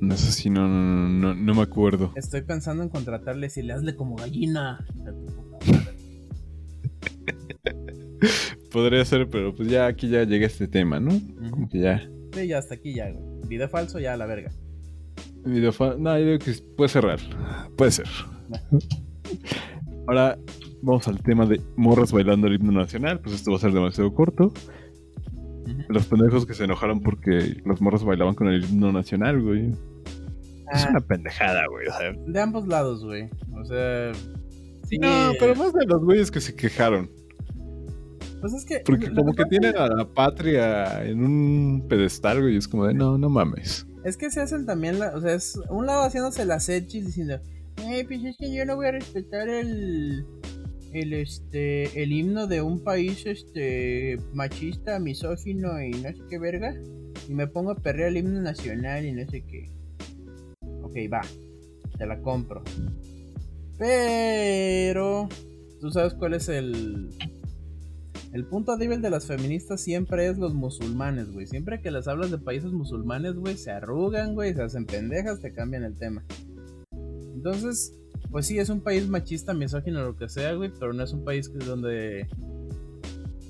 No 0.00 0.16
sé 0.16 0.32
si 0.32 0.50
no, 0.50 0.66
no, 0.66 1.34
no, 1.34 1.54
me 1.54 1.62
acuerdo. 1.62 2.12
Estoy 2.16 2.42
pensando 2.42 2.82
en 2.82 2.88
contratarle 2.88 3.50
si 3.50 3.62
le 3.62 3.74
hazle 3.74 3.94
como 3.96 4.16
gallina. 4.16 4.84
Podría 8.72 9.04
ser, 9.04 9.28
pero 9.28 9.54
pues 9.54 9.68
ya 9.68 9.86
aquí 9.86 10.08
ya 10.08 10.24
llega 10.24 10.46
este 10.46 10.68
tema, 10.68 11.00
¿no? 11.00 11.12
Como 11.50 11.68
que 11.68 11.80
ya. 11.80 12.08
Sí, 12.32 12.46
ya 12.46 12.58
hasta 12.58 12.76
aquí 12.76 12.94
ya, 12.94 13.10
güey. 13.10 13.22
Video 13.46 13.68
falso, 13.68 13.98
ya 13.98 14.14
a 14.14 14.16
la 14.16 14.26
verga. 14.26 14.50
Video 15.44 15.72
falso. 15.72 15.98
No, 15.98 16.18
yo 16.18 16.24
creo 16.24 16.38
que 16.38 16.52
puede 16.76 16.88
cerrar. 16.88 17.18
Puede 17.76 17.90
ser. 17.90 18.08
Ahora 20.06 20.38
vamos 20.82 21.06
al 21.08 21.22
tema 21.22 21.46
de 21.46 21.60
morras 21.76 22.12
bailando 22.12 22.46
el 22.46 22.54
himno 22.54 22.72
nacional. 22.72 23.20
Pues 23.20 23.36
esto 23.36 23.50
va 23.50 23.56
a 23.56 23.60
ser 23.60 23.72
demasiado 23.72 24.12
corto. 24.14 24.52
Los 25.88 26.06
pendejos 26.06 26.46
que 26.46 26.54
se 26.54 26.64
enojaron 26.64 27.00
porque 27.00 27.60
los 27.64 27.80
morros 27.80 28.04
bailaban 28.04 28.34
con 28.34 28.48
el 28.48 28.64
himno 28.64 28.92
nacional, 28.92 29.40
güey. 29.40 29.70
Es 30.72 30.84
ah. 30.84 30.88
una 30.90 31.00
pendejada, 31.00 31.62
güey. 31.68 31.86
De 32.26 32.40
ambos 32.40 32.66
lados, 32.66 33.04
güey. 33.04 33.28
O 33.60 33.64
sea. 33.64 34.12
No, 35.00 35.32
pero 35.38 35.54
más 35.54 35.72
de 35.72 35.86
los 35.86 36.04
güeyes 36.04 36.30
que 36.30 36.40
se 36.40 36.54
quejaron. 36.54 37.10
Pues 38.40 38.52
es 38.54 38.64
que. 38.64 38.80
Porque 38.84 39.12
como 39.12 39.32
que 39.32 39.44
tienen 39.46 39.76
a 39.76 39.86
la 39.86 40.04
patria 40.04 41.04
en 41.04 41.22
un 41.22 41.86
pedestal, 41.88 42.40
güey. 42.40 42.56
Es 42.56 42.68
como 42.68 42.86
de 42.86 42.94
no, 42.94 43.18
no 43.18 43.28
mames. 43.28 43.86
Es 44.04 44.16
que 44.16 44.30
se 44.30 44.40
hacen 44.40 44.66
también, 44.66 44.98
la, 44.98 45.14
o 45.14 45.20
sea, 45.20 45.34
es 45.34 45.58
un 45.68 45.86
lado 45.86 46.02
haciéndose 46.04 46.44
las 46.44 46.68
hechis 46.68 47.06
diciendo, 47.06 47.38
eh, 47.76 48.04
pues 48.06 48.24
es 48.24 48.36
que 48.38 48.54
yo 48.54 48.64
no 48.64 48.76
voy 48.76 48.86
a 48.86 48.92
respetar 48.92 49.48
el, 49.48 50.24
el 50.92 51.12
este 51.12 52.02
el 52.02 52.12
himno 52.12 52.46
de 52.46 52.62
un 52.62 52.82
país 52.82 53.24
este 53.26 54.18
machista, 54.32 54.98
misógino 54.98 55.82
y 55.82 55.90
no 55.90 56.08
sé 56.08 56.18
qué 56.28 56.38
verga 56.38 56.74
y 57.28 57.34
me 57.34 57.46
pongo 57.46 57.72
a 57.72 57.76
perrear 57.76 58.08
el 58.08 58.18
himno 58.18 58.40
nacional 58.40 59.04
y 59.04 59.12
no 59.12 59.28
sé 59.30 59.42
qué. 59.42 59.70
Ok, 60.82 60.96
va. 61.12 61.20
Te 61.98 62.06
la 62.06 62.20
compro. 62.20 62.62
Pero 63.78 65.28
tú 65.80 65.90
sabes 65.90 66.14
cuál 66.14 66.34
es 66.34 66.48
el 66.48 67.10
el 68.32 68.46
punto 68.46 68.76
débil 68.76 69.02
de 69.02 69.10
las 69.10 69.26
feministas 69.26 69.80
siempre 69.80 70.28
es 70.28 70.38
los 70.38 70.54
musulmanes, 70.54 71.32
güey. 71.32 71.46
Siempre 71.46 71.80
que 71.80 71.90
les 71.90 72.06
hablas 72.06 72.30
de 72.30 72.38
países 72.38 72.70
musulmanes, 72.70 73.34
güey, 73.34 73.56
se 73.56 73.72
arrugan, 73.72 74.34
güey, 74.34 74.54
se 74.54 74.62
hacen 74.62 74.86
pendejas, 74.86 75.40
te 75.40 75.52
cambian 75.52 75.82
el 75.82 75.96
tema. 75.96 76.24
Entonces, 77.34 77.92
pues 78.30 78.46
sí, 78.46 78.58
es 78.58 78.68
un 78.68 78.82
país 78.82 79.08
machista, 79.08 79.52
misógino, 79.52 80.04
lo 80.04 80.16
que 80.16 80.28
sea, 80.28 80.54
güey, 80.54 80.70
pero 80.78 80.92
no 80.92 81.02
es 81.02 81.12
un 81.12 81.24
país 81.24 81.50
donde 81.66 82.28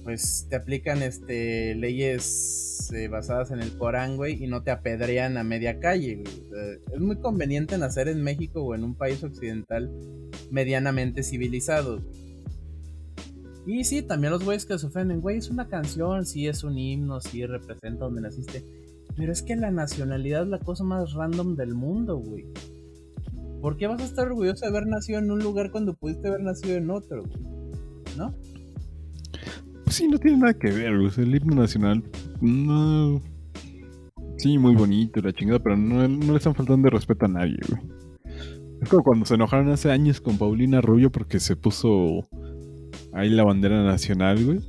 pues 0.03 0.47
te 0.49 0.57
aplican 0.57 1.03
este 1.03 1.75
leyes 1.75 2.91
eh, 2.95 3.09
basadas 3.09 3.51
en 3.51 3.61
el 3.61 3.77
Corán, 3.77 4.17
güey, 4.17 4.43
y 4.43 4.47
no 4.47 4.63
te 4.63 4.71
apedrean 4.71 5.37
a 5.37 5.45
media 5.45 5.79
calle, 5.79 6.23
güey. 6.23 6.79
es 6.95 7.01
muy 7.01 7.17
conveniente 7.17 7.77
nacer 7.77 8.09
en 8.09 8.23
México 8.23 8.63
o 8.63 8.75
en 8.75 8.85
un 8.85 8.95
país 8.95 9.23
occidental 9.23 9.93
medianamente 10.51 11.23
civilizado, 11.23 12.01
güey. 12.01 12.20
Y 13.67 13.85
sí, 13.85 14.03
también 14.03 14.33
los 14.33 14.45
güeyes 14.45 14.65
que 14.65 14.79
se 14.79 14.87
ofenden, 14.87 15.21
güey, 15.21 15.39
es 15.39 15.51
una 15.51 15.69
canción, 15.69 16.25
sí 16.25 16.47
es 16.47 16.65
un 16.65 16.79
himno, 16.79 17.21
sí 17.21 17.45
representa 17.47 18.07
donde 18.07 18.23
naciste. 18.23 18.65
Pero 19.17 19.33
es 19.33 19.43
que 19.43 19.57
la 19.57 19.71
nacionalidad 19.71 20.43
es 20.43 20.49
la 20.49 20.59
cosa 20.59 20.83
más 20.85 21.13
random 21.13 21.57
del 21.57 21.75
mundo, 21.75 22.17
güey. 22.17 22.47
¿Por 23.61 23.77
qué 23.77 23.87
vas 23.87 24.01
a 24.01 24.05
estar 24.05 24.27
orgulloso 24.27 24.65
de 24.65 24.69
haber 24.69 24.87
nacido 24.87 25.19
en 25.19 25.31
un 25.31 25.41
lugar 25.41 25.71
cuando 25.71 25.95
pudiste 25.95 26.29
haber 26.29 26.41
nacido 26.41 26.77
en 26.77 26.91
otro, 26.91 27.23
güey? 27.25 27.39
¿No? 28.17 28.35
Pues 29.85 29.97
sí, 29.97 30.09
no 30.09 30.19
tiene 30.19 30.39
nada 30.39 30.55
que 30.55 30.71
ver, 30.71 30.99
güey. 30.99 31.11
El 31.19 31.35
himno 31.35 31.57
nacional, 31.57 32.03
no. 32.41 33.21
Sí, 34.39 34.57
muy 34.57 34.75
bonito, 34.75 35.21
la 35.21 35.35
chingada, 35.35 35.59
pero 35.59 35.77
no, 35.77 36.09
le 36.09 36.37
están 36.37 36.55
faltando 36.55 36.87
de 36.87 36.91
respeto 36.91 37.27
a 37.27 37.29
nadie, 37.29 37.59
güey. 37.69 37.83
Es 38.81 38.89
como 38.89 39.03
cuando 39.03 39.27
se 39.27 39.35
enojaron 39.35 39.69
hace 39.69 39.91
años 39.91 40.23
con 40.23 40.39
Paulina 40.39 40.81
Rubio 40.81 41.13
porque 41.13 41.39
se 41.39 41.55
puso 41.55 42.27
ahí 43.13 43.31
la 43.31 43.45
bandera 43.45 43.83
nacional, 43.83 44.45
güey. 44.45 44.61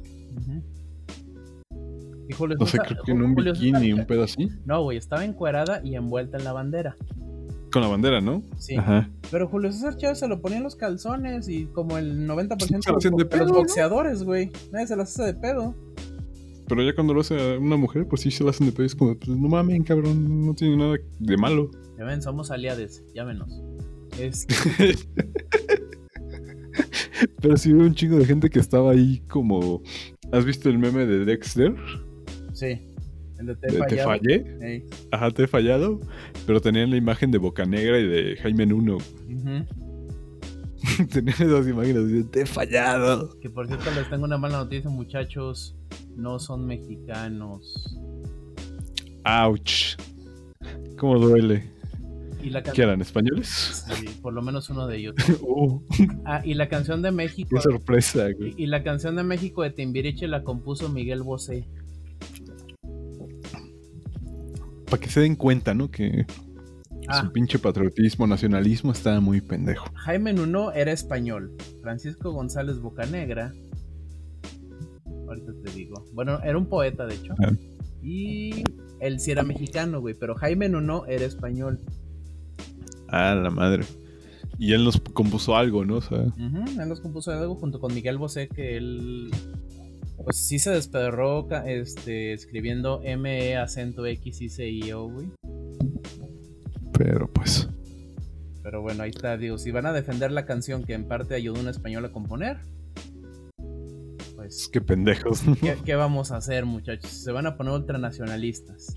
no 2.58 2.66
sé, 2.66 2.78
creo 2.80 3.04
que 3.04 3.12
en 3.12 3.22
un 3.22 3.36
bikini, 3.36 3.94
un 3.94 4.06
pedo 4.06 4.24
así. 4.24 4.50
No, 4.66 4.84
güey, 4.84 4.98
estaba 4.98 5.26
encuerada 5.26 5.82
y 5.84 5.96
envuelta 5.96 6.38
en 6.38 6.44
la 6.44 6.54
bandera. 6.54 6.96
Con 7.72 7.82
la 7.82 7.88
bandera, 7.88 8.20
¿no? 8.20 8.44
Sí. 8.58 8.76
Pero 9.30 9.48
Julio 9.48 9.72
César 9.72 9.96
Chávez 9.96 10.20
se 10.20 10.28
lo 10.28 10.42
ponía 10.42 10.58
en 10.58 10.64
los 10.64 10.76
calzones 10.76 11.48
y 11.48 11.68
como 11.68 11.98
el 11.98 12.28
90% 12.28 13.30
de, 13.30 13.38
los 13.38 13.52
boxeadores, 13.52 14.24
güey. 14.24 14.52
Nadie 14.72 14.88
se 14.88 14.96
las 14.98 15.10
hace 15.10 15.34
de 15.34 15.34
pedo. 15.36 15.74
Pero 16.68 16.84
ya 16.84 16.94
cuando 16.94 17.14
lo 17.14 17.22
hace 17.22 17.58
una 17.58 17.78
mujer, 17.78 18.08
pues 18.08 18.22
sí 18.22 18.32
se 18.32 18.44
lo 18.44 18.50
hacen 18.50 18.68
de 18.68 18.74
pedo. 18.74 18.86
Es 18.86 18.96
como, 18.96 19.18
pues 19.18 19.30
no 19.30 19.48
mames, 19.48 19.84
cabrón, 19.84 20.46
no 20.46 20.54
tiene 20.54 20.78
nada 20.78 20.98
de 21.20 21.38
malo. 21.38 21.72
Ya 21.98 22.04
ven, 22.04 22.22
somos 22.22 22.52
aliados, 22.52 23.04
llámenos. 23.14 23.50
Este... 24.20 24.54
Pero 27.42 27.58
sí 27.58 27.74
veo 27.74 27.86
un 27.86 27.96
chingo 27.96 28.18
de 28.18 28.26
gente 28.26 28.50
que 28.50 28.60
estaba 28.60 28.92
ahí 28.92 29.22
como... 29.28 29.82
¿Has 30.32 30.46
visto 30.46 30.70
el 30.70 30.78
meme 30.78 31.06
de 31.06 31.26
Dexter? 31.26 31.76
Sí 32.54 32.80
te, 33.88 33.98
fallé. 34.04 34.86
Ajá, 35.12 35.32
te 35.32 35.44
he 35.44 35.48
fallado. 35.48 36.00
Pero 36.46 36.62
tenían 36.62 36.90
la 36.90 36.98
imagen 36.98 37.32
de 37.32 37.38
Boca 37.38 37.66
Negra 37.66 38.00
y 38.00 38.08
de 38.08 38.36
Jaime 38.38 38.66
Nuno. 38.66 38.98
tenían 41.12 41.36
esas 41.36 41.68
imágenes 41.68 42.12
de 42.12 42.24
te 42.24 42.42
he 42.42 42.46
fallado. 42.46 43.40
Que 43.40 43.50
por 43.50 43.68
cierto 43.68 43.92
les 43.92 44.10
tengo 44.10 44.26
una 44.26 44.38
mala 44.38 44.58
noticia, 44.60 44.90
muchachos. 44.90 45.76
No 46.16 46.40
son 46.40 46.66
mexicanos. 46.66 47.98
Ouch. 49.24 49.96
¿Cómo 50.98 51.20
duele? 51.20 51.70
¿Qué 52.74 52.82
eran 52.82 53.02
españoles? 53.02 53.86
Sí, 53.94 54.06
por 54.22 54.34
lo 54.34 54.42
menos 54.42 54.70
uno 54.70 54.88
de 54.88 54.98
ellos. 54.98 55.16
Uh. 55.42 55.82
Ah, 56.26 56.42
y 56.44 56.54
la 56.54 56.70
canción 56.70 57.02
de 57.02 57.12
México. 57.12 57.50
Qué 57.52 57.62
sorpresa, 57.62 58.28
Y, 58.58 58.68
la 58.68 58.84
canción 58.84 59.16
de 59.16 59.24
México 59.24 59.64
de 59.64 59.72
Timbiriche 59.72 60.28
la 60.28 60.44
compuso 60.44 60.90
Miguel 60.90 61.24
Bosé. 61.24 61.68
para 64.92 65.02
que 65.02 65.10
se 65.10 65.22
den 65.22 65.36
cuenta, 65.36 65.74
¿no? 65.74 65.90
Que 65.90 66.26
ah. 67.08 67.22
su 67.22 67.32
pinche 67.32 67.58
patriotismo, 67.58 68.28
nacionalismo 68.28 68.92
está 68.92 69.20
muy 69.22 69.40
pendejo. 69.40 69.90
Jaime 69.96 70.34
Nuno 70.34 70.74
era 70.74 70.92
español. 70.92 71.56
Francisco 71.82 72.32
González 72.32 72.80
Bocanegra. 72.80 73.54
Ahorita 75.28 75.54
te 75.64 75.72
digo. 75.72 76.06
Bueno, 76.14 76.40
era 76.44 76.58
un 76.58 76.68
poeta, 76.68 77.06
de 77.06 77.16
hecho. 77.16 77.34
Ah. 77.42 77.54
Y 78.04 78.64
él 79.00 79.20
sí 79.20 79.32
era 79.32 79.44
mexicano, 79.44 80.02
güey. 80.02 80.14
Pero 80.14 80.36
Jaime 80.36 80.68
Nuno 80.68 81.06
era 81.08 81.26
español. 81.26 81.80
Ah, 83.12 83.36
la 83.36 83.50
madre. 83.50 83.84
Y 84.58 84.74
él 84.74 84.84
nos 84.84 85.00
compuso 85.00 85.56
algo, 85.56 85.86
¿no? 85.86 85.98
O 85.98 86.02
sea... 86.02 86.20
él 86.20 86.88
nos 86.90 87.02
compuso 87.02 87.32
algo 87.32 87.56
junto 87.56 87.80
con 87.80 87.94
Miguel 87.94 88.18
Bosé, 88.18 88.48
que 88.48 88.78
él 88.78 89.32
pues 90.24 90.38
sí 90.38 90.60
se 90.60 90.72
despedorró 90.72 91.48
este, 91.66 92.34
escribiendo 92.34 93.02
M-E 93.04 93.58
acento 93.58 94.06
X 94.06 94.42
y 94.42 94.50
C 94.50 94.70
I 94.70 94.92
O, 94.92 95.10
güey. 95.10 95.32
Pero 96.94 97.28
pues. 97.32 97.68
Pero 98.64 98.82
bueno, 98.82 99.04
ahí 99.04 99.10
está, 99.10 99.38
digo, 99.38 99.58
si 99.58 99.72
van 99.72 99.88
a 99.88 99.94
defender 99.94 100.32
la 100.32 100.46
canción 100.46 100.84
que 100.84 100.94
en 100.94 101.08
parte 101.08 101.34
ayudó 101.34 101.58
a 101.58 101.62
un 101.62 101.70
español 101.70 102.06
a 102.06 102.12
componer, 102.12 102.60
pues. 104.36 104.70
Qué 104.72 104.82
pendejos. 104.82 105.42
¿qué, 105.86 105.96
vamos 105.96 106.32
a 106.32 106.38
hacer, 106.38 106.66
muchachos? 106.66 107.10
Se 107.12 107.32
van 107.32 107.48
a 107.48 107.58
poner 107.58 107.74
ultranacionalistas. 107.74 108.96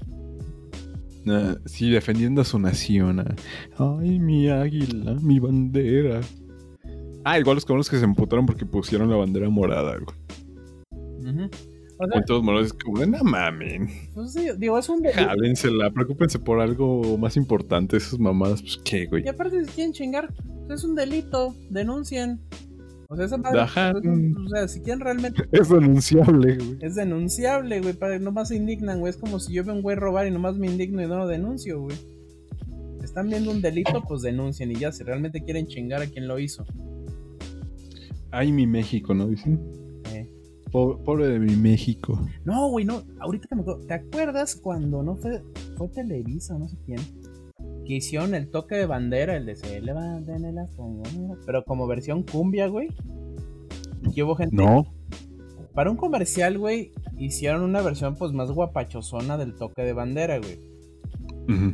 Sí, 1.65 1.91
defendiendo 1.91 2.43
a 2.43 2.45
su 2.45 2.59
nación. 2.59 3.21
ah. 3.21 3.35
Ay, 3.79 4.19
mi 4.19 4.49
águila, 4.49 5.15
mi 5.21 5.39
bandera. 5.39 6.21
Ah, 7.25 7.39
igual 7.39 7.57
los 7.57 7.65
cabrones 7.65 7.89
que 7.89 7.99
se 7.99 8.05
emputaron 8.05 8.45
porque 8.47 8.67
pusieron 8.67 9.09
la 9.11 9.17
bandera 9.17 9.49
morada, 9.49 9.97
güey. 9.99 10.17
Ujú. 11.27 11.51
O 11.97 12.09
sea, 12.09 12.23
todos 12.27 12.43
morados, 12.43 12.67
es 12.67 12.73
como, 12.73 13.05
no 13.07 13.23
mamen. 13.23 13.89
pues 14.15 14.33
sí, 14.33 14.49
digo, 14.59 14.79
es 14.79 14.89
un. 14.89 15.03
Jálensela, 15.05 15.91
preocúpense 15.91 16.39
por 16.39 16.61
algo 16.61 17.17
más 17.17 17.37
importante. 17.37 17.97
Esas 17.97 18.19
mamadas, 18.19 18.61
pues 18.61 18.79
qué, 18.85 19.07
güey. 19.07 19.25
Y 19.25 19.29
aparte, 19.29 19.65
si 19.65 19.71
quieren 19.71 19.93
chingar, 19.93 20.35
es 20.69 20.85
un 20.85 20.95
delito, 20.95 21.55
denuncien. 21.71 22.41
O 23.09 23.17
sea, 23.17 23.27
esa 23.27 23.37
madre, 23.37 23.61
Ajá. 23.61 23.93
pues, 23.93 24.05
o 24.07 24.49
sea, 24.49 24.69
si 24.69 24.81
quieren 24.81 25.01
realmente, 25.01 25.43
Es 25.53 25.69
denunciable, 25.69 26.57
güey. 26.57 26.79
es 26.81 26.95
denunciable, 26.95 27.81
güey, 27.81 27.95
para 27.95 28.19
nomás 28.19 28.49
se 28.49 28.57
indignan, 28.57 29.01
güey. 29.01 29.11
Es 29.11 29.17
como 29.17 29.39
si 29.41 29.53
yo 29.53 29.63
veo 29.65 29.73
a 29.75 29.77
un 29.77 29.83
güey 29.83 29.97
robar 29.97 30.27
y 30.27 30.31
nomás 30.31 30.57
me 30.57 30.67
indigno 30.67 31.03
y 31.03 31.07
no 31.07 31.19
lo 31.19 31.27
denuncio, 31.27 31.81
güey. 31.81 31.97
Están 33.03 33.29
viendo 33.29 33.51
un 33.51 33.61
delito, 33.61 34.03
pues 34.09 34.23
denuncien 34.23 34.71
y 34.71 34.77
ya, 34.77 34.91
si 34.91 35.05
realmente 35.05 35.43
quieren 35.45 35.67
chingar 35.67 36.01
a 36.03 36.07
quien 36.07 36.27
lo 36.27 36.39
hizo. 36.39 36.65
Ay, 38.31 38.51
mi 38.51 38.67
México, 38.67 39.15
¿no? 39.15 39.29
Dicen. 39.29 39.61
Eh. 40.13 40.29
Po- 40.73 40.99
Pobre 41.05 41.29
de 41.29 41.39
mi 41.39 41.55
México. 41.55 42.19
No, 42.45 42.69
güey, 42.71 42.85
no, 42.85 43.03
ahorita 43.21 43.47
que 43.49 43.55
me 43.55 43.61
acuerdo, 43.61 43.81
¿te 43.87 43.95
acuerdas 43.95 44.57
cuando 44.57 45.03
no 45.03 45.15
fue, 45.17 45.43
fue 45.77 45.89
Televisa, 45.89 46.59
no 46.59 46.67
sé 46.69 46.77
quién? 46.85 46.99
Que 47.87 47.95
hicieron 47.95 48.35
el 48.35 48.51
toque 48.51 48.77
de 48.77 48.87
bandera, 48.87 49.37
el 49.37 49.47
de 49.47 49.57
se 49.57 49.81
levanten 49.81 50.45
en 50.45 50.55
las 50.55 50.71
pero 51.45 51.65
como 51.65 51.87
versión 51.87 52.23
cumbia, 52.23 52.67
güey. 52.67 52.89
Y 54.15 54.23
hubo 54.23 54.37
gente 54.37 54.57
No. 54.57 54.87
Para 55.75 55.91
un 55.91 55.97
comercial, 55.97 56.59
güey, 56.59 56.93
hicieron 57.19 57.63
una 57.63 57.83
versión 57.83 58.15
pues 58.17 58.33
más 58.33 58.51
guapachosona 58.51 59.37
del 59.37 59.57
toque 59.57 59.83
de 59.83 59.93
bandera, 59.93 60.39
güey. 60.39 60.59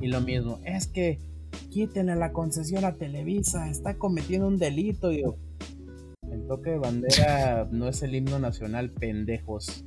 Y 0.01 0.09
lo 0.09 0.20
mismo, 0.20 0.59
es 0.64 0.88
que 0.88 1.18
quítenle 1.70 2.16
la 2.16 2.33
concesión 2.33 2.85
a 2.85 2.94
Televisa, 2.94 3.70
está 3.70 3.96
cometiendo 3.96 4.49
un 4.49 4.59
delito. 4.59 5.11
Digo, 5.11 5.37
el 6.31 6.46
toque 6.46 6.70
de 6.70 6.79
bandera 6.79 7.68
no 7.70 7.88
es 7.88 8.03
el 8.03 8.14
himno 8.14 8.38
nacional, 8.38 8.90
pendejos. 8.90 9.85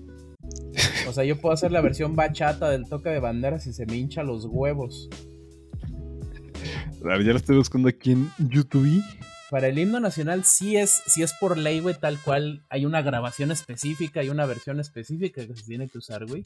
O 1.07 1.12
sea, 1.12 1.23
yo 1.23 1.39
puedo 1.39 1.53
hacer 1.53 1.71
la 1.71 1.81
versión 1.81 2.15
bachata 2.15 2.69
del 2.69 2.88
toque 2.88 3.09
de 3.09 3.19
bandera 3.19 3.59
si 3.59 3.73
se 3.73 3.86
me 3.86 3.97
hincha 3.97 4.23
los 4.23 4.45
huevos. 4.45 5.09
A 7.03 7.07
ver, 7.17 7.23
ya 7.25 7.31
lo 7.31 7.37
estoy 7.37 7.57
buscando 7.57 7.89
aquí 7.89 8.13
en 8.13 8.31
YouTube. 8.37 9.03
Para 9.49 9.67
el 9.67 9.77
himno 9.77 9.99
nacional 9.99 10.45
sí 10.45 10.77
es, 10.77 11.03
sí 11.05 11.21
es 11.21 11.33
por 11.33 11.57
ley, 11.57 11.81
güey, 11.81 11.95
tal 11.99 12.17
cual. 12.19 12.63
Hay 12.69 12.85
una 12.85 13.01
grabación 13.01 13.51
específica, 13.51 14.21
hay 14.21 14.29
una 14.29 14.45
versión 14.45 14.79
específica 14.79 15.45
que 15.45 15.53
se 15.55 15.63
tiene 15.63 15.89
que 15.89 15.97
usar, 15.97 16.25
güey. 16.25 16.45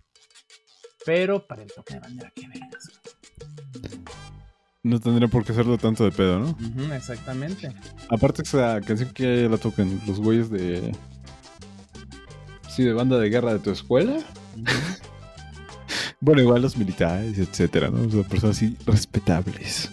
Pero 1.06 1.46
para 1.46 1.62
el 1.62 1.72
toque 1.72 1.94
de 1.94 2.00
bandera, 2.00 2.32
qué 2.36 2.48
vergas. 2.48 2.90
No 4.82 5.00
tendría 5.00 5.28
por 5.28 5.46
qué 5.46 5.52
hacerlo 5.52 5.78
tanto 5.78 6.04
de 6.04 6.12
pedo, 6.12 6.40
¿no? 6.40 6.50
Ujú, 6.50 6.92
exactamente. 6.94 7.72
Aparte 8.10 8.42
esa 8.42 8.82
canción 8.82 9.12
que 9.14 9.48
la 9.48 9.58
tocan 9.58 10.02
los 10.08 10.20
güeyes 10.20 10.50
de... 10.50 10.92
Sí, 12.70 12.84
de 12.84 12.94
banda 12.94 13.20
de 13.20 13.30
guerra 13.30 13.54
de 13.54 13.60
tu 13.60 13.72
escuela. 13.72 14.18
Bueno, 16.20 16.42
igual 16.42 16.64
los 16.64 16.76
militares, 16.76 17.38
etcétera, 17.38 17.92
¿no? 17.92 18.08
O 18.08 18.10
sea, 18.10 18.24
personas 18.24 18.58
así 18.58 18.76
respetables. 18.88 19.92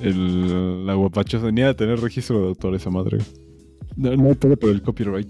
El, 0.00 0.86
la 0.86 0.94
guapachosa 0.94 1.50
ni 1.50 1.62
de 1.62 1.74
tener 1.74 2.00
registro 2.00 2.40
de 2.40 2.48
autor 2.48 2.74
esa 2.74 2.90
madre. 2.90 3.18
No, 3.96 4.14
no 4.14 4.34
por 4.34 4.70
el 4.70 4.82
copyright. 4.82 5.28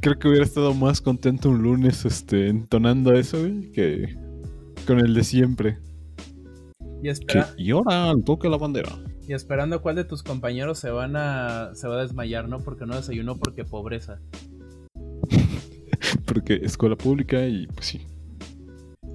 Creo 0.00 0.18
que 0.18 0.28
hubiera 0.28 0.44
estado 0.44 0.72
más 0.72 1.00
contento 1.00 1.50
un 1.50 1.62
lunes 1.62 2.04
este, 2.06 2.48
entonando 2.48 3.12
eso, 3.12 3.38
güey, 3.40 3.70
que 3.72 4.16
con 4.86 4.98
el 4.98 5.12
de 5.12 5.24
siempre. 5.24 5.78
Y, 7.02 7.02
Que, 7.02 7.10
espera, 7.10 7.50
y 7.58 7.70
ahora 7.70 8.10
al 8.10 8.24
toque 8.24 8.48
la 8.48 8.56
bandera. 8.56 8.90
Y 9.30 9.32
esperando 9.32 9.80
cuál 9.80 9.94
de 9.94 10.02
tus 10.02 10.24
compañeros 10.24 10.80
se 10.80 10.90
van 10.90 11.14
a. 11.14 11.72
se 11.76 11.86
va 11.86 11.94
a 11.94 12.02
desmayar, 12.02 12.48
¿no? 12.48 12.58
Porque 12.58 12.84
no 12.84 12.96
desayunó 12.96 13.36
porque 13.36 13.64
pobreza. 13.64 14.20
Porque 16.26 16.54
escuela 16.54 16.96
pública 16.96 17.46
y 17.46 17.68
pues 17.68 17.86
sí. 17.86 18.00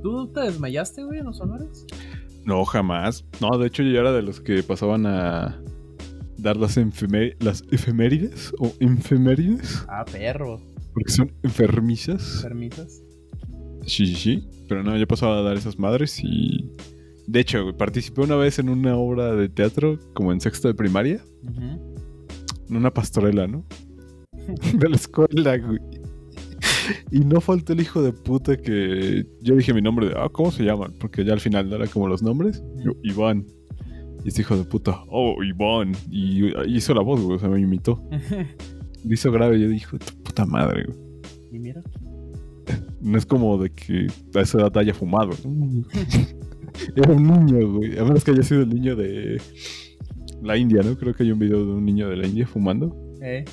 ¿Tú 0.01 0.32
te 0.32 0.39
desmayaste, 0.39 1.04
güey, 1.04 1.19
en 1.19 1.25
los 1.25 1.41
honores? 1.41 1.86
No, 2.45 2.63
jamás. 2.63 3.25
No, 3.41 3.58
de 3.58 3.67
hecho 3.67 3.84
yo 3.84 3.99
era 3.99 4.13
de 4.13 4.21
los 4.21 4.39
que 4.39 4.63
pasaban 4.63 5.06
a 5.06 5.62
dar 6.38 6.56
las, 6.56 6.78
las 7.39 7.63
efemérides 7.71 8.54
o 8.60 8.71
infemérides. 8.80 9.84
Ah, 9.89 10.06
perro. 10.06 10.62
Porque 10.93 11.12
son 11.12 11.34
enfermizas. 11.43 12.39
Permisas. 12.41 13.01
Sí, 13.86 14.06
sí, 14.06 14.15
sí. 14.15 14.49
Pero 14.69 14.82
no, 14.82 14.95
yo 14.95 15.08
pasaba 15.08 15.39
a 15.39 15.41
dar 15.41 15.58
esas 15.58 15.78
madres 15.78 16.23
y... 16.23 16.71
De 17.27 17.39
hecho, 17.39 17.75
participé 17.77 18.21
una 18.21 18.35
vez 18.35 18.59
en 18.59 18.69
una 18.69 18.95
obra 18.95 19.35
de 19.35 19.49
teatro 19.49 19.99
como 20.13 20.31
en 20.31 20.41
sexto 20.41 20.67
de 20.67 20.73
primaria. 20.75 21.23
En 22.69 22.75
una 22.75 22.91
pastorela, 22.91 23.47
¿no? 23.47 23.65
de 24.73 24.89
la 24.89 24.95
escuela, 24.95 25.57
güey. 25.57 25.79
Y 27.11 27.19
no 27.21 27.41
faltó 27.41 27.73
el 27.73 27.81
hijo 27.81 28.03
de 28.03 28.11
puta 28.11 28.57
que 28.57 29.25
yo 29.41 29.55
dije 29.55 29.73
mi 29.73 29.81
nombre 29.81 30.09
de, 30.09 30.13
ah, 30.17 30.29
¿cómo 30.31 30.51
se 30.51 30.63
llaman? 30.63 30.93
Porque 30.99 31.25
ya 31.25 31.33
al 31.33 31.39
final 31.39 31.69
no 31.69 31.77
era 31.77 31.88
como 31.88 32.07
los 32.07 32.21
nombres. 32.21 32.63
Yo, 32.83 32.91
Iván. 33.03 33.45
Y 34.23 34.27
este 34.27 34.41
hijo 34.41 34.57
de 34.57 34.63
puta, 34.63 35.03
oh, 35.09 35.43
Iván. 35.43 35.93
Y 36.09 36.51
hizo 36.67 36.93
la 36.93 37.01
voz, 37.01 37.21
güey, 37.21 37.38
o 37.38 37.39
sea, 37.39 37.49
me 37.49 37.59
imitó. 37.59 38.01
Lo 39.03 39.13
hizo 39.13 39.31
grave 39.31 39.59
yo 39.59 39.67
dije, 39.67 39.97
tu 39.97 40.23
puta 40.23 40.45
madre, 40.45 40.85
güey. 40.85 40.97
y 41.51 41.59
mira. 41.59 41.81
No 42.99 43.19
es 43.19 43.25
como 43.25 43.59
de 43.59 43.69
que 43.69 44.07
a 44.33 44.41
esa 44.41 44.59
edad 44.59 44.75
haya 44.77 44.93
fumado. 44.93 45.31
¿no? 45.45 45.83
Era 46.95 47.11
un 47.13 47.23
niño, 47.23 47.71
güey. 47.73 47.97
A 47.97 48.03
menos 48.03 48.23
que 48.23 48.31
haya 48.31 48.43
sido 48.43 48.61
el 48.61 48.69
niño 48.69 48.95
de 48.95 49.41
la 50.41 50.57
India, 50.57 50.81
¿no? 50.83 50.97
Creo 50.97 51.13
que 51.13 51.23
hay 51.23 51.31
un 51.31 51.39
video 51.39 51.65
de 51.65 51.71
un 51.73 51.85
niño 51.85 52.09
de 52.09 52.17
la 52.17 52.27
India 52.27 52.45
fumando. 52.47 52.95
Eh. 53.21 53.45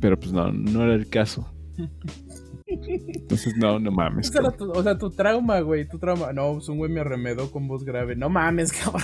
Pero 0.00 0.18
pues 0.18 0.32
no, 0.32 0.52
no 0.52 0.82
era 0.84 0.94
el 0.94 1.08
caso. 1.08 1.46
Entonces, 2.66 3.54
no, 3.56 3.78
no 3.78 3.90
mames. 3.90 4.30
Tu- 4.30 4.70
o 4.70 4.82
sea, 4.82 4.96
tu 4.98 5.10
trauma, 5.10 5.60
güey. 5.60 5.88
Tu 5.88 5.98
trauma. 5.98 6.32
No, 6.32 6.54
pues 6.54 6.68
un 6.68 6.78
güey 6.78 6.90
me 6.90 7.00
arremedó 7.00 7.50
con 7.50 7.68
voz 7.68 7.84
grave. 7.84 8.16
No 8.16 8.28
mames, 8.28 8.72
cabrón. 8.84 9.02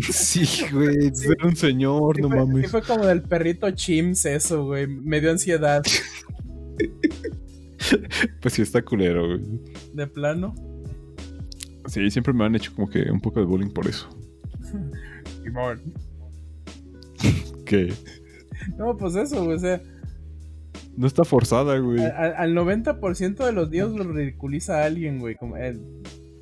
Sí, 0.00 0.44
güey. 0.72 0.96
Era 1.38 1.46
un 1.46 1.56
señor, 1.56 2.16
Sí 2.16 2.22
no 2.22 2.28
fue, 2.28 2.38
sí 2.40 2.46
mames. 2.46 2.70
fue 2.70 2.82
como 2.82 3.06
del 3.06 3.22
perrito 3.22 3.70
Chims 3.70 4.24
eso, 4.26 4.64
güey. 4.66 4.86
Me 4.86 5.20
dio 5.20 5.30
ansiedad. 5.30 5.82
Pues 8.40 8.54
sí, 8.54 8.62
está 8.62 8.82
culero, 8.82 9.26
güey. 9.28 9.60
De 9.94 10.06
plano. 10.08 10.54
Sí, 11.88 12.10
siempre 12.10 12.32
me 12.32 12.44
han 12.44 12.54
hecho 12.54 12.72
como 12.74 12.88
que 12.90 13.10
un 13.10 13.20
poco 13.20 13.40
de 13.40 13.46
bullying 13.46 13.70
por 13.70 13.86
eso. 13.86 14.08
Que 17.64 17.92
No, 18.76 18.96
pues 18.96 19.14
eso, 19.16 19.44
güey. 19.44 19.56
O 19.56 19.60
sea, 19.60 19.80
no 20.96 21.06
está 21.06 21.24
forzada, 21.24 21.78
güey. 21.78 22.00
a- 22.00 22.08
a- 22.08 22.30
al 22.38 22.54
90% 22.54 23.44
de 23.44 23.52
los 23.52 23.70
días 23.70 23.88
lo 23.90 24.04
ridiculiza 24.04 24.82
a 24.82 24.84
alguien, 24.86 25.18
güey. 25.18 25.34
Como 25.36 25.56
el, 25.56 25.80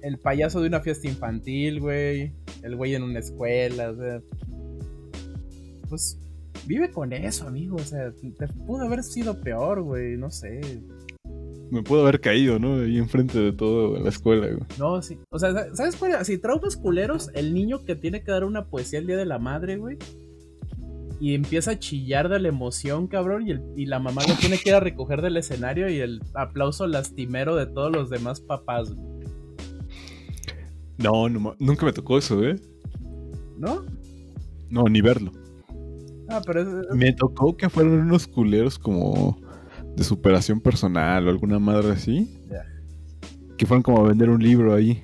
el 0.02 0.18
payaso 0.18 0.60
de 0.60 0.68
una 0.68 0.80
fiesta 0.80 1.08
infantil, 1.08 1.80
güey. 1.80 2.32
El 2.62 2.76
güey 2.76 2.94
en 2.94 3.02
una 3.02 3.18
escuela, 3.20 3.90
o 3.90 3.96
sea. 3.96 4.20
Pues 5.88 6.18
vive 6.66 6.90
con 6.90 7.12
eso, 7.12 7.46
amigo. 7.46 7.76
O 7.76 7.84
sea, 7.84 8.10
te 8.12 8.48
pudo 8.48 8.84
haber 8.86 9.02
sido 9.02 9.40
peor, 9.40 9.82
güey. 9.82 10.16
No 10.16 10.30
sé. 10.30 10.60
Me 11.74 11.82
puedo 11.82 12.02
haber 12.02 12.20
caído, 12.20 12.60
¿no? 12.60 12.76
Ahí 12.76 12.98
enfrente 12.98 13.36
de 13.36 13.52
todo 13.52 13.96
en 13.96 14.04
la 14.04 14.08
escuela, 14.10 14.46
güey. 14.46 14.60
No, 14.78 15.02
sí. 15.02 15.18
O 15.30 15.40
sea, 15.40 15.74
¿sabes 15.74 15.96
cuál? 15.96 16.12
Así, 16.12 16.38
traumas 16.38 16.76
culeros, 16.76 17.30
el 17.34 17.52
niño 17.52 17.84
que 17.84 17.96
tiene 17.96 18.22
que 18.22 18.30
dar 18.30 18.44
una 18.44 18.66
poesía 18.66 19.00
el 19.00 19.08
día 19.08 19.16
de 19.16 19.24
la 19.26 19.40
madre, 19.40 19.76
güey. 19.76 19.98
Y 21.18 21.34
empieza 21.34 21.72
a 21.72 21.78
chillar 21.80 22.28
de 22.28 22.38
la 22.38 22.46
emoción, 22.46 23.08
cabrón. 23.08 23.48
Y, 23.48 23.50
el- 23.50 23.62
y 23.76 23.86
la 23.86 23.98
mamá 23.98 24.22
lo 24.28 24.34
tiene 24.36 24.56
que 24.58 24.68
ir 24.68 24.76
a 24.76 24.80
recoger 24.80 25.20
del 25.20 25.36
escenario. 25.36 25.88
Y 25.90 25.98
el 25.98 26.20
aplauso 26.34 26.86
lastimero 26.86 27.56
de 27.56 27.66
todos 27.66 27.90
los 27.90 28.08
demás 28.08 28.40
papás, 28.40 28.94
güey. 28.94 29.24
No, 30.98 31.28
no 31.28 31.56
nunca 31.58 31.86
me 31.86 31.92
tocó 31.92 32.18
eso, 32.18 32.42
¿eh? 32.44 32.54
¿No? 33.58 33.84
No, 34.70 34.84
ni 34.84 35.00
verlo. 35.00 35.32
Ah, 36.28 36.40
pero 36.46 36.60
es- 36.62 36.86
es- 36.88 36.96
Me 36.96 37.12
tocó 37.12 37.56
que 37.56 37.68
fueron 37.68 37.94
unos 37.94 38.26
culeros 38.28 38.78
como 38.78 39.36
de 39.96 40.04
superación 40.04 40.60
personal 40.60 41.26
o 41.26 41.30
alguna 41.30 41.58
madre 41.58 41.92
así. 41.92 42.40
Que 43.56 43.66
fueron 43.66 43.82
como 43.82 44.04
a 44.04 44.08
vender 44.08 44.30
un 44.30 44.42
libro 44.42 44.74
ahí. 44.74 45.02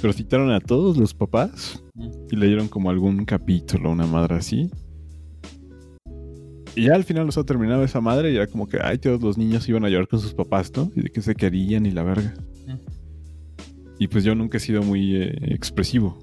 Pero 0.00 0.12
citaron 0.12 0.50
a 0.50 0.60
todos 0.60 0.96
los 0.96 1.12
papás 1.12 1.82
y 2.30 2.36
leyeron 2.36 2.68
como 2.68 2.90
algún 2.90 3.24
capítulo, 3.24 3.90
una 3.90 4.06
madre 4.06 4.36
así. 4.36 4.70
Y 6.74 6.84
ya 6.86 6.94
al 6.94 7.04
final, 7.04 7.28
o 7.28 7.32
sea, 7.32 7.44
terminaba 7.44 7.84
esa 7.84 8.00
madre 8.00 8.32
y 8.32 8.36
era 8.36 8.46
como 8.46 8.66
que, 8.66 8.78
ay, 8.80 8.98
todos 8.98 9.20
los 9.20 9.36
niños 9.36 9.68
iban 9.68 9.84
a 9.84 9.88
llorar 9.88 10.08
con 10.08 10.20
sus 10.20 10.32
papás, 10.32 10.72
¿no? 10.74 10.90
Y 10.94 11.02
de 11.02 11.10
que 11.10 11.20
se 11.20 11.34
querían 11.34 11.84
y 11.84 11.90
la 11.90 12.02
verga. 12.02 12.34
Y 13.98 14.08
pues 14.08 14.24
yo 14.24 14.34
nunca 14.34 14.56
he 14.56 14.60
sido 14.60 14.82
muy 14.82 15.16
eh, 15.16 15.36
expresivo. 15.52 16.18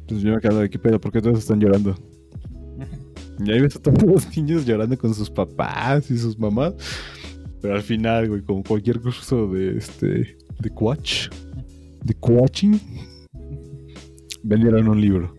Entonces 0.00 0.22
yo 0.22 0.34
me 0.34 0.40
quedo 0.40 0.60
de 0.60 0.68
qué 0.68 0.78
pedo, 0.78 1.00
¿por 1.00 1.12
qué 1.12 1.22
todos 1.22 1.38
están 1.38 1.60
llorando? 1.60 1.96
Y 3.38 3.50
ahí 3.50 3.60
ves 3.60 3.76
a 3.76 3.82
todos 3.82 4.02
los 4.02 4.36
niños 4.36 4.64
llorando 4.64 4.96
con 4.96 5.14
sus 5.14 5.30
papás 5.30 6.10
y 6.10 6.18
sus 6.18 6.38
mamás. 6.38 6.74
Pero 7.60 7.74
al 7.74 7.82
final, 7.82 8.28
güey, 8.28 8.42
como 8.42 8.62
cualquier 8.62 9.00
curso 9.00 9.48
de 9.48 9.78
este. 9.78 10.36
de 10.60 10.70
Quatch. 10.70 11.28
De 12.04 12.14
Quatching. 12.14 12.80
Vendieron 14.42 14.88
un 14.88 15.00
libro. 15.00 15.34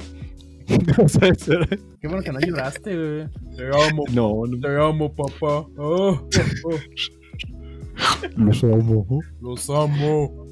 Qué 0.68 2.08
bueno 2.08 2.24
que 2.24 2.32
no 2.32 2.40
lloraste, 2.40 2.96
güey. 2.96 3.30
Te 3.56 3.68
amo, 3.68 4.04
No, 4.12 4.46
no, 4.48 4.60
te 4.60 4.76
amo, 4.76 5.14
papá. 5.14 5.68
Oh, 5.78 5.78
oh, 5.78 6.20
oh. 6.64 6.80
los 8.36 8.64
amo. 8.64 9.22
Los 9.42 9.70
amo. 9.70 10.46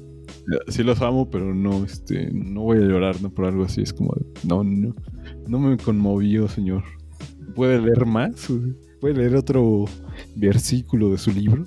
Sí 0.68 0.82
los 0.82 1.00
amo, 1.02 1.28
pero 1.28 1.54
no, 1.54 1.84
este, 1.84 2.30
no 2.32 2.62
voy 2.62 2.78
a 2.78 2.82
llorar, 2.82 3.20
¿no? 3.20 3.30
Por 3.30 3.46
algo 3.46 3.64
así. 3.64 3.82
Es 3.82 3.92
como, 3.92 4.14
de, 4.14 4.26
no, 4.46 4.62
no, 4.62 4.94
no 5.48 5.58
me 5.58 5.76
conmovió, 5.76 6.48
señor. 6.48 6.84
¿Puede 7.54 7.80
leer 7.80 8.04
más? 8.06 8.48
¿Puede 9.00 9.14
leer 9.14 9.36
otro 9.36 9.84
versículo 10.36 11.10
de 11.10 11.18
su 11.18 11.30
libro? 11.30 11.64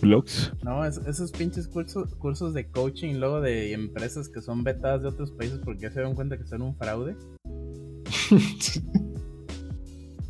¿Blogs? 0.00 0.52
No, 0.62 0.84
es- 0.84 0.98
esos 1.06 1.30
pinches 1.32 1.66
cursos, 1.68 2.14
cursos 2.16 2.52
de 2.52 2.66
coaching 2.68 3.14
luego 3.14 3.40
de 3.40 3.72
empresas 3.72 4.28
que 4.28 4.40
son 4.42 4.62
vetadas 4.64 5.02
de 5.02 5.08
otros 5.08 5.30
países 5.32 5.60
porque 5.64 5.82
ya 5.82 5.90
se 5.92 6.00
dan 6.00 6.14
cuenta 6.14 6.36
que 6.38 6.44
son 6.46 6.62
un 6.62 6.76
fraude. 6.76 7.16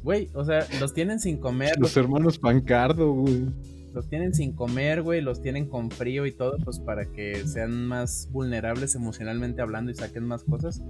Güey, 0.03 0.29
o 0.35 0.45
sea, 0.45 0.67
los 0.81 0.93
tienen 0.93 1.19
sin 1.19 1.39
comer, 1.39 1.71
Los 1.79 1.97
los, 1.97 1.97
hermanos 1.97 2.39
Pancardo, 2.39 3.11
güey. 3.13 3.47
Los 3.95 4.09
tienen 4.09 4.35
sin 4.35 4.53
comer, 4.53 5.03
güey, 5.03 5.21
los 5.21 5.41
tienen 5.41 5.69
con 5.69 5.91
frío 5.91 6.27
y 6.27 6.33
todo, 6.33 6.57
pues 6.65 6.81
para 6.81 7.07
que 7.07 7.47
sean 7.47 7.87
más 7.87 8.29
vulnerables 8.33 8.95
emocionalmente 8.97 9.63
hablando 9.63 9.93
y 9.93 9.95
saquen 9.95 10.25
más 10.25 10.43
cosas. 10.45 10.83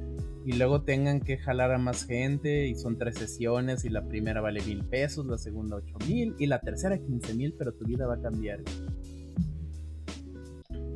Y 0.46 0.52
luego 0.52 0.82
tengan 0.82 1.20
que 1.20 1.36
jalar 1.36 1.72
a 1.72 1.78
más 1.78 2.04
gente 2.04 2.66
y 2.66 2.74
son 2.74 2.98
tres 2.98 3.16
sesiones 3.16 3.84
y 3.84 3.90
la 3.90 4.06
primera 4.08 4.40
vale 4.40 4.62
mil 4.62 4.84
pesos, 4.84 5.26
la 5.26 5.38
segunda 5.38 5.76
ocho 5.76 5.96
mil 6.08 6.34
y 6.38 6.46
la 6.46 6.60
tercera 6.60 6.98
quince 6.98 7.34
mil, 7.34 7.54
pero 7.58 7.72
tu 7.72 7.84
vida 7.84 8.06
va 8.06 8.14
a 8.14 8.20
cambiar. 8.20 8.62
güey. 8.62 8.74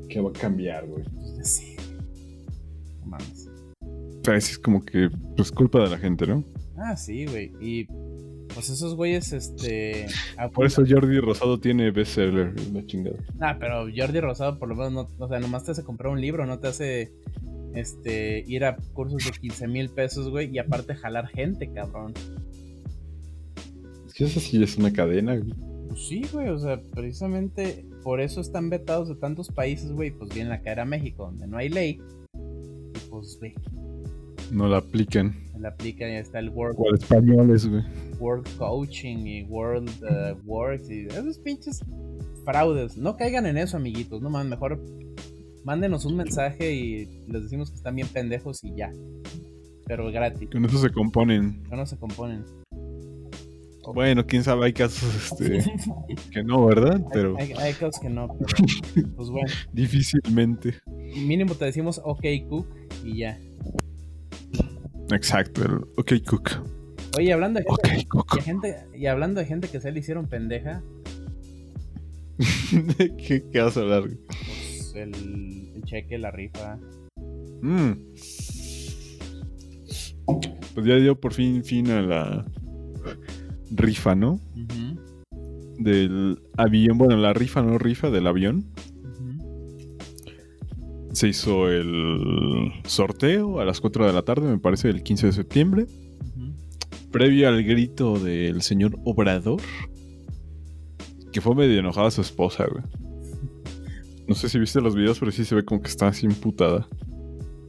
Que 0.08 0.20
va 0.20 0.30
a 0.30 0.32
cambiar, 0.32 0.86
güey. 0.86 1.04
No 3.00 3.06
mames. 3.06 3.48
O 3.80 4.24
sea, 4.24 4.36
es 4.36 4.58
como 4.58 4.82
que, 4.82 5.10
pues, 5.36 5.52
culpa 5.52 5.82
de 5.82 5.90
la 5.90 5.98
gente, 5.98 6.26
¿no? 6.26 6.44
Ah, 6.76 6.96
sí, 6.96 7.26
güey. 7.26 7.52
Y 7.60 7.86
pues 8.54 8.70
esos 8.70 8.94
güeyes, 8.94 9.32
este. 9.32 10.06
Por 10.54 10.66
eso 10.66 10.82
Jordi 10.88 11.20
Rosado 11.20 11.58
tiene 11.58 11.90
bestseller, 11.90 12.54
la 12.72 12.84
chingada. 12.86 13.16
Ah, 13.40 13.56
pero 13.58 13.86
Jordi 13.94 14.20
Rosado 14.20 14.58
por 14.58 14.68
lo 14.68 14.74
menos 14.74 14.92
no, 14.92 15.24
o 15.24 15.28
sea, 15.28 15.38
nomás 15.38 15.64
te 15.64 15.72
hace 15.72 15.84
comprar 15.84 16.12
un 16.12 16.20
libro, 16.20 16.46
no 16.46 16.58
te 16.58 16.68
hace 16.68 17.12
este 17.74 18.44
ir 18.46 18.64
a 18.64 18.76
cursos 18.94 19.24
de 19.24 19.30
15 19.30 19.68
mil 19.68 19.90
pesos, 19.90 20.30
güey, 20.30 20.50
y 20.50 20.58
aparte 20.58 20.94
jalar 20.94 21.28
gente, 21.28 21.70
cabrón. 21.72 22.14
Es 24.06 24.14
que 24.14 24.24
eso 24.24 24.40
sí 24.40 24.62
es 24.62 24.76
una 24.76 24.92
cadena, 24.92 25.36
güey. 25.36 25.54
Pues 25.88 26.06
sí, 26.06 26.22
güey, 26.32 26.48
o 26.48 26.58
sea, 26.58 26.80
precisamente 26.94 27.86
por 28.02 28.20
eso 28.20 28.40
están 28.40 28.70
vetados 28.70 29.08
de 29.08 29.16
tantos 29.16 29.48
países, 29.48 29.92
güey, 29.92 30.10
pues 30.10 30.32
vienen 30.34 30.52
a 30.52 30.60
caer 30.60 30.80
a 30.80 30.84
México, 30.84 31.24
donde 31.24 31.46
no 31.46 31.58
hay 31.58 31.68
ley. 31.68 32.00
Y 32.34 33.10
pues, 33.10 33.38
ve, 33.40 33.54
No 34.50 34.66
la 34.68 34.78
aplican. 34.78 35.34
se 35.52 35.58
le 35.58 35.68
aplica 35.68 36.08
y 36.08 36.14
está 36.16 36.38
el 36.38 36.50
World, 36.50 36.76
¿Cuál 36.76 36.94
españoles, 36.94 37.68
güey? 37.68 37.82
World 38.18 38.48
Coaching 38.56 39.26
y 39.26 39.42
World 39.44 39.90
uh, 40.02 40.38
Works 40.46 40.90
y 40.90 41.06
esos 41.06 41.38
pinches 41.38 41.84
fraudes. 42.44 42.96
No 42.96 43.16
caigan 43.16 43.46
en 43.46 43.58
eso, 43.58 43.76
amiguitos, 43.76 44.22
no 44.22 44.30
mames, 44.30 44.50
mejor 44.50 44.80
mándenos 45.64 46.04
un 46.06 46.16
mensaje 46.16 46.72
y 46.72 47.06
les 47.28 47.42
decimos 47.42 47.70
que 47.70 47.76
están 47.76 47.94
bien 47.96 48.08
pendejos 48.08 48.64
y 48.64 48.74
ya. 48.74 48.90
Pero 49.86 50.10
gratis, 50.10 50.48
Con 50.50 50.64
eso 50.64 50.78
se 50.78 50.90
componen. 50.90 51.62
no 51.70 51.86
se 51.86 51.96
componen. 51.96 52.44
Bueno, 53.94 54.26
quién 54.26 54.44
sabe, 54.44 54.66
hay 54.66 54.72
casos 54.74 55.14
este, 55.32 55.64
que 56.30 56.42
no, 56.42 56.66
¿verdad? 56.66 57.00
Pero 57.10 57.36
Hay, 57.38 57.52
hay 57.52 57.72
cosas 57.72 57.98
que 58.00 58.10
no, 58.10 58.28
pero 58.38 58.48
pues 59.16 59.30
bueno. 59.30 59.48
difícilmente. 59.72 60.74
Mínimo 60.86 61.54
te 61.54 61.64
decimos 61.64 61.98
ok 62.04 62.22
cook 62.48 62.66
y 63.02 63.18
ya. 63.18 63.38
Exacto, 65.10 65.62
el 65.64 65.74
OK 65.96 66.12
Cook. 66.26 66.50
Oye, 67.16 67.32
hablando 67.32 67.60
de 67.60 67.66
gente, 67.66 67.98
OK 68.02 68.08
Cook. 68.08 68.36
y 68.38 68.42
gente- 68.42 68.76
y 68.94 69.06
hablando 69.06 69.40
de 69.40 69.46
gente 69.46 69.68
que 69.68 69.80
se 69.80 69.90
le 69.92 70.00
hicieron 70.00 70.26
pendeja, 70.26 70.82
¿De 72.72 73.16
qué, 73.16 73.44
qué 73.50 73.60
vas 73.60 73.76
a 73.76 73.80
hablar? 73.80 74.04
pues 74.26 74.92
el, 74.94 75.72
el 75.74 75.82
cheque, 75.84 76.18
la 76.18 76.30
rifa. 76.30 76.78
Mm. 77.62 77.92
Pues 80.74 80.86
ya 80.86 80.96
dio 80.96 81.18
por 81.20 81.32
fin 81.32 81.64
fin 81.64 81.90
a 81.90 82.02
la 82.02 82.44
rifa, 83.70 84.14
¿no? 84.14 84.38
Del 85.78 86.38
avión, 86.56 86.98
bueno, 86.98 87.16
la 87.16 87.32
rifa, 87.32 87.62
no 87.62 87.78
rifa, 87.78 88.10
del 88.10 88.26
avión. 88.26 88.66
Se 91.18 91.26
hizo 91.26 91.68
el 91.68 92.70
sorteo 92.84 93.58
a 93.58 93.64
las 93.64 93.80
4 93.80 94.06
de 94.06 94.12
la 94.12 94.22
tarde, 94.22 94.48
me 94.48 94.58
parece, 94.60 94.88
el 94.88 95.02
15 95.02 95.26
de 95.26 95.32
septiembre. 95.32 95.86
Previo 97.10 97.48
al 97.48 97.64
grito 97.64 98.20
del 98.20 98.62
señor 98.62 98.96
Obrador. 99.04 99.60
Que 101.32 101.40
fue 101.40 101.56
medio 101.56 101.76
enojada 101.80 102.12
su 102.12 102.20
esposa, 102.20 102.66
güey. 102.70 102.84
No 104.28 104.36
sé 104.36 104.48
si 104.48 104.60
viste 104.60 104.80
los 104.80 104.94
videos, 104.94 105.18
pero 105.18 105.32
sí 105.32 105.44
se 105.44 105.56
ve 105.56 105.64
como 105.64 105.82
que 105.82 105.88
está 105.88 106.06
así 106.06 106.24
imputada. 106.24 106.86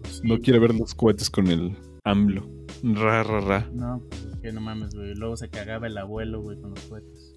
Sí. 0.08 0.22
No 0.26 0.38
quiere 0.38 0.60
ver 0.60 0.76
los 0.76 0.94
cohetes 0.94 1.32
con 1.32 1.48
el 1.48 1.76
AMLO. 2.04 2.48
Ra, 2.84 3.24
ra, 3.24 3.42
ra. 3.42 3.70
No, 3.74 4.04
pues 4.10 4.26
es 4.26 4.40
que 4.42 4.52
no 4.52 4.62
mames, 4.62 4.94
güey. 4.94 5.16
Luego 5.16 5.36
se 5.38 5.50
cagaba 5.50 5.88
el 5.88 5.98
abuelo, 5.98 6.44
güey, 6.44 6.62
con 6.62 6.70
los 6.70 6.82
cohetes. 6.82 7.34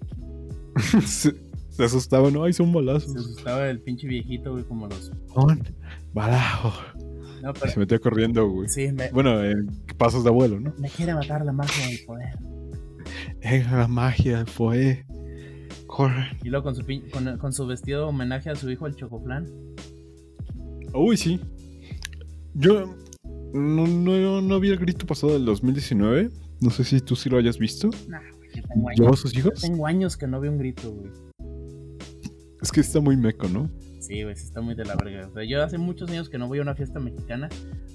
se, 1.09 1.33
se 1.69 1.83
asustaba, 1.83 2.29
¿no? 2.29 2.43
Ay, 2.43 2.53
son 2.53 2.67
Se 2.67 2.73
balazos. 2.73 3.15
asustaba 3.15 3.67
el 3.67 3.81
pinche 3.81 4.07
viejito, 4.07 4.51
güey, 4.51 4.63
como 4.63 4.85
los. 4.87 5.11
Balazos. 6.13 6.73
No, 7.41 7.53
pero. 7.53 7.71
se 7.71 7.79
metía 7.79 7.99
corriendo, 7.99 8.47
güey. 8.49 8.69
Sí, 8.69 8.91
me, 8.91 9.09
Bueno, 9.11 9.43
en 9.43 9.67
pasos 9.97 10.23
de 10.23 10.29
abuelo, 10.29 10.59
¿no? 10.59 10.73
me 10.77 10.89
quiere 10.89 11.13
matar 11.13 11.43
la 11.45 11.51
magia 11.51 11.87
del 11.87 11.99
poder. 12.05 12.37
Es 13.41 13.69
la 13.71 13.87
magia, 13.87 14.45
fue. 14.45 15.05
Corre. 15.87 16.37
Y 16.43 16.49
luego 16.49 16.63
con 16.63 16.75
su, 16.75 16.83
con, 17.11 17.37
con 17.37 17.53
su 17.53 17.67
vestido 17.67 18.01
de 18.01 18.05
homenaje 18.07 18.49
a 18.49 18.55
su 18.55 18.69
hijo, 18.69 18.87
el 18.87 18.95
Chocoflan. 18.95 19.45
Uy, 20.93 21.17
sí. 21.17 21.39
Yo 22.53 22.95
no, 23.53 23.87
no, 23.87 24.41
no 24.41 24.59
vi 24.59 24.69
el 24.69 24.77
grito 24.77 25.05
pasado 25.05 25.33
del 25.33 25.45
2019. 25.45 26.29
No 26.61 26.69
sé 26.69 26.83
si 26.83 27.01
tú 27.01 27.15
sí 27.15 27.29
lo 27.29 27.37
hayas 27.37 27.57
visto. 27.57 27.89
Nah, 28.07 28.19
güey, 28.37 28.49
yo 28.55 28.61
tengo 28.63 28.89
¿Llevó 28.95 29.07
a 29.07 29.09
años, 29.09 29.19
sus 29.19 29.35
hijos? 29.35 29.61
tengo 29.61 29.85
años 29.85 30.15
que 30.17 30.27
no 30.27 30.39
veo 30.39 30.51
un 30.51 30.57
grito, 30.57 30.91
güey. 30.91 31.11
Es 32.61 32.71
que 32.71 32.79
está 32.79 33.01
muy 33.01 33.17
meco, 33.17 33.47
¿no? 33.49 33.69
Sí, 34.13 34.21
güey, 34.21 34.35
sí 34.35 34.43
está 34.45 34.61
muy 34.61 34.75
de 34.75 34.85
la 34.85 34.95
verga. 34.95 35.27
O 35.27 35.33
sea, 35.33 35.43
yo 35.43 35.63
hace 35.63 35.79
muchos 35.79 36.07
años 36.11 36.29
que 36.29 36.37
no 36.37 36.47
voy 36.47 36.59
a 36.59 36.61
una 36.61 36.75
fiesta 36.75 36.99
mexicana, 36.99 37.49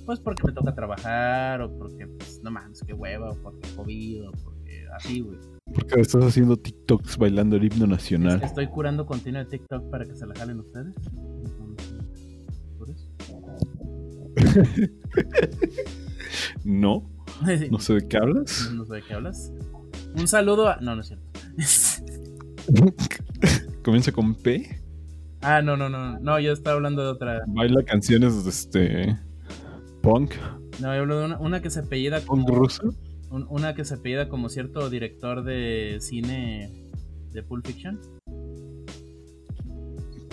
pues 0.05 0.19
porque 0.19 0.43
me 0.45 0.53
toca 0.53 0.75
trabajar, 0.75 1.63
o 1.63 1.79
porque, 1.79 2.09
pues, 2.09 2.41
no 2.43 2.51
mames, 2.51 2.83
qué 2.85 2.93
hueva, 2.93 3.31
o 3.31 3.37
porque 3.37 3.69
COVID, 3.77 4.29
o 4.29 4.33
porque 4.33 4.87
así, 4.97 5.21
güey. 5.21 5.39
Porque 5.73 6.01
estás 6.01 6.25
haciendo 6.25 6.57
TikToks 6.57 7.19
bailando 7.19 7.55
el 7.55 7.63
himno 7.63 7.87
nacional. 7.87 8.43
Estoy 8.43 8.67
curando 8.67 9.07
contenido 9.07 9.45
de 9.45 9.51
TikTok 9.51 9.91
para 9.91 10.07
que 10.07 10.17
se 10.17 10.27
la 10.27 10.35
jalen 10.35 10.59
ustedes. 10.59 10.93
Por 12.77 12.91
eso. 12.91 13.07
No, 16.65 17.09
Sí, 17.47 17.69
no 17.71 17.79
sé 17.79 17.95
de 17.95 18.09
qué 18.09 18.17
hablas. 18.17 18.71
no 18.75 18.85
sé 18.87 18.95
de 18.95 19.03
qué 19.03 19.15
hablas. 19.15 19.53
Un 20.19 20.27
saludo 20.27 20.69
a. 20.69 20.81
No, 20.81 20.97
no 20.97 21.03
es 21.03 21.07
cierto. 21.07 21.31
Comienza 23.85 24.11
con 24.11 24.35
P. 24.35 24.78
ah, 25.43 25.63
no, 25.63 25.77
no, 25.77 25.89
no. 25.89 26.19
No, 26.21 26.39
yo 26.41 26.53
estaba 26.53 26.77
hablando 26.77 27.03
de 27.03 27.09
otra. 27.09 27.43
Baila 27.47 27.83
canciones 27.85 28.45
de 28.45 28.51
este. 28.51 29.17
Punk. 30.03 30.35
No, 30.81 30.95
yo 30.95 31.01
hablo 31.03 31.19
de 31.19 31.25
una, 31.27 31.39
una 31.39 31.61
que 31.63 31.71
se 31.71 31.81
apellida 31.81 32.21
como. 32.21 32.45
Punk 32.47 32.57
ruso. 32.59 32.95
un- 33.31 33.47
una 33.51 33.75
que 33.75 33.85
se 33.85 33.95
apellida 33.95 34.29
como 34.29 34.49
cierto 34.49 34.89
director 34.91 35.43
de 35.45 35.99
cine 36.01 36.71
de 37.33 37.43
Pulp 37.43 37.67
Fiction. 37.67 37.99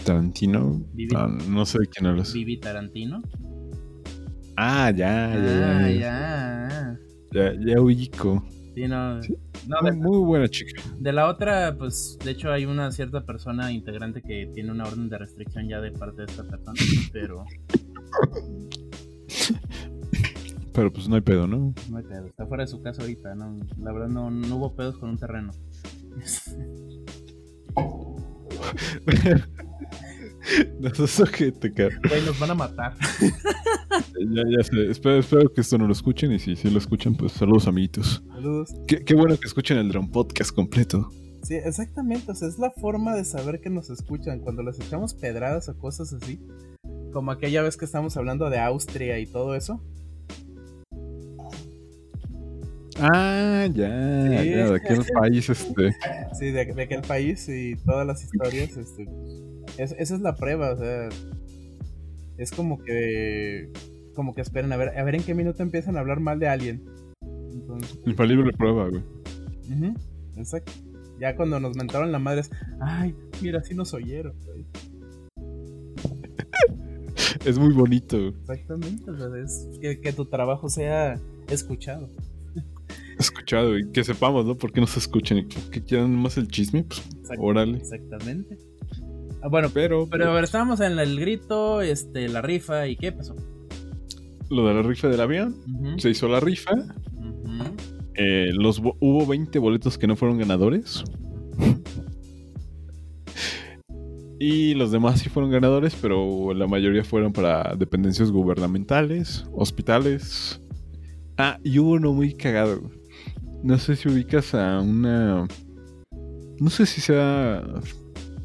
Tarantino. 0.06 0.82
Vivi- 0.94 1.16
Ah, 1.16 1.28
no 1.50 1.66
sé 1.66 1.80
de 1.80 1.88
quién 1.88 2.06
hablas. 2.08 2.32
Vivi 2.34 2.58
Tarantino. 2.60 3.22
Ah, 4.58 4.92
ya, 4.96 5.34
ya. 5.34 5.78
Ah, 5.78 5.90
ya, 5.90 6.00
ya. 6.00 7.00
ya, 7.34 7.54
ya 7.74 7.82
ubico. 7.82 8.44
Sí, 8.76 8.88
no. 8.88 9.24
Sí. 9.24 9.36
No, 9.68 9.78
Muy, 9.82 9.92
de, 9.92 9.98
muy 9.98 10.18
buena 10.20 10.48
chica. 10.48 10.82
de 11.00 11.12
la 11.14 11.28
otra, 11.28 11.76
pues, 11.78 12.18
de 12.24 12.32
hecho 12.32 12.52
hay 12.52 12.66
una 12.66 12.92
cierta 12.92 13.26
persona 13.26 13.72
integrante 13.72 14.22
que 14.22 14.52
tiene 14.54 14.72
una 14.72 14.84
orden 14.84 15.10
de 15.10 15.18
restricción 15.18 15.68
ya 15.68 15.82
de 15.82 15.92
parte 15.92 16.24
de 16.24 16.32
esta 16.32 16.44
persona, 16.44 16.74
pero 17.14 17.46
Pero 20.74 20.92
pues 20.92 21.08
no 21.08 21.16
hay 21.16 21.22
pedo, 21.22 21.48
¿no? 21.48 21.74
no 21.90 21.98
hay 21.98 22.04
pedo, 22.04 22.28
está 22.28 22.46
fuera 22.46 22.64
de 22.64 22.68
su 22.68 22.82
casa 22.82 23.02
ahorita, 23.02 23.34
no, 23.34 23.58
la 23.82 23.94
verdad 23.94 24.10
no, 24.10 24.30
no 24.30 24.58
hubo 24.58 24.76
pedos 24.76 24.98
con 24.98 25.10
un 25.12 25.18
terreno. 25.18 25.52
No 30.80 30.90
es 30.90 31.20
ojete. 31.20 31.70
Güey, 31.70 32.26
nos 32.26 32.40
van 32.40 32.52
a 32.52 32.56
matar. 32.56 32.96
Ya, 34.20 34.44
ya 34.50 34.64
sé. 34.64 34.92
Espero, 34.92 35.20
espero 35.20 35.54
que 35.54 35.62
esto 35.62 35.78
no 35.78 35.88
lo 35.88 35.94
escuchen 35.94 36.32
y 36.32 36.40
si 36.40 36.56
sí 36.56 36.70
lo 36.70 36.80
escuchan, 36.80 37.16
pues 37.16 37.34
saludos, 37.34 37.68
amiguitos. 37.68 38.24
Saludos. 38.28 38.74
Qué, 38.88 39.04
qué 39.04 39.14
bueno 39.14 39.38
que 39.38 39.48
escuchen 39.48 39.78
el 39.78 39.90
Drone 39.90 40.10
Podcast 40.12 40.52
completo. 40.52 41.10
Sí, 41.44 41.56
exactamente. 41.56 42.32
O 42.32 42.36
sea, 42.36 42.48
es 42.48 42.58
la 42.58 42.72
forma 42.72 43.16
de 43.16 43.24
saber 43.24 43.62
que 43.62 43.70
nos 43.70 43.90
escuchan. 43.90 44.40
Cuando 44.40 44.64
les 44.64 44.80
echamos 44.80 45.14
pedradas 45.14 45.70
o 45.70 45.78
cosas 45.78 46.12
así. 46.12 46.40
Como 47.14 47.32
aquella 47.32 47.62
vez 47.62 47.78
que 47.78 47.86
estábamos 47.86 48.18
hablando 48.18 48.50
de 48.50 48.60
Austria 48.60 49.20
y 49.20 49.28
todo 49.28 49.56
eso. 49.56 49.82
Ah, 53.00 53.68
ya, 53.74 53.88
Sí. 54.42 54.50
ya, 54.52 54.70
de 54.70 54.76
aquel 54.76 55.00
país, 55.14 55.50
este. 55.50 55.92
Sí, 56.40 56.52
de, 56.52 56.66
de 56.66 56.82
aquel 56.82 57.02
país 57.02 57.48
y 57.50 57.76
todas 57.86 58.08
las 58.08 58.24
historias. 58.24 58.78
Este, 58.78 59.08
es- 59.78 59.96
esa 59.98 60.16
es 60.16 60.22
la 60.22 60.36
prueba. 60.36 60.72
O 60.72 60.78
sea, 60.78 61.10
es 62.38 62.52
como 62.52 62.80
que. 62.80 63.70
Como 64.16 64.34
que 64.34 64.42
esperen 64.42 64.72
a 64.72 64.78
ver, 64.78 64.98
a 64.98 65.04
ver 65.04 65.16
en 65.16 65.24
qué 65.24 65.34
minuto 65.34 65.62
empiezan 65.62 65.98
a 65.98 66.00
hablar 66.00 66.22
mal 66.22 66.40
de 66.40 66.48
alguien. 66.48 66.86
Entonces, 67.52 68.00
Infalible 68.06 68.54
prueba, 68.54 68.88
güey. 68.90 69.04
ujú, 69.70 69.94
exacto. 70.38 70.72
Ya 71.20 71.36
cuando 71.36 71.60
nos 71.60 71.76
mentaron 71.76 72.12
la 72.14 72.20
madre 72.20 72.42
es, 72.42 72.50
ay, 72.80 73.14
mira, 73.42 73.60
así 73.60 73.74
nos 73.74 73.94
oyeron, 73.94 74.34
güey. 74.46 74.66
Es 77.46 77.58
muy 77.60 77.74
bonito. 77.74 78.18
Exactamente, 78.30 79.12
o 79.12 79.18
sea, 79.18 79.28
es 79.44 79.68
que, 79.80 80.00
que 80.02 80.14
tu 80.14 80.26
trabajo 80.26 80.68
sea 80.70 81.20
escuchado. 81.50 82.10
Escuchado 83.20 83.78
y 83.78 83.90
que 83.92 84.04
sepamos, 84.04 84.46
¿no? 84.46 84.56
¿Por 84.58 84.72
qué 84.72 84.82
nos 84.82 84.96
escuchan? 84.98 85.38
¿Y 85.40 85.46
que 85.48 85.84
quieran 85.84 86.16
más 86.16 86.38
el 86.38 86.48
chisme? 86.48 86.84
Pues, 86.84 87.02
órale. 87.40 87.78
Exactamente. 87.78 88.58
Ah, 89.42 89.48
bueno, 89.48 89.70
Pero, 89.74 90.08
pero 90.10 90.30
a 90.32 90.34
ver, 90.34 90.44
estábamos 90.46 90.80
en 90.82 90.98
el 90.98 91.20
grito, 91.20 91.82
este, 91.82 92.28
la 92.30 92.42
rifa, 92.42 92.88
¿y 92.88 92.96
qué 92.96 93.12
pasó? 93.12 93.36
lo 94.50 94.68
de 94.68 94.76
la 94.76 94.84
rifa 94.84 95.08
del 95.08 95.22
avión, 95.22 95.56
se 95.98 96.10
hizo 96.12 96.28
la 96.28 96.40
rifa. 96.40 96.72
eh, 98.14 98.52
los 98.54 98.80
bo- 98.80 98.96
hubo 99.00 99.26
20 99.26 99.58
boletos 99.60 99.98
que 99.98 100.06
no 100.08 100.16
fueron 100.16 100.38
ganadores. 100.38 101.04
Y 104.40 104.74
los 104.76 104.92
demás 104.92 105.20
sí 105.22 105.30
fueron 105.30 105.52
ganadores, 105.52 105.96
pero 106.02 106.54
la 106.54 106.68
mayoría 106.68 107.04
fueron 107.04 107.32
para 107.34 107.74
dependencias 107.76 108.32
gubernamentales, 108.32 109.46
hospitales. 109.54 110.62
Ah, 111.38 111.58
y 111.64 111.80
hubo 111.80 111.92
uno 111.92 112.14
muy 112.14 112.34
cagado. 112.36 112.82
No 113.66 113.80
sé 113.80 113.96
si 113.96 114.08
ubicas 114.08 114.54
a 114.54 114.80
una... 114.80 115.48
No 116.60 116.70
sé 116.70 116.86
si 116.86 117.02
sea... 117.02 117.64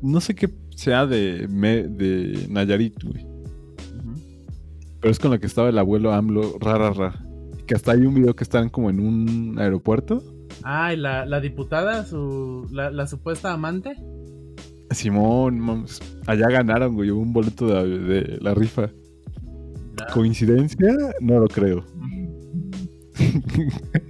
No 0.01 0.19
sé 0.23 0.35
qué 0.35 0.49
sea 0.75 1.05
de, 1.07 1.47
me- 1.51 1.87
de 1.89 2.47
Nayarit, 2.49 3.03
güey. 3.05 3.27
Pero 4.99 5.13
es 5.13 5.19
con 5.19 5.31
la 5.31 5.39
que 5.39 5.47
estaba 5.47 5.69
el 5.69 5.79
abuelo 5.79 6.13
AMLO, 6.15 6.59
rara, 6.59 6.91
rara. 6.91 7.23
Que 7.67 7.75
hasta 7.75 7.93
hay 7.93 8.07
un 8.07 8.15
video 8.15 8.35
que 8.35 8.45
están 8.45 8.71
como 8.71 8.89
en 8.89 8.99
un 8.99 9.59
aeropuerto. 9.59 10.23
Ah, 10.63 10.95
y 10.95 10.97
la, 10.97 11.27
la 11.27 11.41
diputada, 11.41 12.07
su, 12.07 12.67
la, 12.73 12.91
la 12.91 13.07
supuesta 13.07 13.53
amante. 13.53 13.95
Simón, 14.91 15.85
allá 16.27 16.49
ganaron, 16.49 16.95
güey, 16.95 17.11
un 17.11 17.33
boleto 17.35 17.67
de, 17.67 17.99
de 17.99 18.39
la 18.41 18.55
rifa. 18.55 18.89
¿Coincidencia? 20.15 20.97
No 21.21 21.39
lo 21.41 21.47
creo. 21.47 21.85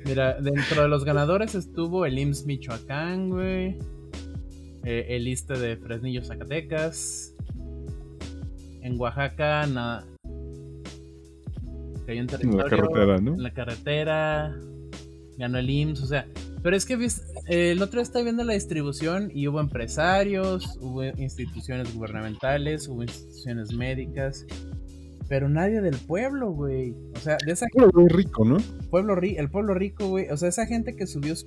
Mira, 0.05 0.41
dentro 0.41 0.83
de 0.83 0.89
los 0.89 1.05
ganadores 1.05 1.55
estuvo 1.55 2.07
el 2.07 2.19
IMSS 2.19 2.47
Michoacán, 2.47 3.31
güey. 3.31 3.79
eh, 4.85 5.07
el 5.09 5.29
ISTE 5.29 5.59
de 5.59 5.77
Fresnillo, 5.77 6.25
Zacatecas. 6.25 7.35
En 8.83 8.99
Oaxaca, 8.99 9.67
na... 9.67 10.07
cayó 12.07 12.21
en 12.23 12.29
En 12.41 12.57
la 12.57 12.65
carretera, 12.65 13.19
¿no? 13.19 13.35
En 13.35 13.43
la 13.43 13.53
carretera. 13.53 14.57
Ganó 15.39 15.59
el 15.59 15.71
IMSS, 15.71 16.03
o 16.03 16.07
sea. 16.07 16.27
Pero 16.63 16.77
es 16.77 16.85
que 16.85 16.95
eh, 16.95 17.71
el 17.73 17.83
otro 17.83 17.99
día 17.99 18.03
estaba 18.03 18.23
viendo 18.23 18.45
la 18.45 18.53
distribución 18.53 19.31
y 19.35 19.49
hubo 19.49 19.61
empresarios, 19.61 20.79
hubo 20.81 21.05
instituciones 21.05 21.95
gubernamentales, 21.95 22.87
hubo 22.89 23.03
instituciones 23.03 23.73
médicas. 23.73 24.47
Pero 25.31 25.49
nadie 25.49 25.81
del 25.81 25.97
pueblo, 25.97 26.51
güey. 26.51 26.93
O 27.15 27.19
sea, 27.21 27.39
de 27.47 27.53
esa 27.53 27.67
Pero 27.73 27.89
muy 27.95 28.09
rico, 28.09 28.45
¿no? 28.45 28.57
pueblo 28.91 29.15
ri- 29.15 29.37
el 29.39 29.49
pueblo 29.49 29.75
rico, 29.75 30.09
güey. 30.09 30.29
O 30.29 30.37
sea, 30.37 30.49
esa 30.49 30.67
gente 30.67 30.95
que 30.97 31.07
subió 31.07 31.35
su 31.37 31.47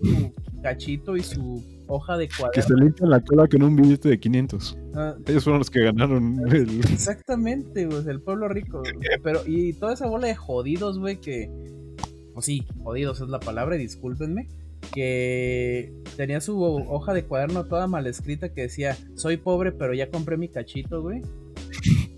cachito 0.63 1.17
y 1.17 1.21
su 1.21 1.61
hoja 1.87 2.17
de 2.17 2.29
Que 2.29 2.33
cuaderno. 2.39 2.63
se 2.63 2.73
limpian 2.81 3.09
la 3.09 3.19
cola 3.19 3.45
con 3.47 3.61
un 3.61 3.75
billete 3.75 4.07
de 4.07 4.19
500. 4.19 4.77
Ah, 4.95 5.15
Ellos 5.27 5.43
fueron 5.43 5.59
los 5.59 5.69
que 5.69 5.83
ganaron 5.83 6.39
el... 6.49 6.79
exactamente, 6.79 7.85
güey. 7.85 8.07
El 8.07 8.21
pueblo 8.21 8.47
rico. 8.47 8.81
Pero, 9.21 9.41
y 9.45 9.73
toda 9.73 9.93
esa 9.95 10.07
bola 10.07 10.27
de 10.27 10.35
jodidos, 10.35 10.97
güey, 10.97 11.19
que. 11.19 11.51
Pues 12.33 12.45
sí, 12.45 12.65
jodidos 12.83 13.19
es 13.19 13.27
la 13.27 13.41
palabra, 13.41 13.75
discúlpenme. 13.75 14.47
Que 14.93 15.93
tenía 16.15 16.39
su 16.39 16.61
hoja 16.63 17.13
de 17.13 17.23
cuaderno 17.25 17.65
toda 17.65 17.87
mal 17.87 18.07
escrita 18.07 18.53
que 18.53 18.61
decía: 18.61 18.97
Soy 19.15 19.35
pobre, 19.37 19.71
pero 19.73 19.93
ya 19.93 20.09
compré 20.09 20.37
mi 20.37 20.47
cachito, 20.47 21.01
güey. 21.01 21.21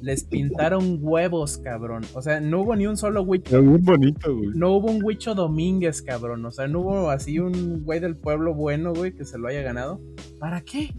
Les 0.05 0.23
pintaron 0.23 0.99
huevos, 1.01 1.57
cabrón. 1.57 2.03
O 2.13 2.21
sea, 2.21 2.39
no 2.39 2.61
hubo 2.61 2.75
ni 2.75 2.85
un 2.85 2.95
solo 2.95 3.25
güey 3.25 3.41
Era 3.49 3.59
muy 3.59 3.79
bonito, 3.79 4.35
güey. 4.35 4.49
No 4.53 4.73
hubo 4.73 4.91
un 4.91 5.03
Huicho 5.03 5.33
Domínguez, 5.33 6.03
cabrón. 6.03 6.45
O 6.45 6.51
sea, 6.51 6.67
no 6.67 6.81
hubo 6.81 7.09
así 7.09 7.39
un 7.39 7.83
güey 7.83 7.99
del 7.99 8.15
pueblo 8.15 8.53
bueno, 8.53 8.93
güey, 8.93 9.15
que 9.15 9.25
se 9.25 9.39
lo 9.39 9.47
haya 9.47 9.63
ganado. 9.63 9.99
¿Para 10.39 10.61
qué? 10.61 10.93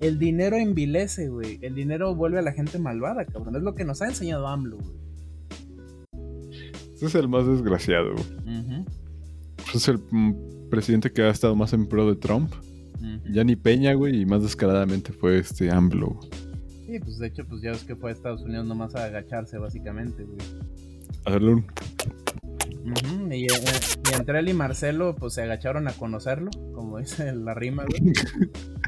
El 0.00 0.20
dinero 0.20 0.54
envilece, 0.56 1.28
güey. 1.28 1.58
El 1.60 1.74
dinero 1.74 2.14
vuelve 2.14 2.38
a 2.38 2.42
la 2.42 2.52
gente 2.52 2.78
malvada, 2.78 3.24
cabrón. 3.24 3.56
Es 3.56 3.62
lo 3.62 3.74
que 3.74 3.84
nos 3.84 4.00
ha 4.00 4.06
enseñado 4.06 4.46
AMLO, 4.46 4.76
güey. 4.76 4.94
Ese 6.94 7.06
es 7.06 7.14
el 7.16 7.26
más 7.28 7.48
desgraciado, 7.48 8.12
güey. 8.14 8.58
Ujú, 8.60 8.84
Es 9.74 9.88
el 9.88 9.98
mm, 10.12 10.68
presidente 10.70 11.10
que 11.10 11.22
ha 11.22 11.30
estado 11.30 11.56
más 11.56 11.72
en 11.72 11.88
pro 11.88 12.08
de 12.08 12.14
Trump. 12.14 12.52
ujú. 12.94 13.32
Ya 13.32 13.42
ni 13.42 13.56
Peña, 13.56 13.92
güey, 13.94 14.20
y 14.20 14.24
más 14.24 14.42
descaradamente 14.44 15.12
fue 15.12 15.38
este 15.40 15.68
AMLO. 15.68 16.20
Sí, 16.86 17.00
pues 17.00 17.18
de 17.18 17.26
hecho, 17.26 17.44
pues 17.44 17.62
ya 17.62 17.72
ves 17.72 17.84
que 17.84 17.96
fue 17.96 18.10
a 18.10 18.12
Estados 18.12 18.42
Unidos 18.42 18.66
nomás 18.66 18.94
a 18.94 19.04
agacharse, 19.04 19.58
básicamente, 19.58 20.22
güey. 20.24 20.38
Hacerle 21.24 21.54
un... 21.54 21.66
Y, 23.32 23.46
eh, 23.46 23.48
y 23.48 24.14
entre 24.14 24.38
él 24.38 24.48
y 24.48 24.54
Marcelo, 24.54 25.16
pues 25.16 25.34
se 25.34 25.42
agacharon 25.42 25.88
a 25.88 25.92
conocerlo, 25.92 26.50
como 26.72 26.98
dice 26.98 27.34
la 27.34 27.54
rima, 27.54 27.84
güey. 27.84 28.12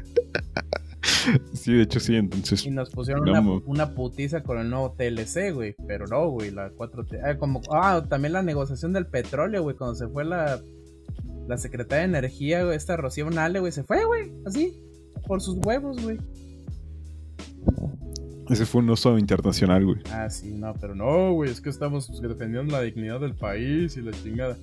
Sí, 1.53 1.73
de 1.73 1.83
hecho 1.83 1.99
sí, 1.99 2.15
entonces... 2.15 2.65
Y 2.65 2.71
nos 2.71 2.89
pusieron 2.89 3.61
una 3.65 3.93
putiza 3.93 4.41
con 4.41 4.57
el 4.57 4.69
nuevo 4.69 4.95
TLC, 4.97 5.53
güey. 5.53 5.75
Pero 5.85 6.07
no, 6.07 6.29
güey, 6.29 6.49
la 6.49 6.71
4T. 6.71 7.19
Ah, 7.23 7.37
como, 7.37 7.61
ah, 7.71 8.05
también 8.09 8.33
la 8.33 8.41
negociación 8.41 8.93
del 8.93 9.05
petróleo, 9.05 9.61
güey. 9.61 9.75
Cuando 9.75 9.95
se 9.95 10.07
fue 10.07 10.23
la, 10.23 10.59
la 11.47 11.57
secretaria 11.57 12.07
de 12.07 12.17
Energía, 12.17 12.63
güey, 12.63 12.77
esta 12.77 12.97
Rocío 12.97 13.29
Nale, 13.29 13.59
güey, 13.59 13.71
se 13.71 13.83
fue, 13.83 14.05
güey. 14.05 14.31
Así, 14.45 14.81
por 15.27 15.41
sus 15.41 15.57
huevos, 15.57 16.01
güey. 16.01 16.17
Ese 18.49 18.65
fue 18.65 18.81
un 18.81 18.89
oso 18.89 19.17
internacional, 19.17 19.85
güey. 19.85 19.99
Ah, 20.11 20.29
sí, 20.29 20.53
no, 20.53 20.73
pero 20.79 20.95
no, 20.95 21.33
güey, 21.33 21.51
es 21.51 21.61
que 21.61 21.69
estamos 21.69 22.09
defendiendo 22.21 22.71
la 22.71 22.81
dignidad 22.81 23.19
del 23.19 23.35
país 23.35 23.95
y 23.95 24.01
la 24.01 24.11
chingada. 24.11 24.57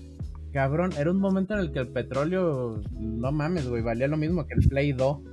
Cabrón, 0.53 0.93
era 0.99 1.11
un 1.11 1.19
momento 1.19 1.55
en 1.55 1.61
el 1.61 1.73
que 1.73 1.81
el 1.81 1.89
petróleo, 1.89 2.83
no 2.99 3.33
mames, 3.33 3.69
güey, 3.69 3.83
valía 3.83 4.09
lo 4.09 4.17
mismo 4.17 4.47
que 4.47 4.55
el 4.55 4.69
Play 4.69 4.93
2. 4.93 5.19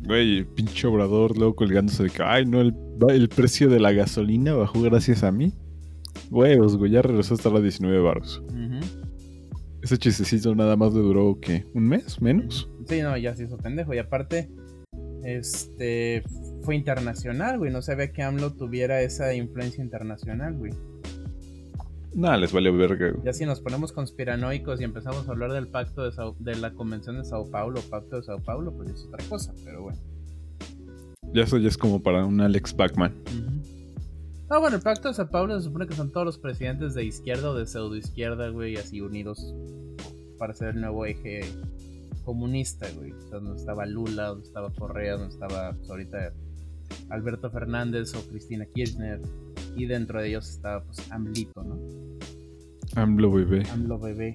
Güey, 0.00 0.44
pinche 0.44 0.88
obrador 0.88 1.36
luego 1.38 1.54
colgándose 1.54 2.02
de 2.02 2.10
que, 2.10 2.22
ay, 2.22 2.44
no, 2.44 2.60
el, 2.60 2.74
el 3.10 3.28
precio 3.28 3.68
de 3.68 3.78
la 3.78 3.92
gasolina 3.92 4.52
bajó 4.54 4.82
gracias 4.82 5.22
a 5.22 5.30
mí. 5.30 5.52
Huevos, 6.30 6.76
güey, 6.76 6.90
ya 6.90 7.02
regresó 7.02 7.34
hasta 7.34 7.48
los 7.48 7.62
19 7.62 8.00
baros. 8.00 8.42
Ese 9.82 9.96
chistecito 9.96 10.54
nada 10.54 10.76
más 10.76 10.92
le 10.92 11.00
duró, 11.00 11.38
¿qué? 11.40 11.64
¿Un 11.74 11.86
mes? 11.86 12.20
¿Menos? 12.20 12.68
Sí, 12.86 13.00
no, 13.00 13.16
ya 13.16 13.34
se 13.34 13.44
hizo 13.44 13.56
pendejo. 13.56 13.94
Y 13.94 13.98
aparte, 13.98 14.50
este 15.22 16.24
fue 16.68 16.76
internacional, 16.76 17.56
güey. 17.56 17.72
No 17.72 17.80
sabía 17.80 18.12
que 18.12 18.22
AMLO 18.22 18.52
tuviera 18.52 19.00
esa 19.00 19.32
influencia 19.32 19.82
internacional, 19.82 20.52
güey. 20.54 20.70
Nada, 22.14 22.36
les 22.36 22.52
valió 22.52 22.76
verga. 22.76 23.14
Ya 23.24 23.32
si 23.32 23.46
nos 23.46 23.62
ponemos 23.62 23.90
conspiranoicos 23.90 24.78
y 24.78 24.84
empezamos 24.84 25.26
a 25.26 25.32
hablar 25.32 25.50
del 25.52 25.68
pacto 25.68 26.04
de, 26.04 26.12
Sao- 26.12 26.36
de 26.38 26.56
la 26.56 26.74
convención 26.74 27.16
de 27.16 27.24
Sao 27.24 27.50
Paulo, 27.50 27.80
pacto 27.88 28.16
de 28.16 28.22
Sao 28.22 28.38
Paulo, 28.40 28.76
pues 28.76 28.90
es 28.90 29.06
otra 29.06 29.24
cosa, 29.30 29.54
pero 29.64 29.84
bueno. 29.84 29.98
Ya 31.32 31.44
eso 31.44 31.56
ya 31.56 31.68
es 31.68 31.78
como 31.78 32.02
para 32.02 32.26
un 32.26 32.38
Alex 32.42 32.76
Bachman. 32.76 33.14
Ah, 34.50 34.58
bueno, 34.58 34.76
el 34.76 34.82
pacto 34.82 35.08
de 35.08 35.14
Sao 35.14 35.30
Paulo 35.30 35.58
se 35.58 35.64
supone 35.68 35.86
que 35.86 35.94
son 35.94 36.12
todos 36.12 36.26
los 36.26 36.36
presidentes 36.38 36.92
de 36.92 37.02
izquierda 37.02 37.48
o 37.48 37.54
de 37.54 37.66
pseudo 37.66 37.96
izquierda, 37.96 38.50
güey, 38.50 38.76
así 38.76 39.00
unidos 39.00 39.54
para 40.38 40.52
ser 40.52 40.74
el 40.74 40.82
nuevo 40.82 41.06
eje 41.06 41.40
comunista, 42.26 42.86
güey. 42.94 43.12
O 43.12 43.20
sea, 43.22 43.38
donde 43.38 43.56
estaba 43.58 43.86
Lula, 43.86 44.26
donde 44.26 44.46
estaba 44.46 44.70
Correa, 44.74 45.12
donde 45.16 45.32
estaba 45.32 45.72
pues, 45.72 45.88
ahorita 45.88 46.34
Alberto 47.10 47.50
Fernández 47.50 48.14
o 48.14 48.20
Cristina 48.28 48.66
Kirchner. 48.66 49.20
Y 49.76 49.86
dentro 49.86 50.20
de 50.20 50.28
ellos 50.28 50.48
estaba, 50.48 50.82
pues, 50.84 51.10
AMLito, 51.10 51.62
¿no? 51.62 51.78
AMLO 52.96 53.30
bebé, 53.30 53.62
AMLO 53.70 53.98
bebé. 53.98 54.34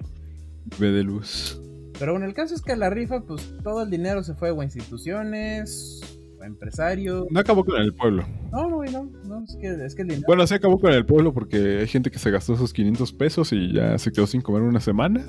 bebé 0.78 0.92
de 0.92 1.02
luz. 1.02 1.60
Pero 1.98 2.12
bueno, 2.12 2.26
el 2.26 2.34
caso 2.34 2.54
es 2.54 2.62
que 2.62 2.76
la 2.76 2.88
rifa, 2.90 3.20
pues 3.20 3.52
todo 3.62 3.82
el 3.82 3.90
dinero 3.90 4.22
se 4.22 4.34
fue 4.34 4.50
a 4.50 4.64
instituciones, 4.64 6.00
empresario. 6.42 7.26
No 7.30 7.40
acabó 7.40 7.64
con 7.64 7.80
el 7.80 7.92
pueblo. 7.94 8.24
No, 8.52 8.68
no, 8.68 8.82
no, 8.84 9.10
no, 9.26 9.44
es 9.44 9.56
que, 9.60 9.84
es 9.84 9.94
que 9.94 10.02
el 10.02 10.08
dinero- 10.08 10.24
Bueno, 10.26 10.46
sí 10.46 10.54
acabó 10.54 10.78
con 10.78 10.92
el 10.92 11.04
pueblo 11.04 11.32
porque 11.32 11.78
hay 11.80 11.86
gente 11.88 12.10
que 12.10 12.18
se 12.18 12.30
gastó 12.30 12.54
esos 12.54 12.72
500 12.72 13.12
pesos 13.12 13.52
y 13.52 13.72
ya 13.72 13.98
se 13.98 14.12
quedó 14.12 14.26
sin 14.26 14.40
comer 14.40 14.62
una 14.62 14.80
semana. 14.80 15.24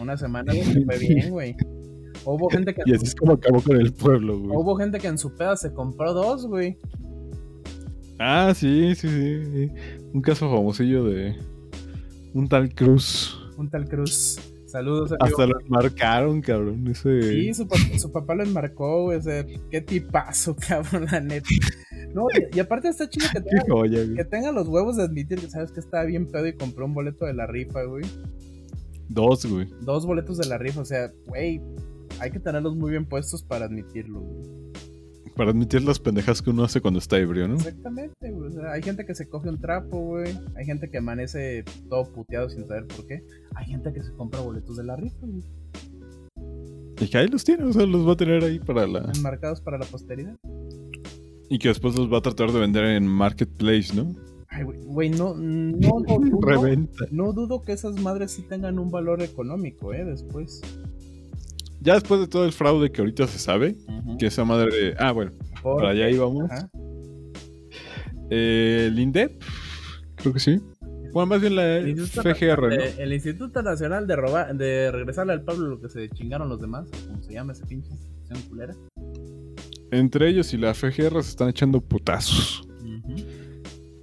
una 0.00 0.16
semana 0.16 0.52
güey, 0.52 0.74
le 0.74 0.84
fue 0.84 0.98
bien, 0.98 1.30
güey. 1.30 1.56
Hubo 2.24 2.48
gente 2.50 2.74
que 2.74 2.82
Y 2.86 2.94
así 2.94 3.06
es 3.06 3.14
como 3.14 3.32
acabó 3.32 3.60
con 3.62 3.76
el 3.80 3.92
pueblo, 3.92 4.38
güey. 4.38 4.56
hubo 4.56 4.76
gente 4.76 4.98
que 4.98 5.06
en 5.08 5.18
su 5.18 5.34
peda 5.36 5.56
se 5.56 5.72
compró 5.72 6.12
dos, 6.12 6.46
güey. 6.46 6.78
Ah, 8.18 8.52
sí, 8.54 8.94
sí, 8.94 9.08
sí. 9.08 9.70
Un 10.12 10.22
caso 10.22 10.48
famosillo 10.48 11.04
de 11.04 11.36
un 12.32 12.48
tal 12.48 12.72
Cruz. 12.74 13.38
Un 13.58 13.68
tal 13.68 13.88
Cruz. 13.88 14.38
Saludos, 14.66 15.12
amigo. 15.12 15.24
Hasta 15.24 15.46
lo 15.46 15.54
marcaron, 15.68 16.40
cabrón. 16.40 16.86
Ese... 16.88 17.22
Sí, 17.22 17.54
su, 17.54 17.68
pa- 17.68 17.76
su 17.98 18.10
papá 18.10 18.34
lo 18.34 18.42
enmarcó, 18.42 19.04
güey. 19.04 19.18
O 19.18 19.22
sea, 19.22 19.44
qué 19.70 19.80
tipazo, 19.80 20.56
cabrón, 20.68 21.06
la 21.10 21.20
neta. 21.20 21.46
No, 22.12 22.26
y, 22.32 22.56
y 22.56 22.60
aparte 22.60 22.88
está 22.88 23.08
chido 23.08 23.26
que 23.32 23.40
tenga, 23.50 23.62
joya, 23.68 24.00
que 24.16 24.24
tenga 24.24 24.50
los 24.52 24.66
huevos 24.68 24.96
de 24.96 25.04
admitir 25.04 25.38
que 25.40 25.48
sabes 25.48 25.70
que 25.72 25.78
estaba 25.80 26.04
bien 26.04 26.26
pedo 26.26 26.46
y 26.48 26.54
compró 26.54 26.86
un 26.86 26.94
boleto 26.94 27.24
de 27.24 27.34
la 27.34 27.46
rifa, 27.46 27.84
güey. 27.84 28.04
Dos, 29.08 29.46
güey. 29.46 29.68
Dos 29.82 30.06
boletos 30.06 30.38
de 30.38 30.46
la 30.48 30.58
rifa, 30.58 30.80
o 30.80 30.84
sea, 30.84 31.12
güey, 31.26 31.60
hay 32.20 32.30
que 32.30 32.40
tenerlos 32.40 32.76
muy 32.76 32.90
bien 32.90 33.06
puestos 33.06 33.42
para 33.42 33.66
admitirlo, 33.66 34.20
güey. 34.20 34.64
Para 35.36 35.50
admitir 35.50 35.82
las 35.82 35.98
pendejas 35.98 36.40
que 36.40 36.50
uno 36.50 36.62
hace 36.62 36.80
cuando 36.80 36.98
está 36.98 37.18
ebrio, 37.18 37.48
¿no? 37.48 37.56
Exactamente, 37.56 38.30
güey. 38.30 38.50
O 38.50 38.52
sea, 38.52 38.72
hay 38.72 38.82
gente 38.82 39.04
que 39.04 39.16
se 39.16 39.28
coge 39.28 39.48
un 39.48 39.60
trapo, 39.60 39.98
güey. 39.98 40.32
Hay 40.54 40.64
gente 40.64 40.88
que 40.88 40.98
amanece 40.98 41.64
todo 41.88 42.04
puteado 42.04 42.48
sin 42.48 42.66
saber 42.68 42.86
por 42.86 43.04
qué. 43.06 43.24
Hay 43.56 43.66
gente 43.66 43.92
que 43.92 44.02
se 44.02 44.12
compra 44.12 44.40
boletos 44.40 44.76
de 44.76 44.84
la 44.84 44.94
rifa, 44.94 45.26
güey. 45.26 45.42
Y 47.00 47.08
que 47.08 47.18
ahí 47.18 47.26
los 47.26 47.42
tiene, 47.42 47.64
o 47.64 47.72
sea, 47.72 47.84
los 47.84 48.06
va 48.06 48.12
a 48.12 48.16
tener 48.16 48.44
ahí 48.44 48.60
para 48.60 48.86
la. 48.86 49.10
Enmarcados 49.12 49.60
para 49.60 49.76
la 49.76 49.84
posteridad. 49.86 50.36
Y 51.48 51.58
que 51.58 51.68
después 51.68 51.96
los 51.96 52.12
va 52.12 52.18
a 52.18 52.22
tratar 52.22 52.52
de 52.52 52.60
vender 52.60 52.84
en 52.84 53.06
Marketplace, 53.06 53.92
¿no? 53.94 54.14
Ay, 54.48 54.62
güey, 54.62 55.10
no, 55.10 55.34
no, 55.34 56.00
no, 56.00 56.18
dudo, 56.30 56.88
no 57.10 57.32
dudo 57.32 57.62
que 57.62 57.72
esas 57.72 58.00
madres 58.00 58.30
sí 58.30 58.42
tengan 58.42 58.78
un 58.78 58.90
valor 58.90 59.20
económico, 59.20 59.92
eh, 59.92 60.04
después. 60.04 60.60
Ya 61.84 61.94
después 61.94 62.18
de 62.20 62.26
todo 62.26 62.44
el 62.46 62.52
fraude 62.52 62.90
que 62.90 63.02
ahorita 63.02 63.26
se 63.26 63.38
sabe, 63.38 63.76
que 64.18 64.26
esa 64.26 64.44
madre. 64.44 64.94
Ah, 64.98 65.12
bueno, 65.12 65.32
Por- 65.62 65.76
para 65.76 65.90
allá 65.90 66.08
íbamos. 66.10 66.50
Eh, 68.30 68.86
el 68.88 68.98
INDEP, 68.98 69.42
creo 70.16 70.32
que 70.32 70.40
sí. 70.40 70.60
Bueno, 71.12 71.26
más 71.26 71.40
bien 71.42 71.54
la 71.54 71.76
El 71.76 71.96
FGR, 72.00 72.68
¿no? 72.68 72.82
el 72.98 73.12
Instituto 73.12 73.62
Nacional 73.62 74.06
de 74.06 74.16
robar, 74.16 74.56
de 74.56 74.90
regresarle 74.90 75.34
al 75.34 75.42
pueblo 75.42 75.68
lo 75.68 75.80
que 75.80 75.88
se 75.88 76.08
chingaron 76.08 76.48
los 76.48 76.60
demás, 76.60 76.88
como 77.06 77.22
se 77.22 77.34
llama 77.34 77.52
ese 77.52 77.64
pinche 77.66 77.90
institución 77.90 78.40
culera. 78.48 78.74
Entre 79.92 80.28
ellos 80.28 80.52
y 80.54 80.56
la 80.56 80.74
FGR 80.74 81.22
se 81.22 81.30
están 81.30 81.50
echando 81.50 81.80
putazos. 81.80 82.66
Ujú. 82.80 83.14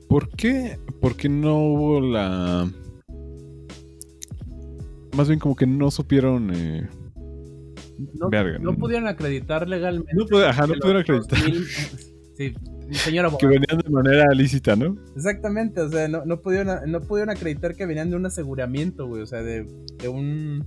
¿Por 0.08 0.30
qué? 0.30 0.78
Porque 1.02 1.28
no 1.28 1.58
hubo 1.58 2.00
la. 2.00 2.72
Más 5.18 5.28
bien 5.28 5.40
como 5.40 5.56
que 5.56 5.66
no 5.66 5.90
supieron. 5.92 6.52
eh, 6.54 6.88
No, 8.20 8.30
Verga, 8.30 8.60
no 8.60 8.72
no. 8.72 8.78
pudieron 8.78 9.08
acreditar 9.08 9.68
legalmente. 9.68 10.12
No 10.14 10.38
ajá, 10.39 10.68
no 10.68 10.74
pudieron 10.76 11.02
acreditar. 11.02 11.39
2000 11.39 11.66
sí, 12.38 12.54
señor 12.91 13.38
que 13.38 13.47
venían 13.47 13.78
de 13.84 13.89
manera 13.89 14.26
lícita, 14.34 14.76
¿no? 14.76 14.97
Exactamente, 15.16 15.82
o 15.82 15.89
sea, 15.89 16.08
no, 16.08 16.26
no, 16.26 16.41
pudieron, 16.41 16.91
no 16.91 17.02
pudieron 17.02 17.30
acreditar 17.30 17.76
que 17.76 17.86
venían 17.86 18.10
de 18.10 18.16
un 18.16 18.26
aseguramiento, 18.26 19.08
güey, 19.08 19.22
o 19.22 19.26
sea, 19.26 19.41
de, 19.41 19.66
de 19.97 20.08
un... 20.10 20.66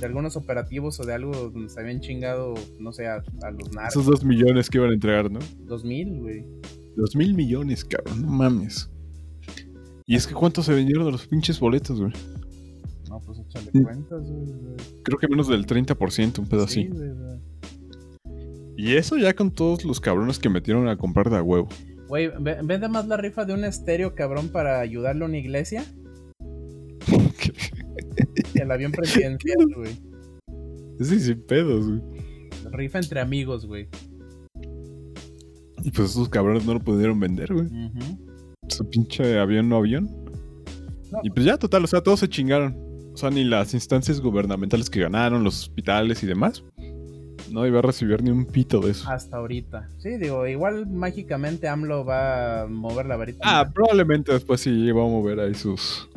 De 0.00 0.06
algunos 0.06 0.34
operativos 0.34 0.98
o 0.98 1.04
de 1.04 1.12
algo 1.12 1.50
donde 1.50 1.68
se 1.68 1.78
habían 1.78 2.00
chingado, 2.00 2.54
no 2.78 2.90
sé, 2.90 3.06
a, 3.06 3.22
a 3.42 3.50
los 3.50 3.70
narcos. 3.72 3.92
Esos 3.92 4.06
dos 4.06 4.24
millones 4.24 4.70
que 4.70 4.78
iban 4.78 4.90
a 4.90 4.94
entregar, 4.94 5.30
¿no? 5.30 5.40
2000, 5.66 6.20
güey. 6.20 6.46
Dos 6.96 7.14
mil 7.14 7.34
millones, 7.34 7.84
cabrón, 7.84 8.22
no 8.22 8.28
mames. 8.28 8.90
Y 10.06 10.16
es 10.16 10.26
que 10.26 10.34
cuánto 10.34 10.62
se 10.62 10.74
vendieron 10.74 11.04
de 11.04 11.12
los 11.12 11.26
pinches 11.26 11.60
boletos, 11.60 12.00
güey. 12.00 12.12
No, 13.10 13.20
pues 13.20 13.40
échale 13.40 13.70
Mm. 13.74 13.82
cuentas, 13.82 14.22
güey. 14.30 14.46
Creo 15.02 15.18
que 15.18 15.28
menos 15.28 15.48
del 15.48 15.66
30%, 15.66 16.38
un 16.40 16.48
pedo 16.48 16.66
Sí, 16.66 16.82
así. 16.82 16.88
güey, 16.88 17.10
güey. 17.10 17.40
Y 18.76 18.92
eso 18.96 19.18
ya 19.18 19.34
con 19.34 19.50
todos 19.50 19.84
los 19.84 20.00
cabrones 20.00 20.38
que 20.38 20.48
metieron 20.48 20.88
a 20.88 20.96
comprar 20.96 21.28
de 21.28 21.36
a 21.36 21.42
huevo. 21.42 21.68
Güey, 22.08 22.28
ve- 22.40 22.58
vende 22.64 22.88
más 22.88 23.06
la 23.08 23.16
rifa 23.18 23.44
de 23.44 23.52
un 23.52 23.64
estéreo, 23.64 24.14
cabrón, 24.14 24.48
para 24.48 24.80
ayudarle 24.80 25.24
a 25.24 25.26
una 25.28 25.36
iglesia 25.38 25.84
que 27.38 27.52
el 28.62 28.70
avión 28.70 28.92
presidencial, 28.92 29.56
güey. 29.76 29.92
Sí, 31.00 31.18
sin 31.20 31.42
pedos, 31.42 31.86
güey. 31.88 32.00
Rifa 32.72 32.98
entre 33.00 33.20
amigos, 33.20 33.66
güey. 33.66 33.88
Y 35.82 35.90
pues 35.90 36.10
esos 36.10 36.28
cabrones 36.28 36.64
no 36.66 36.74
lo 36.74 36.80
pudieron 36.80 37.18
vender, 37.18 37.52
güey. 37.52 37.66
Ujú. 37.66 38.28
Su 38.68 38.88
pinche 38.88 39.38
avión 39.38 39.68
no 39.68 39.76
avión. 39.76 40.08
No. 41.10 41.18
Y 41.22 41.30
pues 41.30 41.44
ya, 41.46 41.56
total, 41.58 41.84
o 41.84 41.86
sea, 41.86 42.02
todos 42.02 42.20
se 42.20 42.28
chingaron. 42.28 42.76
Sea, 43.20 43.28
ni 43.28 43.44
las 43.44 43.74
instancias 43.74 44.18
gubernamentales 44.18 44.88
que 44.88 45.00
ganaron, 45.00 45.44
los 45.44 45.60
hospitales 45.60 46.22
y 46.22 46.26
demás. 46.26 46.64
No 47.50 47.66
iba 47.66 47.80
a 47.80 47.82
recibir 47.82 48.22
ni 48.22 48.30
un 48.30 48.46
pito 48.46 48.80
de 48.80 48.92
eso. 48.92 49.10
Hasta 49.10 49.36
ahorita. 49.36 49.90
Sí, 49.98 50.16
digo, 50.16 50.46
igual 50.46 50.86
mágicamente 50.86 51.68
AMLO 51.68 52.02
va 52.06 52.62
a 52.62 52.66
mover 52.66 53.04
la 53.04 53.16
varita. 53.16 53.40
Ah, 53.42 53.70
probablemente 53.74 54.32
después 54.32 54.62
sí 54.62 54.90
va 54.90 55.04
a 55.04 55.06
mover 55.06 55.38
ahí 55.38 55.52
sus. 55.52 56.08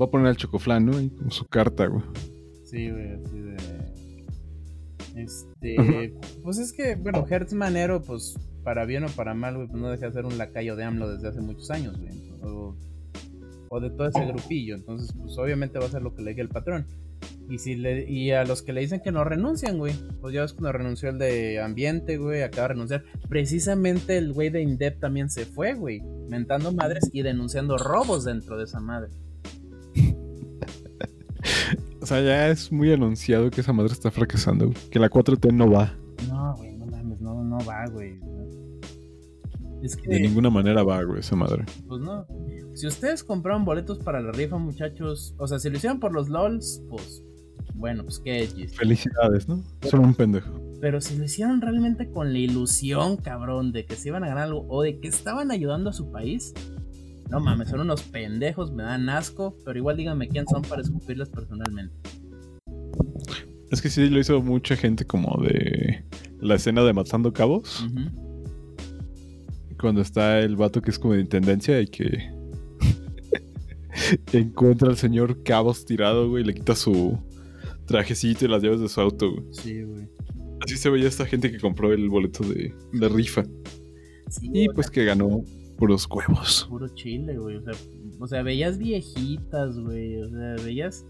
Va 0.00 0.06
a 0.06 0.10
poner 0.10 0.28
al 0.28 0.36
chocoflán, 0.36 0.86
¿no? 0.86 0.96
Ahí 0.96 1.10
con 1.10 1.32
su 1.32 1.44
carta, 1.46 1.86
güey. 1.86 2.04
Sí, 2.62 2.90
güey, 2.90 3.14
así 3.14 3.40
de. 3.40 3.56
Este. 5.16 6.14
Pues 6.44 6.58
es 6.58 6.72
que, 6.72 6.94
bueno, 6.94 7.26
Hertz 7.28 7.52
Manero, 7.52 8.00
pues, 8.00 8.36
para 8.62 8.84
bien 8.84 9.02
o 9.02 9.08
para 9.08 9.34
mal, 9.34 9.56
güey, 9.56 9.66
pues 9.66 9.82
no 9.82 9.88
deja 9.88 10.06
de 10.06 10.12
ser 10.12 10.24
un 10.24 10.38
lacayo 10.38 10.76
de 10.76 10.84
AMLO 10.84 11.08
desde 11.12 11.30
hace 11.30 11.40
muchos 11.40 11.68
años, 11.72 11.98
güey. 11.98 12.30
O, 12.42 12.76
o 13.74 13.80
de 13.80 13.90
todo 13.90 14.06
ese 14.06 14.24
grupillo. 14.24 14.76
Entonces, 14.76 15.12
pues 15.20 15.36
obviamente 15.36 15.80
va 15.80 15.86
a 15.86 15.88
ser 15.88 16.02
lo 16.02 16.14
que 16.14 16.22
le 16.22 16.30
diga 16.30 16.42
el 16.42 16.48
patrón. 16.48 16.86
Y 17.50 17.58
si 17.58 17.74
le, 17.74 18.08
y 18.08 18.30
a 18.30 18.44
los 18.44 18.62
que 18.62 18.72
le 18.72 18.80
dicen 18.80 19.00
que 19.00 19.10
no 19.10 19.24
renuncian, 19.24 19.78
güey. 19.78 19.94
Pues 20.20 20.32
ya 20.32 20.42
ves 20.42 20.52
cuando 20.52 20.70
renunció 20.70 21.08
el 21.08 21.18
de 21.18 21.60
ambiente, 21.60 22.16
güey, 22.16 22.42
acaba 22.42 22.68
de 22.68 22.74
renunciar. 22.74 23.04
Precisamente 23.28 24.16
el 24.16 24.32
güey 24.32 24.50
de 24.50 24.62
Indep 24.62 25.00
también 25.00 25.28
se 25.28 25.44
fue, 25.44 25.74
güey. 25.74 26.02
Mentando 26.28 26.72
madres 26.72 27.10
y 27.12 27.22
denunciando 27.22 27.76
robos 27.76 28.24
dentro 28.24 28.56
de 28.56 28.64
esa 28.64 28.80
madre. 28.80 29.10
O 32.00 32.06
sea, 32.06 32.20
ya 32.20 32.48
es 32.48 32.70
muy 32.70 32.92
anunciado 32.92 33.50
que 33.50 33.62
esa 33.62 33.72
madre 33.72 33.94
está 33.94 34.10
fracasando, 34.10 34.66
güey. 34.66 34.76
Que 34.90 34.98
la 34.98 35.08
4T 35.08 35.50
no 35.54 35.70
va. 35.70 35.94
No, 36.28 36.54
güey, 36.54 36.76
no 36.76 36.84
mames, 36.84 37.18
no, 37.22 37.42
no 37.42 37.58
va, 37.64 37.86
güey. 37.86 38.18
Es 39.84 39.96
que, 39.96 40.08
De 40.08 40.18
ninguna 40.20 40.48
manera 40.48 40.82
va, 40.82 41.02
güey, 41.02 41.20
esa 41.20 41.36
madre. 41.36 41.66
pues 41.86 42.00
no. 42.00 42.26
Si 42.72 42.86
ustedes 42.86 43.22
compraron 43.22 43.66
boletos 43.66 43.98
para 43.98 44.20
la 44.22 44.32
rifa, 44.32 44.56
muchachos, 44.56 45.34
o 45.38 45.46
sea, 45.46 45.58
si 45.58 45.68
lo 45.68 45.76
hicieron 45.76 46.00
por 46.00 46.12
los 46.14 46.30
LOLs, 46.30 46.82
pues, 46.88 47.22
bueno, 47.74 48.02
pues 48.02 48.18
qué 48.18 48.42
edgys. 48.44 48.74
Felicidades, 48.76 49.46
¿no? 49.46 49.62
Son 49.82 50.00
un 50.00 50.14
pendejo. 50.14 50.58
Pero 50.80 51.02
si 51.02 51.16
lo 51.18 51.24
hicieron 51.24 51.60
realmente 51.60 52.08
con 52.10 52.32
la 52.32 52.38
ilusión, 52.38 53.18
cabrón, 53.18 53.72
de 53.72 53.84
que 53.84 53.94
se 53.96 54.08
iban 54.08 54.24
a 54.24 54.28
ganar 54.28 54.44
algo 54.44 54.64
o 54.68 54.82
de 54.82 54.98
que 55.00 55.08
estaban 55.08 55.50
ayudando 55.50 55.90
a 55.90 55.92
su 55.92 56.10
país, 56.10 56.54
no 57.30 57.40
mames, 57.40 57.68
son 57.68 57.80
unos 57.80 58.02
pendejos, 58.04 58.72
me 58.72 58.84
dan 58.84 59.08
asco, 59.10 59.56
pero 59.66 59.78
igual 59.78 59.98
díganme 59.98 60.28
quién 60.28 60.46
son 60.48 60.62
para 60.62 60.80
escupirles 60.80 61.28
personalmente. 61.28 61.94
Es 63.70 63.82
que 63.82 63.90
sí 63.90 64.08
lo 64.08 64.18
hizo 64.18 64.40
mucha 64.40 64.76
gente 64.76 65.04
como 65.04 65.42
de 65.42 66.04
la 66.40 66.54
escena 66.54 66.82
de 66.84 66.92
Matando 66.92 67.32
Cabos. 67.32 67.84
Ujú. 67.84 68.24
Cuando 69.84 70.00
está 70.00 70.40
el 70.40 70.56
vato 70.56 70.80
que 70.80 70.90
es 70.90 70.98
como 70.98 71.12
de 71.12 71.20
intendencia 71.20 71.78
y 71.78 71.86
que 71.86 72.30
encuentra 74.32 74.88
al 74.88 74.96
señor 74.96 75.42
Cabos 75.42 75.84
tirado, 75.84 76.30
güey, 76.30 76.42
y 76.42 76.46
le 76.46 76.54
quita 76.54 76.74
su 76.74 77.18
trajecito 77.84 78.46
y 78.46 78.48
las 78.48 78.62
llaves 78.62 78.80
de 78.80 78.88
su 78.88 78.98
auto, 79.02 79.32
güey. 79.32 79.44
Sí, 79.50 79.82
güey. 79.82 80.08
Así 80.62 80.78
se 80.78 80.88
veía 80.88 81.06
esta 81.06 81.26
gente 81.26 81.52
que 81.52 81.58
compró 81.60 81.92
el 81.92 82.08
boleto 82.08 82.44
de, 82.44 82.72
de 82.94 83.08
rifa. 83.10 83.44
Sí, 84.30 84.48
Y 84.54 84.68
pues 84.70 84.90
que 84.90 85.04
ganó 85.04 85.44
puros 85.76 86.08
huevos. 86.10 86.66
puro 86.70 86.88
chile, 86.88 87.36
güey. 87.36 87.56
O 87.56 87.62
sea, 87.62 87.74
o 88.20 88.26
sea, 88.26 88.42
veías 88.42 88.78
viejitas, 88.78 89.78
güey. 89.78 90.22
O 90.22 90.30
sea, 90.30 90.64
veías 90.64 91.04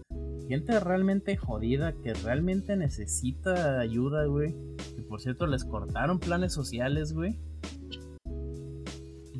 gente 0.49 0.77
realmente 0.81 1.37
jodida 1.37 1.93
que 2.03 2.13
realmente 2.13 2.75
necesita 2.75 3.79
ayuda, 3.79 4.25
güey. 4.25 4.53
Que 4.97 5.01
por 5.01 5.21
cierto 5.21 5.47
les 5.47 5.63
cortaron 5.63 6.19
planes 6.19 6.51
sociales, 6.51 7.13
güey. 7.13 7.39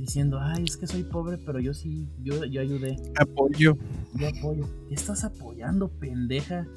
Diciendo, 0.06 0.38
ay, 0.40 0.66
es 0.66 0.78
que 0.78 0.86
soy 0.86 1.02
pobre, 1.04 1.40
pero 1.40 1.60
yo 1.60 1.74
sí, 1.74 2.08
yo, 2.22 2.46
yo 2.46 2.62
ayudé, 2.62 2.96
Apoyo. 3.20 3.76
yo 4.14 4.28
apoyo. 4.28 4.66
¿Qué 4.88 4.94
estás 4.94 5.24
apoyando, 5.24 5.88
pendeja? 5.90 6.68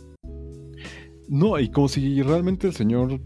No, 1.29 1.59
y 1.61 1.70
como 1.70 1.89
si 1.89 2.22
realmente 2.22 2.66
el 2.66 2.72
señor, 2.72 3.20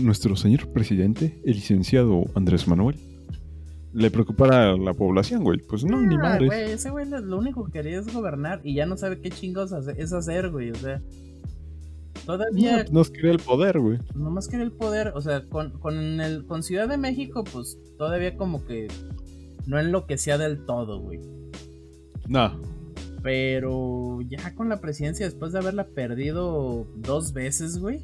nuestro 0.00 0.36
señor 0.36 0.68
presidente, 0.72 1.42
el 1.44 1.52
licenciado 1.56 2.24
Andrés 2.34 2.66
Manuel, 2.66 2.96
le 3.92 4.10
preocupara 4.10 4.70
a 4.72 4.76
la 4.78 4.94
población, 4.94 5.44
güey. 5.44 5.58
Pues 5.58 5.84
no, 5.84 6.00
ni 6.00 6.14
Ah, 6.14 6.18
madres. 6.18 6.46
güey, 6.48 6.70
ese 6.72 6.88
güey 6.88 7.06
lo 7.06 7.36
único 7.38 7.64
que 7.66 7.72
quería 7.72 7.98
es 8.00 8.10
gobernar 8.10 8.62
y 8.64 8.74
ya 8.74 8.86
no 8.86 8.96
sabe 8.96 9.20
qué 9.20 9.28
chingos 9.28 9.70
es 9.98 10.12
hacer, 10.14 10.50
güey. 10.50 10.70
O 10.70 10.74
sea, 10.76 11.02
todavía. 12.24 12.84
No, 12.84 12.90
nos 13.00 13.10
quería 13.10 13.32
el 13.32 13.38
poder, 13.38 13.78
güey. 13.80 13.98
Nomás 14.14 14.48
quería 14.48 14.64
el 14.64 14.72
poder. 14.72 15.12
O 15.14 15.20
sea, 15.20 15.44
con, 15.46 15.72
con, 15.78 15.94
el, 16.22 16.46
con 16.46 16.62
Ciudad 16.62 16.88
de 16.88 16.96
México, 16.96 17.44
pues 17.44 17.78
todavía 17.98 18.34
como 18.38 18.64
que 18.64 18.88
no 19.66 19.78
enloquecía 19.78 20.38
del 20.38 20.64
todo, 20.66 21.00
güey. 21.00 21.20
No. 22.28 22.60
Pero 23.22 24.20
ya 24.22 24.54
con 24.54 24.68
la 24.68 24.80
presidencia, 24.80 25.26
después 25.26 25.52
de 25.52 25.58
haberla 25.60 25.86
perdido 25.88 26.86
dos 26.96 27.32
veces, 27.32 27.78
güey. 27.78 28.00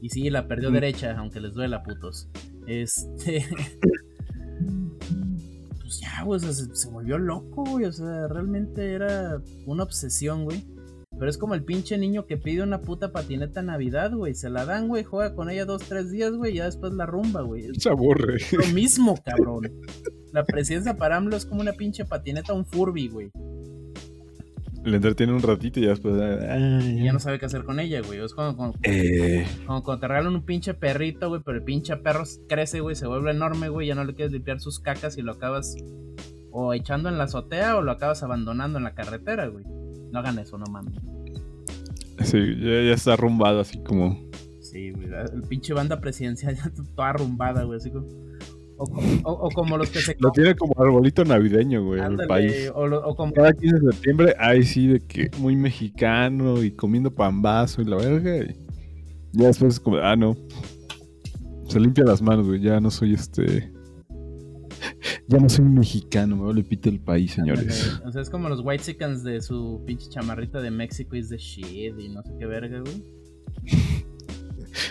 Y 0.00 0.08
sí, 0.10 0.28
la 0.30 0.46
perdió 0.48 0.70
Mm. 0.70 0.74
derecha, 0.74 1.16
aunque 1.18 1.40
les 1.40 1.54
duela, 1.54 1.82
putos. 1.82 2.28
Este. 2.66 3.46
pues 5.80 6.00
ya, 6.00 6.22
güey, 6.24 6.38
o 6.38 6.40
sea, 6.40 6.52
se, 6.52 6.74
se 6.74 6.90
volvió 6.90 7.18
loco, 7.18 7.64
güey. 7.64 7.84
O 7.86 7.92
sea, 7.92 8.28
realmente 8.28 8.92
era 8.92 9.40
una 9.66 9.84
obsesión, 9.84 10.44
güey. 10.44 10.64
Pero 11.24 11.30
es 11.30 11.38
como 11.38 11.54
el 11.54 11.64
pinche 11.64 11.96
niño 11.96 12.26
que 12.26 12.36
pide 12.36 12.62
una 12.62 12.82
puta 12.82 13.10
patineta 13.10 13.60
en 13.60 13.66
Navidad, 13.66 14.12
güey. 14.12 14.34
Se 14.34 14.50
la 14.50 14.66
dan, 14.66 14.88
güey, 14.88 15.04
juega 15.04 15.34
con 15.34 15.48
ella 15.48 15.64
dos, 15.64 15.80
tres 15.88 16.10
días, 16.10 16.34
güey, 16.34 16.52
y 16.52 16.56
ya 16.56 16.66
después 16.66 16.92
la 16.92 17.06
rumba, 17.06 17.40
güey. 17.40 17.64
Se 17.80 17.88
aburre. 17.88 18.36
lo 18.52 18.66
mismo, 18.74 19.16
cabrón. 19.24 19.72
La 20.32 20.44
presidencia 20.44 20.98
para 20.98 21.16
AMLO 21.16 21.34
es 21.38 21.46
como 21.46 21.62
una 21.62 21.72
pinche 21.72 22.04
patineta, 22.04 22.52
un 22.52 22.66
Furby, 22.66 23.08
güey. 23.08 23.30
Le 24.84 24.96
entretiene 24.96 25.32
un 25.32 25.40
ratito 25.40 25.80
y 25.80 25.84
ya 25.84 25.88
después. 25.88 26.14
ah, 26.20 26.78
Y 26.82 27.04
ya 27.04 27.14
no 27.14 27.20
sabe 27.20 27.38
qué 27.38 27.46
hacer 27.46 27.64
con 27.64 27.80
ella, 27.80 28.02
güey. 28.02 28.20
Es 28.22 28.34
como, 28.34 28.54
como- 28.54 28.74
Eh, 28.82 29.46
como 29.66 29.82
cuando 29.82 30.02
te 30.02 30.08
regalan 30.08 30.34
un 30.34 30.44
pinche 30.44 30.74
perrito, 30.74 31.30
güey, 31.30 31.40
pero 31.42 31.56
el 31.56 31.64
pinche 31.64 31.96
perro 31.96 32.24
crece, 32.50 32.80
güey, 32.80 32.96
se 32.96 33.06
vuelve 33.06 33.30
enorme, 33.30 33.70
güey, 33.70 33.86
ya 33.86 33.94
no 33.94 34.04
le 34.04 34.12
quieres 34.14 34.34
limpiar 34.34 34.60
sus 34.60 34.78
cacas 34.78 35.16
y 35.16 35.22
lo 35.22 35.32
acabas 35.32 35.74
o 36.50 36.74
echando 36.74 37.08
en 37.08 37.16
la 37.16 37.24
azotea 37.24 37.78
o 37.78 37.80
lo 37.80 37.92
acabas 37.92 38.22
abandonando 38.22 38.76
en 38.76 38.84
la 38.84 38.94
carretera, 38.94 39.46
güey. 39.46 39.64
No 40.14 40.20
hagan 40.20 40.38
eso, 40.38 40.56
no 40.56 40.64
mames. 40.70 40.94
sí, 42.22 42.38
ya, 42.60 42.82
ya 42.82 42.94
está 42.94 43.14
arrumbado 43.14 43.58
así 43.60 43.82
como. 43.82 44.16
Sí, 44.60 44.92
güey. 44.92 45.08
El 45.34 45.42
pinche 45.42 45.74
banda 45.74 46.00
presidencial 46.00 46.54
ya 46.56 46.70
toda 46.94 47.10
arrumbada, 47.10 47.64
güey, 47.64 47.78
así 47.78 47.90
como... 47.90 48.06
O, 48.76 48.86
como- 48.86 49.20
o- 49.24 49.46
o 49.46 49.50
como 49.50 49.76
los 49.76 49.90
que 49.90 50.00
se... 50.00 50.16
Lo 50.20 50.30
tiene 50.30 50.54
como 50.54 50.72
arbolito 50.78 51.24
navideño, 51.24 51.84
güey, 51.84 51.98
el 52.00 52.06
Ándale, 52.06 52.28
país. 52.28 52.70
o, 52.74 52.86
lo- 52.86 53.04
o 53.06 53.14
como... 53.16 53.32
Cada 53.32 53.52
15 53.52 53.78
de 53.80 53.92
septiembre, 53.92 54.34
ahí 54.38 54.62
sí, 54.64 54.86
de 54.86 55.00
que 55.00 55.30
muy 55.38 55.56
mexicano 55.56 56.62
y 56.62 56.70
comiendo 56.70 57.12
pambazo 57.12 57.82
y 57.82 57.84
la 57.86 57.96
verga. 57.96 58.36
Y 58.36 58.56
ya 59.32 59.48
después 59.48 59.74
es 59.74 59.80
como, 59.80 59.96
ah, 59.98 60.14
no. 60.16 60.36
Se 61.68 61.80
limpia 61.80 62.04
las 62.04 62.22
manos, 62.22 62.46
güey. 62.46 62.60
Ya 62.60 62.78
no 62.80 62.90
soy 62.90 63.14
este. 63.14 63.72
Ya 65.26 65.38
no 65.38 65.48
soy 65.48 65.64
un 65.64 65.74
mexicano, 65.74 66.36
me 66.36 66.44
vale 66.44 66.62
pito 66.62 66.88
el 66.90 67.00
país, 67.00 67.32
señores. 67.32 67.88
Ándale, 67.94 68.08
O 68.08 68.12
sea, 68.12 68.22
es 68.22 68.28
como 68.30 68.48
los 68.48 68.60
white 68.62 68.84
chickens 68.84 69.22
de 69.24 69.40
su 69.40 69.82
pinche 69.86 70.08
chamarrita 70.10 70.60
de 70.60 70.70
México 70.70 71.16
is 71.16 71.30
the 71.30 71.38
shit 71.38 71.98
y 71.98 72.08
no 72.10 72.22
sé 72.22 72.34
qué 72.38 72.44
verga, 72.46 72.80
güey. 72.80 73.02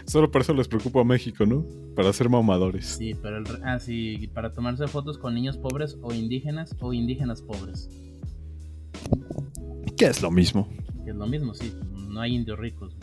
Solo 0.05 0.31
por 0.31 0.41
eso 0.41 0.53
les 0.53 0.67
preocupa 0.67 1.01
a 1.01 1.03
México, 1.03 1.45
¿no? 1.45 1.65
Para 1.95 2.11
ser 2.13 2.29
mamadores. 2.29 2.85
Sí, 2.85 3.13
pero 3.21 3.37
el... 3.37 3.43
Ah, 3.63 3.79
sí, 3.79 4.29
para 4.33 4.53
tomarse 4.53 4.87
fotos 4.87 5.17
con 5.17 5.35
niños 5.35 5.57
pobres 5.57 5.97
o 6.01 6.13
indígenas 6.13 6.75
o 6.79 6.93
indígenas 6.93 7.41
pobres. 7.41 7.89
Que 9.97 10.05
es 10.05 10.21
lo 10.21 10.31
mismo. 10.31 10.67
Que 11.05 11.11
es 11.11 11.15
lo 11.15 11.27
mismo, 11.27 11.53
sí. 11.53 11.73
No 12.09 12.21
hay 12.21 12.35
indios 12.35 12.57
ricos. 12.59 12.95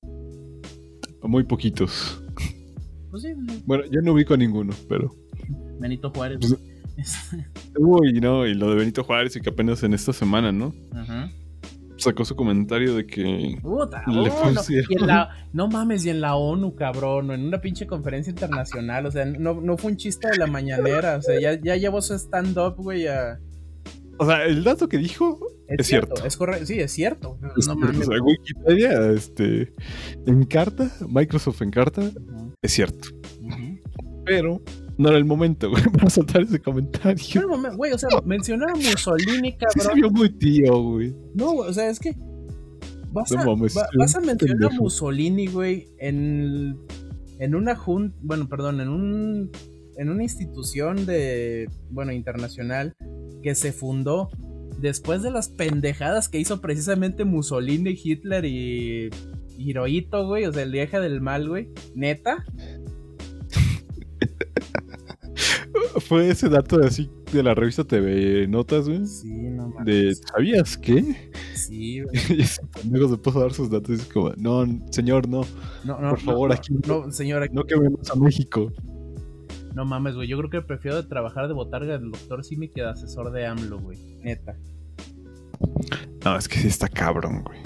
güey. 0.00 1.30
Muy 1.30 1.44
poquitos. 1.44 2.22
Pues 3.10 3.22
sí, 3.22 3.28
Bueno, 3.66 3.84
yo 3.90 4.00
no 4.00 4.12
ubico 4.12 4.34
a 4.34 4.36
ninguno, 4.36 4.72
pero. 4.88 5.14
Benito 5.80 6.10
Juárez. 6.10 6.38
Pues-. 6.40 6.58
Este, 6.96 7.46
Uy, 7.78 8.20
no, 8.20 8.46
y 8.46 8.54
lo 8.54 8.68
de 8.70 8.76
Benito 8.76 9.02
Juárez 9.02 9.34
y 9.36 9.40
que 9.40 9.48
apenas 9.50 9.82
en 9.82 9.94
esta 9.94 10.12
semana, 10.12 10.52
¿no? 10.52 10.74
Ajá. 10.94 11.30
Sacó 11.96 12.24
su 12.24 12.34
comentario 12.36 12.94
de 12.96 13.06
que. 13.06 13.56
Puta, 13.62 14.02
Le 14.08 14.28
oh, 14.30 14.50
no, 14.50 14.60
y 14.68 14.94
en 15.00 15.06
la- 15.06 15.30
no 15.52 15.68
mames, 15.68 16.04
y 16.04 16.10
en 16.10 16.20
la 16.20 16.34
ONU, 16.34 16.74
cabrón, 16.74 17.30
o 17.30 17.34
en 17.34 17.44
una 17.46 17.60
pinche 17.60 17.86
conferencia 17.86 18.30
internacional, 18.30 19.06
o 19.06 19.10
sea, 19.10 19.24
no, 19.24 19.60
no 19.60 19.76
fue 19.78 19.92
un 19.92 19.96
chiste 19.96 20.28
de 20.28 20.36
la 20.36 20.46
mañanera, 20.46 21.16
o 21.16 21.22
sea, 21.22 21.40
ya, 21.40 21.58
ya 21.62 21.76
llevó 21.76 22.02
su 22.02 22.14
stand-up, 22.14 22.74
güey, 22.76 23.06
a... 23.06 23.38
O 24.18 24.26
sea, 24.26 24.44
el 24.44 24.62
dato 24.64 24.88
que 24.88 24.98
dijo 24.98 25.38
Es 25.68 25.86
cierto. 25.86 26.24
Es 26.24 26.36
correcto, 26.36 26.66
sí, 26.66 26.78
es 26.80 26.92
cierto. 26.92 27.38
Es 27.56 27.66
No 27.68 27.74
cierto, 27.74 27.76
mames. 27.92 28.08
o 28.08 28.10
sea, 28.12 28.22
Wikipedia, 28.22 29.10
este, 29.12 29.72
en 30.26 30.44
carta, 30.44 30.90
Microsoft 31.08 31.62
en 31.62 31.70
carta, 31.70 32.02
es 32.60 32.72
cierto. 32.72 33.08
Pero 34.24 34.60
no 34.98 35.08
era 35.08 35.18
el 35.18 35.24
momento, 35.24 35.70
güey, 35.70 35.82
para 35.92 36.10
soltar 36.10 36.42
ese 36.42 36.60
comentario. 36.60 37.48
Mame- 37.48 37.76
güey, 37.76 37.92
o 37.92 37.98
sea, 37.98 38.08
mencionar 38.24 38.70
a 38.70 38.74
Mussolini, 38.74 39.50
Sí 39.52 39.56
se 39.70 39.78
cabrón. 39.80 39.94
vio 40.00 40.10
muy 40.10 40.28
tío, 40.30 40.82
güey. 40.82 41.14
No, 41.34 41.52
güey, 41.52 41.70
o 41.70 41.72
sea, 41.72 41.88
es 41.88 41.98
que. 41.98 42.14
Vas 43.12 43.30
No 43.32 43.40
a, 43.40 43.44
mames, 43.44 43.76
va- 43.76 43.86
sí, 43.90 43.98
vas 43.98 44.14
a 44.16 44.20
mencionar 44.20 44.72
a. 44.72 44.74
Mussolini, 44.74 45.46
güey, 45.46 45.88
en, 45.98 46.78
en 47.38 47.54
una 47.54 47.74
junta. 47.76 48.16
Bueno, 48.22 48.48
perdón, 48.48 48.80
en 48.80 48.88
un. 48.88 49.50
En 49.96 50.08
una 50.08 50.22
institución 50.22 51.04
de. 51.06 51.68
Bueno, 51.90 52.12
internacional. 52.12 52.94
Que 53.42 53.54
se 53.54 53.72
fundó 53.72 54.30
después 54.78 55.22
de 55.22 55.30
las 55.30 55.48
pendejadas 55.48 56.28
que 56.28 56.38
hizo 56.38 56.60
precisamente 56.60 57.24
Mussolini, 57.24 57.98
Hitler 58.02 58.44
y. 58.46 59.10
Hirohito, 59.58 60.26
güey, 60.26 60.46
o 60.46 60.52
sea, 60.52 60.62
el 60.62 60.72
viaje 60.72 60.98
del 60.98 61.20
mal, 61.20 61.46
güey. 61.48 61.68
Neta. 61.94 62.44
Fue 66.00 66.28
ese 66.28 66.48
dato 66.48 66.78
de 66.78 66.86
así 66.86 67.10
de 67.32 67.42
la 67.42 67.54
revista 67.54 67.84
TV 67.84 68.46
Notas, 68.48 68.88
güey. 68.88 69.06
Sí, 69.06 69.32
no 69.50 69.68
mames. 69.68 69.84
De, 69.84 70.14
¿sabías 70.14 70.76
qué? 70.76 71.30
Sí, 71.54 72.00
güey. 72.02 72.16
y 72.30 72.42
ese 72.42 72.62
pendejo 72.66 73.08
se 73.08 73.16
puso 73.16 73.38
a 73.38 73.42
dar 73.42 73.52
sus 73.52 73.70
datos 73.70 73.90
y 73.90 73.94
es 73.94 74.06
como, 74.06 74.32
no, 74.36 74.66
señor, 74.90 75.28
no, 75.28 75.42
No, 75.84 76.00
no, 76.00 76.10
por 76.10 76.20
favor, 76.20 76.48
no, 76.50 76.54
aquí 76.54 76.74
No, 76.86 77.10
señora, 77.10 77.46
no 77.52 77.64
quememos 77.64 78.10
a 78.10 78.16
México. 78.16 78.72
No 79.74 79.84
mames, 79.84 80.14
güey. 80.14 80.28
Yo 80.28 80.36
creo 80.38 80.50
que 80.50 80.60
prefiero 80.62 81.06
trabajar 81.06 81.48
de 81.48 81.54
botarga 81.54 81.98
del 81.98 82.10
doctor 82.10 82.44
Simi 82.44 82.68
que 82.68 82.82
de 82.82 82.90
asesor 82.90 83.32
de 83.32 83.46
AMLO, 83.46 83.78
güey. 83.78 83.98
Neta. 84.22 84.56
No, 86.24 86.36
es 86.36 86.46
que 86.46 86.58
sí 86.58 86.68
está 86.68 86.88
cabrón, 86.88 87.42
güey. 87.42 87.60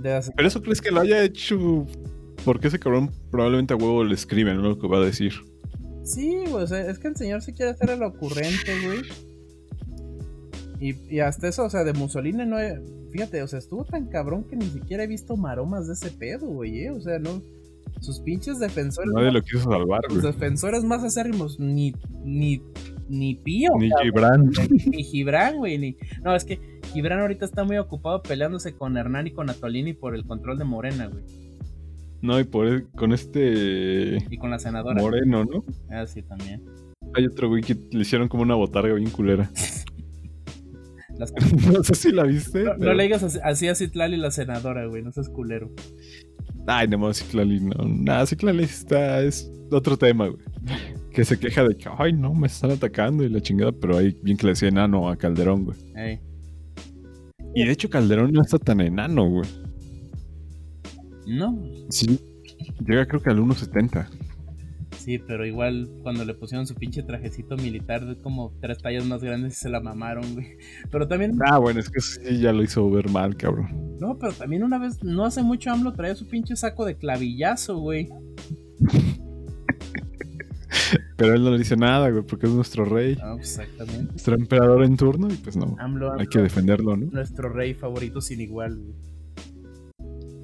Pero 0.00 0.48
eso 0.48 0.62
crees 0.62 0.80
que 0.80 0.92
lo 0.92 1.00
haya 1.00 1.24
hecho 1.24 1.86
porque 2.44 2.68
ese 2.68 2.78
cabrón 2.78 3.10
probablemente 3.30 3.74
a 3.74 3.76
huevo 3.76 4.04
le 4.04 4.14
escribe, 4.14 4.54
¿no? 4.54 4.62
Lo 4.62 4.78
que 4.78 4.86
va 4.86 4.98
a 4.98 5.04
decir. 5.04 5.34
Sí, 6.14 6.36
güey. 6.48 6.64
O 6.64 6.66
sea, 6.66 6.80
es 6.90 6.98
que 6.98 7.08
el 7.08 7.16
señor 7.16 7.42
se 7.42 7.52
quiere 7.52 7.72
hacer 7.72 7.90
el 7.90 8.02
ocurrente, 8.02 8.72
güey. 8.86 9.00
Y, 10.80 10.94
y 11.14 11.20
hasta 11.20 11.48
eso, 11.48 11.64
o 11.64 11.70
sea, 11.70 11.84
de 11.84 11.92
Mussolini 11.92 12.44
no 12.46 12.58
he- 12.60 12.80
Fíjate, 13.10 13.42
o 13.42 13.48
sea, 13.48 13.58
estuvo 13.58 13.84
tan 13.84 14.06
cabrón 14.06 14.44
que 14.44 14.54
ni 14.54 14.66
siquiera 14.66 15.02
he 15.04 15.06
visto 15.06 15.36
maromas 15.36 15.86
de 15.86 15.94
ese 15.94 16.10
pedo, 16.10 16.46
güey, 16.46 16.84
eh. 16.84 16.90
O 16.90 17.00
sea, 17.00 17.18
no. 17.18 17.42
Sus 18.00 18.20
pinches 18.20 18.58
defensores. 18.60 19.10
Nadie 19.12 19.32
lo 19.32 19.42
quiso 19.42 19.60
salvar, 19.70 20.02
Sus 20.08 20.20
güey. 20.20 20.32
defensores 20.32 20.84
más 20.84 21.02
acérrimos, 21.02 21.58
ni. 21.58 21.94
Ni. 22.24 22.62
Ni 23.08 23.34
Pío, 23.36 23.70
Ni 23.78 23.88
cabrón. 23.88 24.52
Gibran. 24.52 24.70
ni 24.90 25.02
Gibran, 25.02 25.56
güey. 25.56 25.78
Ni... 25.78 25.96
No, 26.22 26.36
es 26.36 26.44
que 26.44 26.60
Gibran 26.92 27.20
ahorita 27.20 27.46
está 27.46 27.64
muy 27.64 27.78
ocupado 27.78 28.22
peleándose 28.22 28.74
con 28.74 28.98
Hernán 28.98 29.26
y 29.26 29.30
con 29.30 29.48
Atolini 29.48 29.94
por 29.94 30.14
el 30.14 30.26
control 30.26 30.58
de 30.58 30.64
Morena, 30.64 31.06
güey. 31.06 31.24
No, 32.20 32.38
y 32.40 32.44
por 32.44 32.66
el- 32.66 32.88
con 32.90 33.12
este 33.12 34.18
Y 34.30 34.36
con 34.38 34.50
la 34.50 34.58
senadora. 34.58 35.00
Moreno, 35.00 35.44
¿no? 35.44 35.64
Ah, 35.90 36.06
sí, 36.06 36.22
también. 36.22 36.62
Hay 37.14 37.26
otro 37.26 37.48
güey 37.48 37.62
que 37.62 37.76
le 37.92 38.00
hicieron 38.00 38.28
como 38.28 38.42
una 38.42 38.54
botarga 38.54 38.94
bien 38.94 39.10
culera. 39.10 39.50
Las- 41.18 41.32
no 41.72 41.82
sé 41.82 41.94
si 41.94 42.12
la 42.12 42.24
viste. 42.24 42.64
No, 42.64 42.72
no 42.74 42.78
pero- 42.78 42.94
le 42.94 43.02
digas 43.04 43.22
así- 43.22 43.38
así 43.42 43.68
a 43.68 43.74
Citlali 43.74 44.16
la 44.16 44.30
senadora, 44.30 44.86
güey. 44.86 45.02
No 45.02 45.12
seas 45.12 45.28
culero. 45.28 45.70
Ay, 46.66 46.86
no 46.86 46.98
más 46.98 47.16
Ciclali, 47.18 47.60
no. 47.60 47.74
Nada, 47.86 48.26
Ciclali 48.26 48.62
está, 48.64 49.22
es 49.22 49.50
otro 49.70 49.96
tema, 49.96 50.28
güey. 50.28 50.42
Que 51.12 51.24
se 51.24 51.38
queja 51.38 51.66
de 51.66 51.74
que, 51.76 51.88
ay, 51.96 52.12
no, 52.12 52.34
me 52.34 52.46
están 52.46 52.70
atacando 52.70 53.24
y 53.24 53.30
la 53.30 53.40
chingada, 53.40 53.72
pero 53.72 53.96
hay 53.96 54.14
bien 54.22 54.36
que 54.36 54.44
le 54.46 54.52
decía 54.52 54.68
enano 54.68 55.08
a 55.08 55.16
Calderón, 55.16 55.64
güey. 55.64 55.78
Ey. 55.96 56.20
Y 57.54 57.64
de 57.64 57.72
hecho, 57.72 57.88
Calderón 57.88 58.32
no 58.32 58.42
está 58.42 58.58
tan 58.58 58.80
enano, 58.82 59.28
güey. 59.30 59.48
No, 61.28 61.58
Sí. 61.90 62.18
Llega 62.86 63.06
creo 63.06 63.20
que 63.22 63.30
al 63.30 63.38
1.70. 63.38 64.08
sí, 64.96 65.18
pero 65.18 65.46
igual 65.46 65.88
cuando 66.02 66.24
le 66.24 66.34
pusieron 66.34 66.66
su 66.66 66.74
pinche 66.74 67.02
trajecito 67.02 67.56
militar 67.56 68.04
de 68.06 68.16
como 68.20 68.52
tres 68.60 68.78
tallas 68.78 69.04
más 69.06 69.22
grandes 69.22 69.56
se 69.56 69.68
la 69.68 69.80
mamaron, 69.80 70.34
güey. 70.34 70.56
Pero 70.90 71.06
también, 71.06 71.38
Ah, 71.46 71.58
bueno, 71.58 71.80
es 71.80 71.88
que 71.90 72.00
sí, 72.00 72.38
ya 72.40 72.52
lo 72.52 72.62
hizo 72.62 72.88
ver 72.90 73.08
mal, 73.10 73.36
cabrón. 73.36 73.96
no, 74.00 74.18
pero 74.18 74.32
también 74.32 74.62
una 74.64 74.78
vez, 74.78 75.02
no 75.04 75.24
hace 75.24 75.42
mucho 75.42 75.70
AMLO 75.70 75.92
traía 75.92 76.14
su 76.16 76.26
pinche 76.26 76.56
saco 76.56 76.84
de 76.84 76.96
clavillazo, 76.96 77.78
güey. 77.78 78.08
Pero 81.16 81.34
él 81.34 81.42
no 81.42 81.50
le 81.50 81.58
dice 81.58 81.76
nada, 81.76 82.08
güey, 82.10 82.22
porque 82.22 82.46
es 82.46 82.52
nuestro 82.52 82.84
rey, 82.84 83.16
Ah, 83.20 83.34
exactamente. 83.38 84.12
nuestro 84.12 84.34
emperador 84.36 84.84
en 84.84 84.96
turno, 84.96 85.28
y 85.28 85.34
pues 85.36 85.56
no. 85.56 85.74
AMLO, 85.78 86.12
Hay 86.12 86.20
AMLO, 86.20 86.30
que 86.30 86.38
defenderlo, 86.40 86.96
¿no? 86.96 87.06
nuestro 87.10 87.48
rey 87.48 87.74
favorito 87.74 88.20
sin 88.20 88.40
igual, 88.40 88.76
güey. 88.78 88.94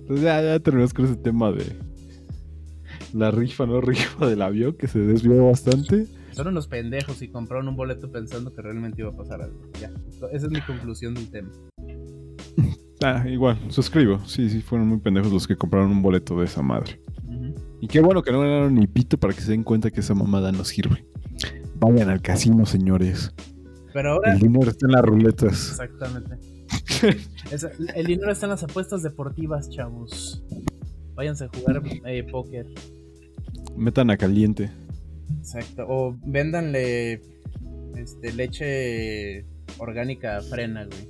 Pues 0.06 0.20
ya, 0.20 0.42
ya 0.42 0.58
terminamos 0.60 0.92
con 0.94 1.04
ese 1.06 1.16
tema 1.16 1.50
de 1.52 1.64
la 3.12 3.30
rifa, 3.30 3.66
¿no? 3.66 3.80
Rifa 3.80 4.26
del 4.26 4.42
avión, 4.42 4.74
que 4.74 4.86
se 4.88 4.98
desvió 4.98 5.46
bastante. 5.46 6.06
Son 6.32 6.48
unos 6.48 6.66
pendejos 6.66 7.22
y 7.22 7.28
compraron 7.28 7.68
un 7.68 7.76
boleto 7.76 8.10
pensando 8.10 8.52
que 8.52 8.60
realmente 8.60 9.02
iba 9.02 9.10
a 9.10 9.16
pasar 9.16 9.40
algo. 9.42 9.60
Ya, 9.80 9.90
esa 10.32 10.46
es 10.46 10.50
mi 10.50 10.60
conclusión 10.60 11.14
del 11.14 11.30
tema. 11.30 11.50
Ah, 13.02 13.28
igual, 13.28 13.58
suscribo. 13.68 14.24
Sí, 14.24 14.48
sí, 14.48 14.62
fueron 14.62 14.88
muy 14.88 14.98
pendejos 14.98 15.30
los 15.30 15.46
que 15.46 15.56
compraron 15.56 15.90
un 15.90 16.00
boleto 16.00 16.38
de 16.38 16.46
esa 16.46 16.62
madre. 16.62 17.00
Y 17.80 17.88
qué 17.88 18.00
bueno 18.00 18.22
que 18.22 18.32
no 18.32 18.40
ganaron 18.40 18.74
ni 18.76 18.86
pito 18.86 19.18
para 19.18 19.34
que 19.34 19.42
se 19.42 19.50
den 19.50 19.62
cuenta 19.62 19.90
que 19.90 20.00
esa 20.00 20.14
mamada 20.14 20.52
no 20.52 20.64
sirve. 20.64 21.04
Vayan 21.74 22.08
al 22.08 22.22
casino, 22.22 22.64
señores. 22.64 23.34
Pero 23.92 24.12
ahora, 24.12 24.32
El 24.32 24.38
dinero 24.38 24.70
está 24.70 24.86
en 24.86 24.92
las 24.92 25.02
ruletas. 25.02 25.70
exactamente. 25.70 26.36
El 27.94 28.06
dinero 28.06 28.32
está 28.32 28.46
en 28.46 28.50
las 28.50 28.62
apuestas 28.62 29.02
deportivas, 29.02 29.68
chavos. 29.70 30.42
Váyanse 31.14 31.44
a 31.44 31.48
jugar 31.48 31.82
eh, 32.06 32.24
póker. 32.24 32.66
Metan 33.76 34.10
a 34.10 34.16
caliente. 34.16 34.70
Exacto. 35.38 35.84
O 35.88 36.16
véndanle 36.26 37.22
este, 37.96 38.32
leche 38.32 39.44
orgánica 39.78 40.38
a 40.38 40.42
frena, 40.42 40.86
güey. 40.86 41.08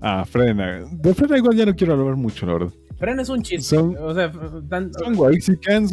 Ah, 0.00 0.24
frena. 0.24 0.84
De 0.92 1.14
frena 1.14 1.38
igual 1.38 1.56
ya 1.56 1.66
no 1.66 1.74
quiero 1.74 1.94
hablar 1.94 2.16
mucho, 2.16 2.46
la 2.46 2.52
verdad. 2.54 2.72
Frena 2.98 3.22
es 3.22 3.28
un 3.28 3.42
chiste. 3.42 3.76
Son- 3.76 3.96
O 3.98 4.14
sea, 4.14 4.30
tan- 4.68 4.92
Son 4.94 5.14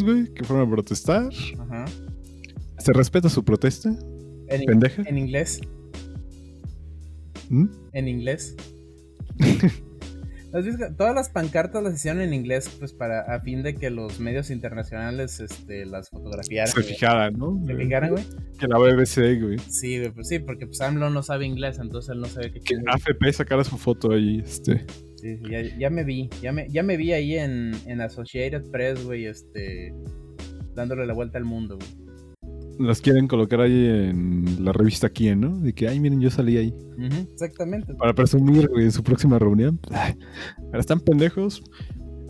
güey, 0.03 0.34
que 0.34 0.43
fueron 0.43 0.68
a 0.68 0.72
protestar. 0.72 1.30
Ajá. 1.59 1.86
¿Se 2.78 2.93
respeta 2.93 3.30
su 3.30 3.43
protesta? 3.43 3.89
En, 4.47 4.66
¿Pendeja? 4.66 5.03
en 5.05 5.18
inglés. 5.18 5.62
¿Mm? 7.51 7.65
En 7.93 8.07
inglés. 8.07 8.55
¿Has 10.53 10.65
visto 10.65 10.85
que 10.85 10.93
Todas 10.93 11.15
las 11.15 11.29
pancartas 11.29 11.81
las 11.81 11.95
hicieron 11.95 12.21
en 12.21 12.33
inglés, 12.33 12.69
pues 12.77 12.91
para 12.91 13.21
a 13.21 13.39
fin 13.39 13.63
de 13.63 13.75
que 13.75 13.89
los 13.89 14.19
medios 14.19 14.49
internacionales 14.49 15.39
este, 15.39 15.85
las 15.85 16.09
fotografiaran. 16.09 16.73
Se 16.73 16.83
fijaran, 16.83 17.33
¿no? 17.37 17.61
¿Se 17.65 17.75
fijaran, 17.75 18.11
güey? 18.11 18.23
Que 18.59 18.67
la 18.67 18.77
BBC, 18.77 19.41
güey. 19.41 19.59
Sí, 19.59 19.99
güey, 19.99 20.11
pues 20.11 20.27
sí, 20.27 20.39
porque 20.39 20.65
pues 20.65 20.81
AMLO 20.81 21.09
no 21.09 21.23
sabe 21.23 21.45
inglés, 21.45 21.79
entonces 21.79 22.11
él 22.13 22.19
no 22.19 22.27
sabe 22.27 22.51
qué 22.51 22.59
Que. 22.59 22.75
AFP 22.85 23.31
sacara 23.31 23.63
su 23.63 23.77
foto 23.77 24.11
ahí, 24.11 24.41
este. 24.43 24.85
Sí, 25.17 25.37
sí, 25.37 25.43
ya, 25.49 25.61
ya 25.61 25.89
me 25.89 26.03
vi, 26.03 26.29
ya 26.41 26.51
me, 26.51 26.67
ya 26.69 26.83
me 26.83 26.97
vi 26.97 27.13
ahí 27.13 27.37
en, 27.37 27.73
en 27.85 28.01
Associated 28.01 28.69
Press, 28.71 29.05
güey, 29.05 29.27
este, 29.27 29.93
dándole 30.73 31.05
la 31.05 31.13
vuelta 31.13 31.37
al 31.37 31.45
mundo, 31.45 31.77
güey. 31.77 32.11
Las 32.80 32.99
quieren 33.01 33.28
colocar 33.28 33.61
ahí 33.61 33.86
en 33.86 34.63
la 34.65 34.72
revista 34.74 35.09
Quién, 35.09 35.41
¿no? 35.41 35.57
De 35.59 35.74
que, 35.74 35.88
ay, 35.88 35.99
miren, 35.99 36.19
yo 36.22 36.30
salí 36.32 36.57
ahí. 36.57 36.74
Exactamente. 37.34 37.93
Para 37.95 38.13
presumir, 38.13 38.69
en 38.78 38.91
su 38.91 39.03
próxima 39.03 39.38
reunión. 39.39 39.80
Ay, 39.91 40.15
ahora 40.65 40.80
están 40.80 40.99
pendejos. 40.99 41.61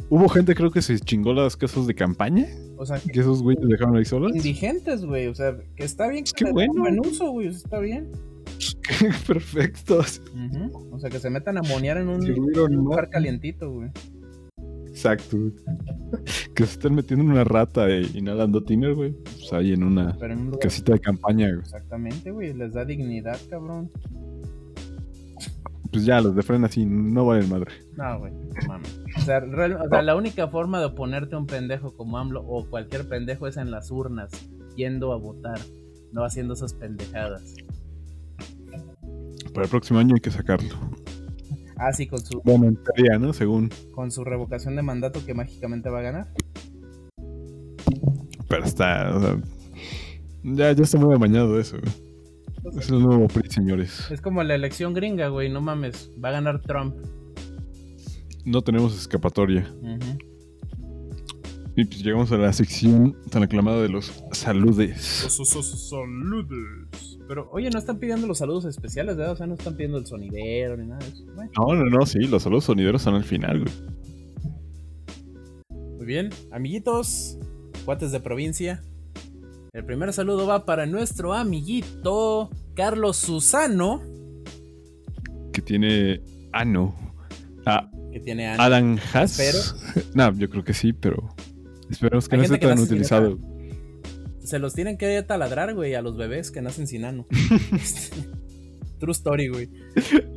Hubo 0.09 0.27
gente, 0.27 0.53
creo 0.55 0.71
que 0.71 0.81
se 0.81 0.99
chingó 0.99 1.33
las 1.33 1.55
casas 1.55 1.87
de 1.87 1.95
campaña. 1.95 2.47
O 2.77 2.85
sea, 2.85 2.99
Que 2.99 3.19
esos 3.21 3.41
güeyes 3.43 3.65
dejaron 3.67 3.95
ahí 3.95 4.03
solas. 4.05 4.35
indigentes, 4.35 5.05
güey, 5.05 5.27
o 5.27 5.35
sea, 5.35 5.55
que 5.75 5.83
está 5.85 6.07
bien 6.09 6.23
que 6.25 6.45
Qué 6.45 6.51
bueno. 6.51 6.73
pongan 6.73 6.99
uso, 6.99 7.29
güey, 7.31 7.47
o 7.47 7.51
sea, 7.51 7.59
está 7.59 7.79
bien. 7.79 8.11
Perfecto. 9.27 9.99
Ujú, 9.99 10.89
O 10.95 10.99
sea, 10.99 11.09
que 11.09 11.19
se 11.19 11.29
metan 11.29 11.57
a 11.57 11.61
monear 11.61 11.97
en 11.97 12.09
un, 12.09 12.21
Sí, 12.21 12.31
güey, 12.31 12.53
en 12.55 12.59
un 12.61 12.83
no. 12.83 12.89
lugar 12.89 13.09
calientito, 13.09 13.71
güey. 13.71 13.89
Exacto. 14.91 15.37
Que 16.53 16.65
se 16.65 16.73
estén 16.73 16.93
metiendo 16.95 17.25
en 17.25 17.31
una 17.31 17.43
rata 17.45 17.89
e 17.89 18.01
inhalando 18.13 18.61
tiner, 18.63 18.93
güey. 18.93 19.13
Pues 19.23 19.51
ahí 19.53 19.71
en 19.73 19.83
una 19.83 20.15
en 20.21 20.37
un 20.39 20.51
casita 20.57 20.93
de 20.93 20.99
campaña, 20.99 21.47
güey. 21.47 21.59
Exactamente, 21.61 22.29
güey. 22.31 22.53
Les 22.53 22.73
da 22.73 22.83
dignidad, 22.85 23.39
cabrón. 23.49 23.89
Pues 25.91 26.05
ya, 26.05 26.21
los 26.21 26.35
de 26.35 26.41
frena 26.43 26.67
así 26.67 26.85
no 26.85 27.25
valen 27.25 27.49
madre. 27.49 27.71
No, 27.97 28.19
güey. 28.19 28.31
no. 28.33 28.79
O 29.17 29.21
sea, 29.21 29.39
real- 29.41 29.73
o 29.81 29.89
sea, 29.89 30.01
la 30.01 30.15
única 30.15 30.47
forma 30.47 30.79
de 30.79 30.85
oponerte 30.85 31.35
a 31.35 31.37
un 31.37 31.47
pendejo 31.47 31.95
como 31.95 32.17
AMLO 32.17 32.41
o 32.47 32.65
cualquier 32.69 33.07
pendejo 33.09 33.47
es 33.47 33.57
en 33.57 33.71
las 33.71 33.91
urnas, 33.91 34.31
yendo 34.77 35.11
a 35.11 35.17
votar, 35.17 35.59
no 36.13 36.23
haciendo 36.23 36.53
esas 36.53 36.73
pendejadas. 36.73 37.55
Para 39.53 39.65
el 39.65 39.69
próximo 39.69 39.99
año 39.99 40.15
hay 40.15 40.21
que 40.21 40.31
sacarlo. 40.31 40.75
Ah, 41.83 41.91
sí, 41.93 42.05
con 42.05 42.19
su, 42.19 42.39
Bueno, 42.43 42.67
en 42.67 42.77
teoría, 42.83 43.17
¿no? 43.17 43.33
Según. 43.33 43.71
con 43.95 44.11
su 44.11 44.23
revocación 44.23 44.75
de 44.75 44.83
mandato 44.83 45.25
que 45.25 45.33
mágicamente 45.33 45.89
va 45.89 45.99
a 45.99 46.03
ganar. 46.03 46.27
Pero 48.47 48.63
está. 48.63 49.15
o 49.15 49.19
sea, 49.19 49.41
ya, 50.43 50.71
ya 50.73 50.83
está 50.83 50.99
muy 50.99 51.15
amañado 51.15 51.59
eso, 51.59 51.77
güey. 51.79 52.77
Es 52.77 52.89
el 52.89 53.01
nuevo 53.01 53.27
PRI, 53.27 53.49
señores. 53.49 54.11
Es 54.11 54.21
como 54.21 54.43
la 54.43 54.53
elección 54.53 54.93
gringa, 54.93 55.29
güey. 55.29 55.49
No 55.49 55.59
mames. 55.61 56.11
Va 56.23 56.29
a 56.29 56.33
ganar 56.33 56.61
Trump. 56.61 56.95
No 58.45 58.61
tenemos 58.61 58.95
escapatoria. 58.95 59.67
Y 61.75 61.85
pues 61.85 62.03
llegamos 62.03 62.31
a 62.31 62.37
la 62.37 62.51
sección 62.51 63.15
tan 63.29 63.43
aclamada 63.43 63.81
de 63.81 63.89
los 63.89 64.11
saludes. 64.33 65.01
Saludos. 65.01 67.17
Pero, 67.27 67.49
oye, 67.51 67.69
no 67.69 67.79
están 67.79 67.97
pidiendo 67.97 68.27
los 68.27 68.39
saludos 68.39 68.65
especiales, 68.65 69.15
¿verdad? 69.15 69.33
O 69.33 69.35
sea, 69.37 69.47
no 69.47 69.53
están 69.53 69.75
pidiendo 69.75 69.97
el 69.97 70.05
sonidero 70.05 70.75
ni 70.75 70.87
nada 70.87 70.99
de 70.99 71.07
eso. 71.13 71.23
Bueno, 71.33 71.51
No, 71.57 71.75
no, 71.75 71.85
no, 71.99 72.05
sí, 72.05 72.19
los 72.27 72.43
saludos 72.43 72.65
sonideros 72.65 73.01
están 73.01 73.15
al 73.15 73.23
final, 73.23 73.63
güey. 73.63 73.73
muy 75.97 76.05
bien. 76.05 76.29
Amiguitos, 76.51 77.37
cuates 77.85 78.11
de 78.11 78.19
provincia. 78.19 78.83
El 79.71 79.85
primer 79.85 80.11
saludo 80.11 80.45
va 80.45 80.65
para 80.65 80.85
nuestro 80.85 81.33
amiguito 81.33 82.49
Carlos 82.75 83.15
Susano, 83.15 84.01
Que 85.53 85.61
tiene 85.61 86.19
ano. 86.51 86.93
Ah, 87.65 87.89
que 88.11 88.19
tiene 88.19 88.47
años. 88.47 88.59
Adam 88.59 88.97
Haas. 89.13 89.39
Espero. 89.39 89.59
No, 90.15 90.33
yo 90.37 90.49
creo 90.49 90.65
que 90.65 90.73
sí, 90.73 90.91
pero 90.91 91.33
esperemos 91.91 92.27
que 92.27 92.35
Hay 92.35 92.39
no 92.39 92.43
esté 92.45 92.57
tan 92.57 92.79
utilizado. 92.79 93.37
Se 94.43 94.57
los 94.59 94.73
tienen 94.73 94.97
que 94.97 95.21
taladrar, 95.23 95.73
güey, 95.75 95.93
a 95.95 96.01
los 96.01 96.17
bebés 96.17 96.49
que 96.51 96.61
nacen 96.61 96.87
sin 96.87 97.05
ano. 97.05 97.27
True 98.99 99.11
story, 99.11 99.47
güey. 99.49 99.69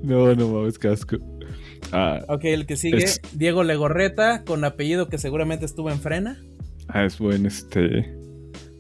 No, 0.03 0.35
no 0.35 0.49
mames, 0.49 0.79
casco. 0.79 1.17
Ah, 1.93 2.21
Ok, 2.29 2.45
el 2.45 2.67
que 2.67 2.77
sigue, 2.77 3.05
Es- 3.05 3.21
Diego 3.35 3.63
Legorreta, 3.63 4.43
con 4.45 4.65
apellido 4.65 5.09
que 5.09 5.19
seguramente 5.19 5.65
estuvo 5.67 5.91
en 5.91 5.99
frena. 6.01 6.39
ah, 6.89 7.05
es 7.05 7.19
buen, 7.19 7.47
este. 7.47 8.15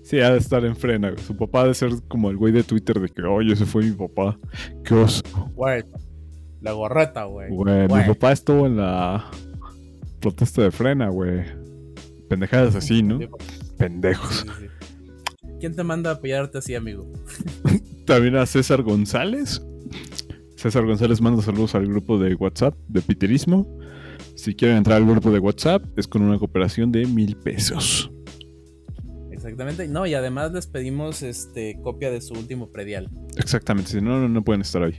Sí, 0.02 0.20
ha 0.20 0.30
de 0.30 0.38
estar 0.38 0.64
en 0.64 0.76
frena, 0.76 1.10
güey. 1.10 1.22
Su 1.22 1.36
papá 1.36 1.62
ha 1.62 1.68
de 1.68 1.74
ser 1.74 1.90
como 2.08 2.30
el 2.30 2.36
güey 2.36 2.52
de 2.52 2.62
Twitter 2.62 3.00
de 3.00 3.08
que, 3.08 3.22
oye, 3.22 3.52
ese 3.54 3.64
fue 3.66 3.84
mi 3.84 3.92
papá. 3.92 4.38
Qué 4.84 4.94
oso. 4.94 5.22
Güey, 5.54 5.82
Legorreta. 6.60 7.24
Güey, 7.24 7.50
Güey. 7.50 7.88
mi 7.88 8.04
papá 8.08 8.32
estuvo 8.32 8.66
en 8.66 8.76
la 8.76 9.30
protesta 10.20 10.62
de 10.62 10.70
frena, 10.70 11.08
güey. 11.08 11.42
Pendejadas 12.34 12.74
así, 12.74 13.00
¿no? 13.00 13.20
Pendejos. 13.78 14.38
sí, 14.40 14.48
sí. 14.58 14.66
¿Quién 15.60 15.76
te 15.76 15.84
manda 15.84 16.10
a 16.10 16.14
apoyarte 16.14 16.58
así, 16.58 16.74
amigo? 16.74 17.10
También 18.06 18.34
a 18.34 18.44
César 18.44 18.82
González. 18.82 19.62
César 20.56 20.84
González 20.84 21.20
manda 21.20 21.42
saludos 21.42 21.76
al 21.76 21.86
grupo 21.86 22.18
de 22.18 22.34
WhatsApp 22.34 22.76
de 22.88 23.02
Piterismo. 23.02 23.78
Si 24.34 24.56
quieren 24.56 24.78
entrar 24.78 24.96
al 24.96 25.08
grupo 25.08 25.30
de 25.30 25.38
WhatsApp, 25.38 25.84
es 25.96 26.08
con 26.08 26.22
una 26.22 26.40
cooperación 26.40 26.90
de 26.90 27.06
mil 27.06 27.36
pesos. 27.36 28.10
Exactamente. 29.30 29.86
No, 29.86 30.06
y 30.06 30.14
además 30.14 30.52
les 30.52 30.66
pedimos 30.66 31.22
este 31.22 31.78
copia 31.84 32.10
de 32.10 32.20
su 32.20 32.34
último 32.34 32.72
predial. 32.72 33.08
Exactamente, 33.36 33.92
si 33.92 34.00
no, 34.00 34.18
no, 34.18 34.28
no 34.28 34.42
pueden 34.42 34.62
estar 34.62 34.82
ahí. 34.82 34.98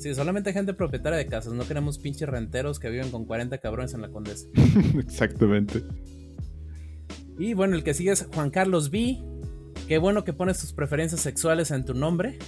Sí, 0.00 0.14
solamente 0.14 0.52
gente 0.54 0.72
propietaria 0.74 1.18
de 1.18 1.26
casas. 1.26 1.52
No 1.52 1.64
queremos 1.68 1.98
pinches 1.98 2.28
renteros 2.28 2.78
que 2.80 2.88
viven 2.88 3.10
con 3.10 3.26
40 3.26 3.58
cabrones 3.58 3.92
en 3.94 4.00
la 4.00 4.08
condesa. 4.08 4.46
Exactamente. 4.98 5.82
Y 7.38 7.52
bueno, 7.54 7.76
el 7.76 7.84
que 7.84 7.92
sigue 7.94 8.10
es 8.12 8.26
Juan 8.34 8.50
Carlos 8.50 8.90
B. 8.90 9.18
Qué 9.86 9.98
bueno 9.98 10.24
que 10.24 10.32
pones 10.32 10.58
tus 10.58 10.72
preferencias 10.72 11.20
sexuales 11.20 11.70
en 11.70 11.84
tu 11.84 11.94
nombre. 11.94 12.38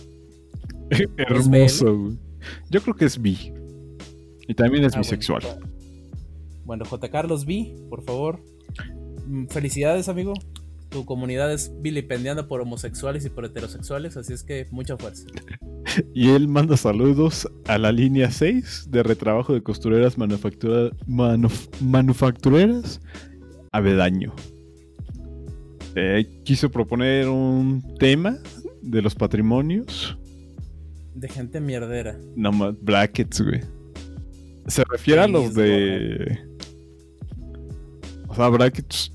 Hermoso, 1.19 1.95
güey. 1.97 2.19
Yo 2.71 2.81
creo 2.83 2.95
que 2.97 3.05
es 3.05 3.21
bi. 3.21 3.53
Y 4.49 4.55
también 4.55 4.85
es 4.85 4.95
Ah, 4.95 4.97
bueno. 4.99 5.03
bisexual. 5.03 5.43
Bueno, 6.65 6.85
J. 6.85 7.11
Carlos 7.11 7.45
B, 7.45 7.75
por 7.91 8.03
favor. 8.03 8.41
Mm, 9.27 9.47
Felicidades, 9.47 10.09
amigo. 10.09 10.33
Tu 10.93 11.05
comunidad 11.07 11.53
es 11.53 11.73
vilipendiada 11.81 12.47
por 12.47 12.61
homosexuales 12.61 13.25
y 13.25 13.31
por 13.31 13.45
heterosexuales, 13.47 14.17
así 14.17 14.33
es 14.35 14.43
que 14.45 14.67
mucha 14.71 14.97
fuerza. 14.97 15.27
Y 16.15 16.31
él 16.31 16.47
manda 16.49 16.77
saludos 16.77 17.47
a 17.67 17.77
la 17.77 17.91
línea 17.93 18.31
6 18.31 18.87
de 18.91 19.03
retrabajo 19.03 19.53
de 19.53 19.63
costureras 19.63 20.17
manufactura- 20.17 20.91
manuf- 21.07 21.69
manufactureras 21.83 23.01
Avedaño. 23.73 24.33
Eh, 25.97 26.41
quiso 26.45 26.71
proponer 26.71 27.29
un 27.29 27.83
tema 27.99 28.39
de 28.81 29.03
los 29.03 29.15
patrimonios. 29.15 30.17
De 31.15 31.29
gente 31.29 31.61
mierdera. 31.61 32.19
No 32.37 32.53
más, 32.53 32.75
brackets, 32.81 33.43
güey. 33.43 33.61
Se 34.69 34.85
refiere 34.85 35.21
a 35.23 35.29
los 35.29 35.53
de. 35.55 36.39
O 38.29 38.35
sea, 38.35 38.49
brackets. 38.49 39.13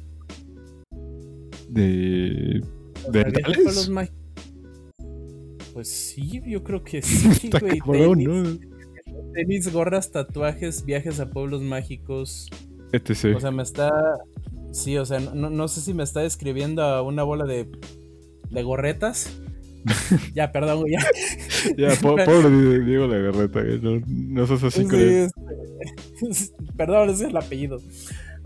De. 1.70 2.61
¿Sabías 3.03 3.34
que 3.34 3.53
fue 3.53 3.63
los 3.63 3.89
Pues 5.74 5.89
sí, 5.89 6.41
yo 6.45 6.63
creo 6.63 6.84
que 6.84 7.01
sí, 7.03 7.49
güey. 7.59 7.80
cabrón, 7.80 8.18
Tenis, 8.18 8.28
¿no? 8.28 9.32
tenis, 9.34 9.72
gorras, 9.72 10.11
tatuajes, 10.11 10.86
viajes 10.86 11.20
a 11.20 11.30
pueblos 11.30 11.61
mágicos. 11.61 12.49
etc. 12.91 13.36
O 13.36 13.39
sea, 13.39 13.51
me 13.51 13.63
está. 13.63 13.91
Sí, 14.72 14.97
o 14.97 15.05
sea, 15.05 15.20
no, 15.20 15.49
no 15.49 15.68
sé 15.68 15.82
si 15.82 15.93
me 15.93 16.03
está 16.03 16.22
describiendo 16.22 16.82
a 16.84 17.01
una 17.01 17.24
bola 17.24 17.45
de, 17.45 17.68
de 18.51 18.63
gorretas 18.63 19.32
ya, 20.36 20.51
perdón. 20.51 20.86
Ya, 20.89 20.99
Ya, 21.78 21.89
po- 22.01 22.15
pobre 22.18 22.84
Diego 22.84 23.07
Legarreta, 23.07 23.61
güey, 23.63 23.80
no, 23.82 24.01
no 24.07 24.47
seas 24.47 24.63
así 24.63 24.82
Sí, 24.84 24.88
con 24.88 24.99
él. 24.99 25.30
este, 26.30 26.53
Perdón, 26.76 27.09
ese 27.09 27.24
es 27.26 27.30
el 27.30 27.38
apellido. 27.38 27.82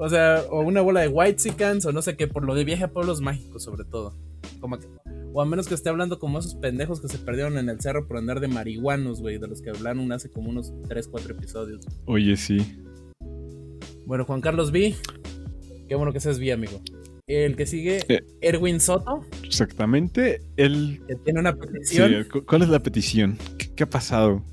O 0.03 0.09
sea, 0.09 0.43
o 0.49 0.61
una 0.61 0.81
bola 0.81 1.01
de 1.01 1.07
White 1.09 1.43
o 1.85 1.91
no 1.91 2.01
sé 2.01 2.17
qué, 2.17 2.25
por 2.27 2.43
lo 2.43 2.55
de 2.55 2.63
viaje 2.63 2.85
a 2.85 2.91
pueblos 2.91 3.21
mágicos, 3.21 3.63
sobre 3.63 3.83
todo. 3.85 4.15
Como 4.59 4.79
que- 4.79 4.87
o 5.31 5.41
a 5.43 5.45
menos 5.45 5.67
que 5.67 5.75
esté 5.75 5.89
hablando 5.89 6.17
como 6.17 6.39
esos 6.39 6.55
pendejos 6.55 6.99
que 6.99 7.07
se 7.07 7.19
perdieron 7.19 7.59
en 7.59 7.69
el 7.69 7.79
cerro 7.79 8.07
por 8.07 8.17
andar 8.17 8.39
de 8.39 8.47
marihuanos, 8.47 9.21
güey, 9.21 9.37
de 9.37 9.47
los 9.47 9.61
que 9.61 9.69
hablaron 9.69 10.11
hace 10.11 10.31
como 10.31 10.49
unos 10.49 10.73
3, 10.89 11.07
4 11.07 11.33
episodios. 11.35 11.85
Oye, 12.05 12.35
sí. 12.35 12.57
Bueno, 14.07 14.25
Juan 14.25 14.41
Carlos 14.41 14.71
V, 14.71 14.95
qué 15.87 15.93
bueno 15.93 16.11
que 16.11 16.19
seas 16.19 16.39
V, 16.39 16.51
amigo. 16.51 16.81
El 17.27 17.55
que 17.55 17.67
sigue, 17.67 17.99
Eh. 18.09 18.23
Erwin 18.41 18.79
Soto, 18.79 19.21
Exactamente. 19.43 20.41
Él. 20.57 20.99
que 21.07 21.15
tiene 21.17 21.39
una 21.41 21.51
Sí, 21.51 21.59
petición. 21.61 22.25
cu- 22.31 22.43
¿Cuál 22.43 22.63
es 22.63 22.69
la 22.69 22.79
petición? 22.79 23.37
¿Qué, 23.59 23.71
qué 23.75 23.83
ha 23.83 23.89
pasado? 23.89 24.43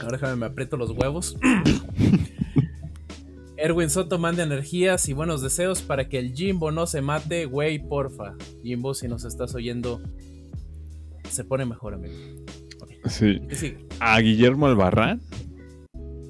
Ahora 0.00 0.12
déjame, 0.12 0.36
me 0.36 0.46
aprieto 0.46 0.76
los 0.76 0.92
huevos. 0.92 1.36
Erwin 3.62 3.90
Soto 3.90 4.18
manda 4.18 4.42
energías 4.42 5.08
y 5.08 5.12
buenos 5.12 5.40
deseos 5.40 5.82
para 5.82 6.08
que 6.08 6.18
el 6.18 6.34
Jimbo 6.34 6.72
no 6.72 6.88
se 6.88 7.00
mate, 7.00 7.44
güey, 7.44 7.78
porfa. 7.78 8.34
Jimbo, 8.64 8.92
si 8.92 9.06
nos 9.06 9.24
estás 9.24 9.54
oyendo, 9.54 10.02
se 11.30 11.44
pone 11.44 11.64
mejor, 11.64 11.94
amigo. 11.94 12.12
Sí. 13.06 13.40
A 14.00 14.18
Guillermo 14.18 14.66
Albarrán. 14.66 15.20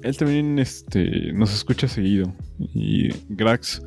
Él 0.03 0.15
también 0.15 0.59
este, 0.59 1.33
nos 1.33 1.51
escucha 1.55 1.87
seguido. 1.87 2.31
Y 2.59 3.09
Grax. 3.29 3.81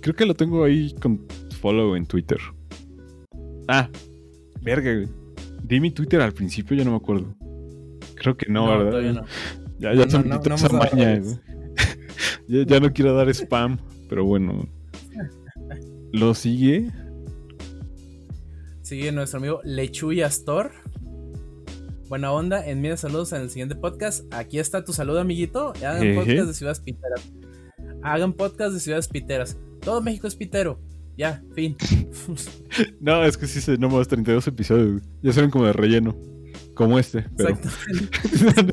Creo 0.00 0.14
que 0.14 0.24
lo 0.24 0.34
tengo 0.34 0.62
ahí 0.62 0.94
con 1.02 1.26
follow 1.60 1.96
en 1.96 2.06
Twitter. 2.06 2.38
Ah, 3.66 3.90
verga, 4.62 4.94
güey. 4.94 5.08
Di 5.64 5.80
mi 5.80 5.90
Twitter 5.90 6.20
al 6.20 6.32
principio, 6.32 6.76
ya 6.76 6.84
no 6.84 6.92
me 6.92 6.98
acuerdo. 6.98 7.34
Creo 8.14 8.36
que 8.36 8.46
no, 8.48 8.68
¿verdad? 8.68 8.90
todavía 8.90 9.12
no. 9.12 9.24
Ya, 9.80 9.92
ya 9.92 10.06
No, 10.06 10.22
no, 10.22 10.38
no, 10.38 10.56
no 10.56 10.78
maña. 10.78 11.20
Ya, 12.48 12.64
ya 12.64 12.80
no 12.80 12.92
quiero 12.92 13.14
dar 13.14 13.28
spam, 13.28 13.78
pero 14.08 14.24
bueno. 14.24 14.68
Lo 16.12 16.34
sigue. 16.34 16.90
Sigue 18.82 19.10
nuestro 19.12 19.38
amigo 19.38 19.60
Lechuy 19.64 20.22
Astor. 20.22 20.70
Buena 22.08 22.30
onda, 22.30 22.64
envíen 22.64 22.96
saludos 22.96 23.32
en 23.32 23.42
el 23.42 23.50
siguiente 23.50 23.74
podcast. 23.74 24.32
Aquí 24.32 24.60
está 24.60 24.84
tu 24.84 24.92
saludo, 24.92 25.20
amiguito. 25.20 25.72
Hagan 25.78 26.02
Jeje. 26.02 26.14
podcast 26.14 26.46
de 26.46 26.54
ciudades 26.54 26.80
piteras. 26.80 27.32
Hagan 28.02 28.32
podcast 28.32 28.74
de 28.74 28.80
ciudades 28.80 29.08
piteras. 29.08 29.58
Todo 29.80 30.00
México 30.00 30.28
es 30.28 30.36
pitero. 30.36 30.78
Ya, 31.16 31.42
fin. 31.54 31.76
No, 33.00 33.24
es 33.24 33.36
que 33.36 33.46
sí 33.46 33.60
se 33.60 33.78
nomás 33.78 34.06
32 34.08 34.46
episodios. 34.48 35.02
Ya 35.22 35.32
son 35.32 35.50
como 35.50 35.64
de 35.64 35.72
relleno. 35.72 36.14
Como 36.76 36.98
este, 36.98 37.24
pero. 37.36 37.48
Exacto. 37.48 37.68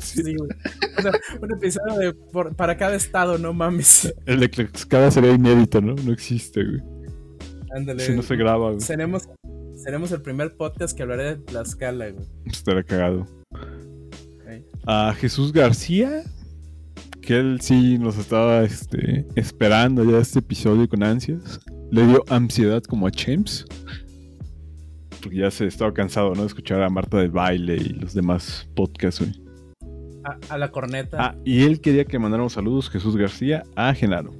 Sí. 0.02 0.22
Güey. 0.36 0.48
De 1.98 2.12
por- 2.32 2.54
para 2.54 2.76
cada 2.76 2.94
estado, 2.94 3.38
no 3.38 3.52
mames. 3.54 4.14
El 4.26 4.40
de 4.40 4.48
Tlaxcala 4.48 5.10
sería 5.10 5.32
inédito, 5.32 5.80
¿no? 5.80 5.94
No 5.94 6.12
existe, 6.12 6.62
güey. 6.62 6.82
Ándale. 7.74 8.04
Si 8.04 8.12
no 8.14 8.22
se 8.22 8.36
graba, 8.36 8.68
güey. 8.68 8.80
Seremos, 8.80 9.28
seremos 9.82 10.12
el 10.12 10.20
primer 10.20 10.54
podcast 10.54 10.94
que 10.94 11.02
hablaré 11.02 11.24
de 11.24 11.36
Tlaxcala, 11.36 12.10
güey. 12.10 12.26
Estará 12.44 12.82
cagado. 12.84 13.26
A 14.86 15.14
Jesús 15.18 15.50
García, 15.52 16.24
que 17.22 17.38
él 17.38 17.58
sí 17.62 17.96
nos 17.96 18.18
estaba 18.18 18.62
este, 18.64 19.26
esperando 19.34 20.04
ya 20.04 20.18
este 20.18 20.40
episodio 20.40 20.86
con 20.90 21.02
ansias. 21.02 21.58
Le 21.90 22.06
dio 22.06 22.22
ansiedad 22.28 22.82
como 22.82 23.06
a 23.06 23.10
James. 23.16 23.64
Porque 25.24 25.38
ya 25.38 25.50
se 25.50 25.66
estaba 25.66 25.92
cansado, 25.92 26.34
¿no? 26.34 26.42
De 26.42 26.46
escuchar 26.46 26.82
a 26.82 26.88
Marta 26.90 27.18
del 27.18 27.30
Baile 27.30 27.76
y 27.76 27.88
los 27.88 28.14
demás 28.14 28.68
podcasts, 28.76 29.20
güey. 29.20 29.32
A, 30.24 30.38
a 30.54 30.58
la 30.58 30.70
corneta, 30.70 31.16
Ah, 31.20 31.34
y 31.44 31.62
él 31.64 31.80
quería 31.80 32.04
que 32.04 32.18
mandáramos 32.18 32.52
saludos, 32.54 32.88
Jesús 32.88 33.16
García, 33.16 33.62
a 33.76 33.92
Genaro. 33.94 34.32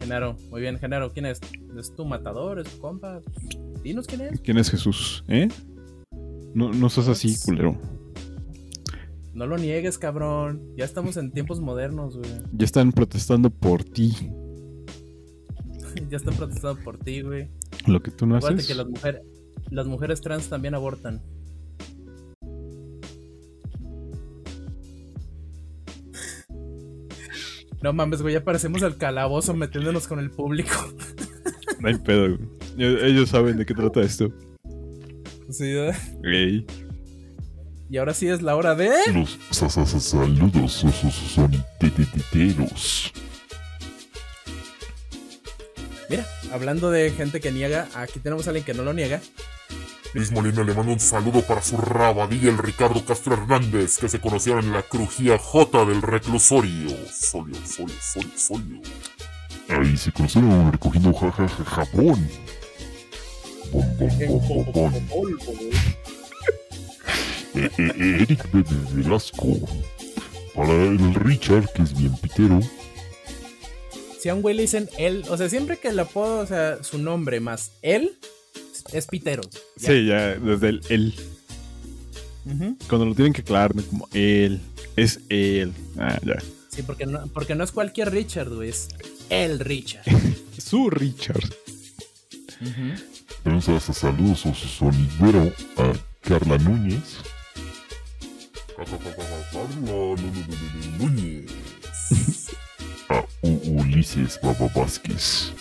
Genaro. 0.00 0.36
Muy 0.50 0.60
bien, 0.60 0.78
Genaro. 0.78 1.12
¿Quién 1.12 1.26
es? 1.26 1.40
¿Es 1.78 1.94
tu 1.94 2.04
matador? 2.04 2.58
¿Es 2.58 2.68
tu 2.68 2.78
compa? 2.80 3.20
Dinos 3.82 4.06
quién 4.06 4.22
es. 4.22 4.40
¿Quién 4.40 4.58
es 4.58 4.70
Jesús? 4.70 5.24
¿Eh? 5.28 5.48
No, 6.54 6.72
no 6.72 6.88
seas 6.88 7.08
así, 7.08 7.36
culero. 7.44 7.76
No 9.34 9.46
lo 9.46 9.56
niegues, 9.58 9.98
cabrón. 9.98 10.62
Ya 10.76 10.84
estamos 10.84 11.16
en 11.16 11.30
tiempos 11.32 11.60
modernos, 11.60 12.16
güey. 12.16 12.30
Ya 12.52 12.64
están 12.64 12.92
protestando 12.92 13.50
por 13.50 13.84
ti. 13.84 14.14
Ya 16.08 16.16
están 16.16 16.34
protestando 16.34 16.82
por 16.82 16.96
ti, 16.96 17.20
güey. 17.20 17.48
Lo 17.86 18.00
que 18.02 18.10
tú 18.10 18.26
no 18.26 18.36
Acuérdate 18.36 18.62
haces. 18.62 18.68
que 18.68 18.74
las 18.74 18.86
mujeres, 18.88 19.22
las 19.70 19.86
mujeres 19.86 20.20
trans 20.20 20.48
también 20.48 20.74
abortan. 20.74 21.20
No 27.82 27.92
mames, 27.92 28.22
güey, 28.22 28.34
ya 28.34 28.44
parecemos 28.44 28.82
el 28.82 28.96
calabozo 28.96 29.54
metiéndonos 29.54 30.06
con 30.06 30.18
el 30.20 30.30
público. 30.30 30.70
No 31.80 31.88
hay 31.88 31.96
pedo, 31.98 32.36
güey. 32.36 32.48
Ellos 32.78 33.30
saben 33.30 33.56
de 33.56 33.66
qué 33.66 33.74
trata 33.74 34.00
esto. 34.02 34.32
Sí, 35.50 35.72
¿verdad? 35.74 35.96
Ey. 36.22 36.64
Y 37.90 37.96
ahora 37.98 38.14
sí 38.14 38.28
es 38.28 38.40
la 38.40 38.54
hora 38.56 38.74
de. 38.76 38.90
Los 39.12 39.36
sa- 39.50 39.68
sa- 39.68 39.84
sa- 39.84 39.98
saludos 40.00 40.72
so- 40.72 41.48
Mira, 46.12 46.26
hablando 46.52 46.90
de 46.90 47.10
gente 47.10 47.40
que 47.40 47.50
niega, 47.50 47.88
aquí 47.94 48.20
tenemos 48.20 48.46
a 48.46 48.50
alguien 48.50 48.66
que 48.66 48.74
no 48.74 48.82
lo 48.82 48.92
niega. 48.92 49.22
Luis 50.12 50.30
Molina 50.30 50.62
le 50.62 50.74
manda 50.74 50.92
un 50.92 51.00
saludo 51.00 51.40
para 51.40 51.62
su 51.62 51.78
rabadilla 51.78 52.50
el 52.50 52.58
Ricardo 52.58 53.02
Castro 53.02 53.32
Hernández, 53.32 53.96
que 53.96 54.10
se 54.10 54.20
conocieron 54.20 54.66
en 54.66 54.74
la 54.74 54.82
crujía 54.82 55.38
J 55.38 55.86
del 55.86 56.02
reclusorio. 56.02 56.90
Solio, 57.10 57.56
solio, 57.64 57.94
solio, 57.98 58.30
solio. 58.36 58.82
Ahí 59.70 59.96
se 59.96 60.12
conocieron 60.12 60.70
recogiendo 60.70 61.14
jajaja 61.14 61.64
Japón. 61.64 62.28
Bom, 63.72 63.96
bom, 63.96 64.18
bom, 64.18 64.72
bom, 64.72 65.06
bom. 65.08 65.32
Eh, 67.54 67.70
eh, 67.78 67.92
eh, 67.96 68.16
Eric 68.20 68.46
Velasco. 68.92 69.46
Para 70.54 70.74
el 70.74 71.14
Richard, 71.14 71.72
que 71.72 71.80
es 71.80 71.96
bien 71.96 72.14
pitero. 72.18 72.60
Si 74.22 74.28
a 74.28 74.36
un 74.36 74.40
güey 74.40 74.54
le 74.54 74.62
dicen 74.62 74.88
él, 74.98 75.24
o 75.30 75.36
sea, 75.36 75.48
siempre 75.48 75.78
que 75.78 75.92
le 75.92 76.02
apodo, 76.02 76.38
o 76.38 76.46
sea, 76.46 76.84
su 76.84 76.98
nombre 76.98 77.40
más 77.40 77.72
él, 77.82 78.16
es 78.92 79.08
pitero. 79.08 79.42
Ya. 79.74 79.88
Sí, 79.88 80.06
ya, 80.06 80.34
desde 80.36 80.68
el 80.68 80.80
él. 80.90 81.14
Cuando 82.88 83.06
lo 83.06 83.16
tienen 83.16 83.32
que 83.32 83.40
aclarar, 83.40 83.74
¿no? 83.74 83.82
como 83.82 84.08
él. 84.12 84.60
Es 84.94 85.18
él. 85.28 85.72
Ah, 85.98 86.20
ya. 86.24 86.36
Sí, 86.68 86.84
porque 86.84 87.04
no, 87.04 87.26
porque 87.34 87.56
no 87.56 87.64
es 87.64 87.72
cualquier 87.72 88.12
Richard, 88.12 88.48
güey, 88.48 88.68
es 88.68 88.90
el 89.28 89.58
Richard. 89.58 90.04
Su 90.56 90.88
Richard. 90.88 91.42
A 93.44 93.56
a 93.56 93.80
saludos 93.80 94.46
a 94.46 94.54
su 94.54 94.68
sonidero 94.68 95.52
a 95.78 95.92
Carla 96.20 96.58
Núñez. 96.58 97.16
Carla 98.76 98.98
Núñez. 100.96 101.61
A 103.12 103.26
U- 103.42 103.60
Ulises 103.80 104.38
Baba 104.42 104.68
Vázquez. 104.74 105.52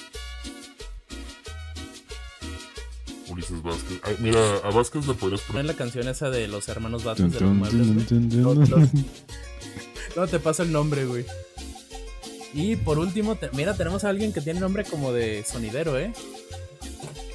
Ulises 3.27 3.61
Vázquez. 3.61 3.99
Ay, 4.03 4.15
mira, 4.19 4.39
a 4.63 4.69
Vázquez 4.71 5.05
le 5.07 5.13
podrías 5.13 5.41
Pon 5.41 5.53
poner. 5.55 5.65
la 5.65 5.73
canción 5.73 6.07
esa 6.07 6.29
de 6.29 6.47
los 6.47 6.67
hermanos 6.69 7.03
Vázquez 7.03 7.31
de 7.33 7.39
los 7.39 7.53
muebles, 7.53 8.11
No 10.15 10.27
te 10.27 10.39
paso 10.39 10.63
el 10.63 10.71
nombre, 10.71 11.05
güey. 11.05 11.25
Y 12.53 12.75
por 12.75 12.99
último, 12.99 13.35
te- 13.35 13.49
mira, 13.53 13.75
tenemos 13.75 14.03
a 14.03 14.09
alguien 14.09 14.33
que 14.33 14.41
tiene 14.41 14.59
nombre 14.59 14.83
como 14.83 15.13
de 15.13 15.43
sonidero, 15.49 15.97
¿eh? 15.97 16.11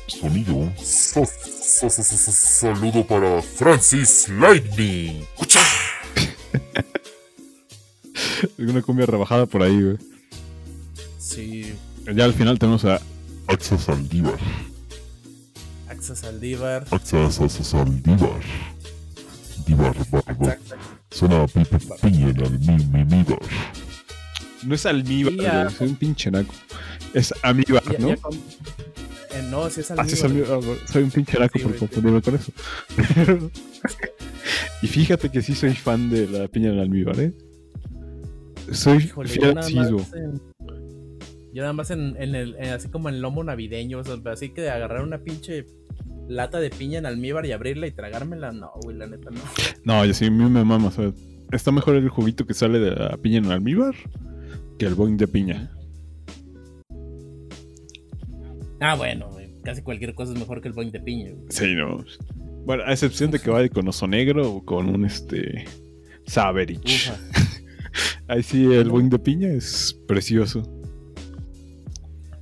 Sonido. 0.07 0.71
So- 0.83 1.25
so- 1.27 1.89
so- 1.91 2.03
so- 2.03 2.17
so- 2.17 2.33
saludo 2.33 3.07
para 3.07 3.41
Francis 3.43 4.29
Lightning. 4.29 5.27
¡Cucha! 5.37 5.61
Alguna 8.59 8.83
cumbia 8.83 9.07
rebajada 9.07 9.47
por 9.47 9.63
ahí, 9.63 9.81
güey. 9.83 9.97
Sí, 11.19 11.73
Ya 12.15 12.25
al 12.25 12.35
final 12.35 12.59
tenemos 12.59 12.85
a. 12.85 13.01
Axa 13.49 13.79
Saldívar. 13.79 14.39
Axa 15.89 16.15
Saldívar. 16.17 16.85
Axa 16.91 17.31
Sa- 17.31 17.49
Sa- 17.49 17.65
Saldívar. 17.65 18.41
Dívar, 19.67 19.95
bar, 20.11 20.39
bar. 20.39 20.59
Exacto. 20.61 20.87
Suena 21.11 21.47
Piña 21.47 22.29
en 22.29 22.41
el 22.41 22.51
mi. 22.59 23.25
No 24.65 24.75
es 24.75 24.87
almíbar. 24.87 25.71
Soy 25.73 25.89
un 25.89 25.97
pinche 25.97 26.31
naco. 26.31 26.53
Es 27.15 27.33
amíbar, 27.43 27.83
¿no? 28.01 28.11
eh, 28.11 28.19
no, 29.51 29.71
si 29.71 29.81
es 29.81 29.91
Ah, 29.93 30.05
sí, 30.07 30.15
es 30.15 30.25
almíbar. 30.25 30.61
Soy 30.91 31.03
un 31.05 31.11
pinche 31.11 31.39
naco 31.39 31.59
Sí, 31.59 31.65
por 31.65 31.77
confundirme 31.77 32.21
con 32.23 32.35
eso. 32.35 32.53
y 34.83 34.87
fíjate 34.87 35.31
que 35.31 35.43
sí 35.43 35.55
soy 35.55 35.75
fan 35.75 36.11
de 36.11 36.27
la 36.29 36.49
piña 36.49 36.71
del 36.71 36.81
almíbar, 36.81 37.19
¿eh? 37.21 37.33
Soy 38.73 38.99
Híjole, 39.05 39.29
yo 39.29 39.35
fiel 39.41 39.55
nada 39.55 39.67
asiduo. 39.67 39.99
más 40.01 40.13
en, 40.15 40.41
yo 41.55 41.63
nada 41.63 41.73
más 41.73 41.91
en, 41.91 42.17
en 42.21 42.35
el, 42.35 42.55
en- 42.57 42.71
así 42.75 42.89
como 42.89 43.09
en 43.09 43.17
el 43.17 43.21
lomo 43.23 43.43
navideño, 43.45 43.99
o 44.01 44.05
sea, 44.05 44.17
así 44.33 44.51
que 44.51 44.61
de 44.63 44.71
agarrar 44.71 45.03
una 45.03 45.19
pinche 45.19 45.67
lata 46.29 46.59
de 46.61 46.71
piña 46.71 46.99
en 46.99 47.07
almíbar 47.07 47.47
y 47.47 47.53
abrirla 47.53 47.87
y 47.87 47.93
tragármela, 47.93 48.53
no, 48.53 48.71
güey, 48.83 48.97
la 48.97 49.07
neta 49.07 49.31
no. 49.31 49.41
No, 49.85 50.05
yo 50.05 50.13
sí, 50.13 50.27
a 50.27 50.31
mí 50.31 50.45
me 50.51 50.65
mama. 50.65 50.89
O 50.89 50.91
sea, 50.91 51.13
está 51.53 51.71
mejor 51.73 51.95
el 51.97 52.09
juguito 52.09 52.47
que 52.47 52.55
sale 52.55 52.79
de 52.81 52.91
la 52.91 53.17
piña 53.17 53.39
en 53.39 53.47
almíbar 53.53 53.95
que 54.79 54.87
el 54.87 54.95
boing 54.95 55.17
de 55.17 55.29
piña. 55.29 55.71
Ah, 58.81 58.95
bueno, 58.95 59.31
casi 59.63 59.83
cualquier 59.83 60.15
cosa 60.15 60.33
es 60.33 60.39
mejor 60.39 60.61
que 60.61 60.69
el 60.69 60.75
boing 60.75 60.91
de 60.91 61.01
piña. 61.01 61.31
güey. 61.33 61.47
Sí, 61.51 61.75
no. 61.75 62.05
Bueno, 62.67 62.83
a 62.85 62.93
excepción 62.93 63.31
de 63.31 63.39
que 63.39 63.49
vaya 63.51 63.69
con 63.69 63.87
oso 63.89 64.07
negro 64.07 64.51
o 64.53 64.65
con 64.65 64.89
un 64.89 65.05
este. 65.05 65.65
Saberich. 66.27 67.13
Ahí 68.29 68.43
sí, 68.43 68.65
el 68.73 68.89
boing 68.89 69.09
de 69.11 69.19
piña 69.19 69.49
es 69.49 69.99
precioso. 70.07 70.63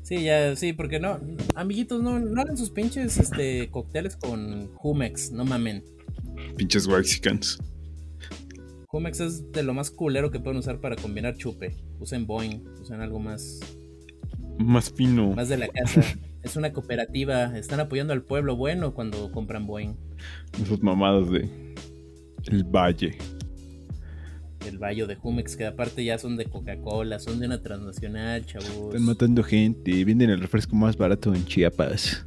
Sí, 0.03 0.23
ya, 0.25 0.55
sí, 0.55 0.75
porque 0.75 1.01
no, 1.01 1.19
amiguitos, 1.55 2.03
no, 2.03 2.19
no 2.21 2.41
hagan 2.41 2.59
sus 2.59 2.71
pinches 2.71 3.17
este, 3.17 3.71
cócteles 3.71 4.17
con 4.17 4.71
Humex, 4.83 5.33
no 5.33 5.45
mamen. 5.47 5.83
Pinches 6.57 6.87
Waxicans. 6.87 7.59
Humex 8.93 9.21
es 9.21 9.51
de 9.51 9.63
lo 9.63 9.73
más 9.75 9.91
culero 9.91 10.31
que 10.31 10.39
pueden 10.41 10.59
usar 10.59 10.81
para 10.81 10.95
combinar 10.97 11.37
chupe. 11.37 11.75
Usen 12.01 12.27
Boeing, 12.27 12.63
usen 12.81 13.01
algo 13.01 13.19
más, 13.19 13.61
Más 14.59 14.93
fino. 14.93 15.33
más 15.33 15.49
de 15.49 15.57
la 15.59 15.69
casa. 15.69 16.03
Es 16.45 16.57
una 16.57 16.75
cooperativa, 16.75 17.57
están 17.57 17.81
apoyando 17.81 18.13
al 18.13 18.23
pueblo 18.23 18.55
bueno 18.55 18.93
cuando 18.93 19.33
compran 19.33 19.67
Boeing. 19.67 19.95
Esas 20.63 20.83
mamadas 20.83 21.31
de. 21.31 21.49
El 22.49 22.65
valle. 22.65 23.17
El 24.67 24.79
Bayo 24.79 25.07
de 25.07 25.17
Humex, 25.23 25.57
que 25.57 25.67
aparte 25.67 26.05
ya 26.05 26.19
son 26.19 26.37
de 26.37 26.47
Coca-Cola, 26.47 27.19
son 27.19 27.39
de 27.41 27.47
una 27.47 27.61
transnacional, 27.63 28.45
chavos. 28.47 28.89
Están 28.89 29.05
matando 29.05 29.43
gente. 29.43 30.05
Venden 30.05 30.31
el 30.31 30.41
refresco 30.41 30.75
más 30.77 30.97
barato 30.97 31.35
en 31.35 31.45
Chiapas. 31.45 32.27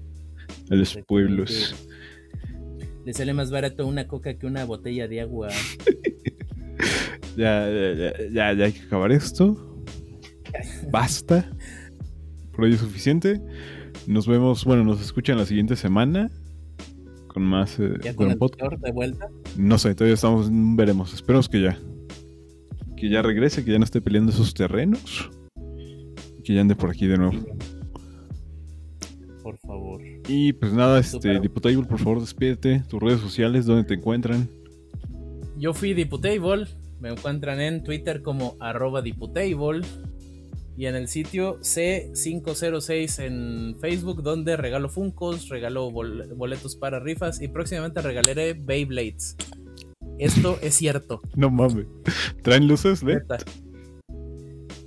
A 0.70 0.76
los 0.76 0.98
pueblos. 1.08 1.76
Le 3.06 3.14
sale 3.14 3.34
más 3.34 3.52
barato 3.52 3.88
una 3.88 4.08
coca 4.08 4.38
que 4.38 4.46
una 4.46 4.66
botella 4.66 5.08
de 5.08 5.22
agua. 5.22 5.50
Ya, 7.36 7.70
ya, 7.70 7.94
ya, 7.94 8.14
ya, 8.32 8.54
ya 8.54 8.66
hay 8.66 8.72
que 8.72 8.82
acabar 8.82 9.12
esto. 9.12 9.84
Basta. 10.92 11.48
Por 12.52 12.66
hoy 12.66 12.74
es 12.74 12.80
suficiente. 12.80 13.40
Nos 14.08 14.26
vemos, 14.28 14.66
bueno, 14.66 14.84
nos 14.84 15.02
escuchan 15.02 15.38
la 15.38 15.46
siguiente 15.46 15.76
semana. 15.76 16.32
Con 17.28 17.44
más 17.44 17.80
eh, 17.80 17.94
Ya 18.04 18.16
con 18.16 18.26
con 18.26 18.32
el 18.32 18.38
podcast. 18.40 18.74
de 18.82 18.92
vuelta. 18.92 19.28
No 19.56 19.78
sé, 19.78 19.94
todavía 19.94 20.16
estamos, 20.16 20.50
veremos. 20.52 21.14
Esperemos 21.14 21.48
que 21.48 21.62
ya. 21.62 21.78
Que 22.98 23.10
ya 23.10 23.22
regrese, 23.22 23.64
que 23.64 23.72
ya 23.72 23.78
no 23.78 23.86
esté 23.86 24.02
peleando 24.02 24.32
esos 24.32 24.54
terrenos. 24.54 25.30
Que 26.44 26.54
ya 26.56 26.62
ande 26.62 26.76
por 26.76 26.90
aquí 26.90 27.08
de 27.08 27.18
nuevo. 27.18 27.46
Por 29.44 29.58
favor. 29.60 30.02
Y 30.28 30.54
pues 30.54 30.74
nada, 30.74 31.00
este. 31.00 31.40
Diputable, 31.40 31.84
por 31.84 32.00
favor, 32.00 32.20
despídete. 32.20 32.84
Tus 32.90 33.00
redes 33.02 33.20
sociales, 33.22 33.66
donde 33.66 33.84
te 33.84 33.94
encuentran. 33.94 34.50
Yo 35.58 35.74
fui 35.74 35.94
Diputable. 35.94 36.68
Me 37.00 37.10
encuentran 37.10 37.62
en 37.62 37.84
Twitter 37.84 38.22
como 38.24 38.58
arroba 38.60 39.02
Diputable. 39.02 39.86
Y 40.76 40.86
en 40.86 40.96
el 40.96 41.08
sitio 41.08 41.60
C506 41.62 43.24
en 43.24 43.78
Facebook, 43.80 44.22
donde 44.22 44.58
regalo 44.58 44.90
Funcos, 44.90 45.50
regalo 45.50 45.90
bol- 45.92 46.28
boletos 46.36 46.76
para 46.76 47.00
rifas 47.00 47.42
y 47.42 47.48
próximamente 47.48 48.00
regalaré 48.02 48.54
Beyblades. 48.54 49.36
Esto 50.20 50.58
es 50.62 50.76
cierto. 50.76 51.22
No 51.36 51.50
mames. 51.50 51.86
¿Traen 52.42 52.68
luces, 52.68 53.04
de? 53.06 53.22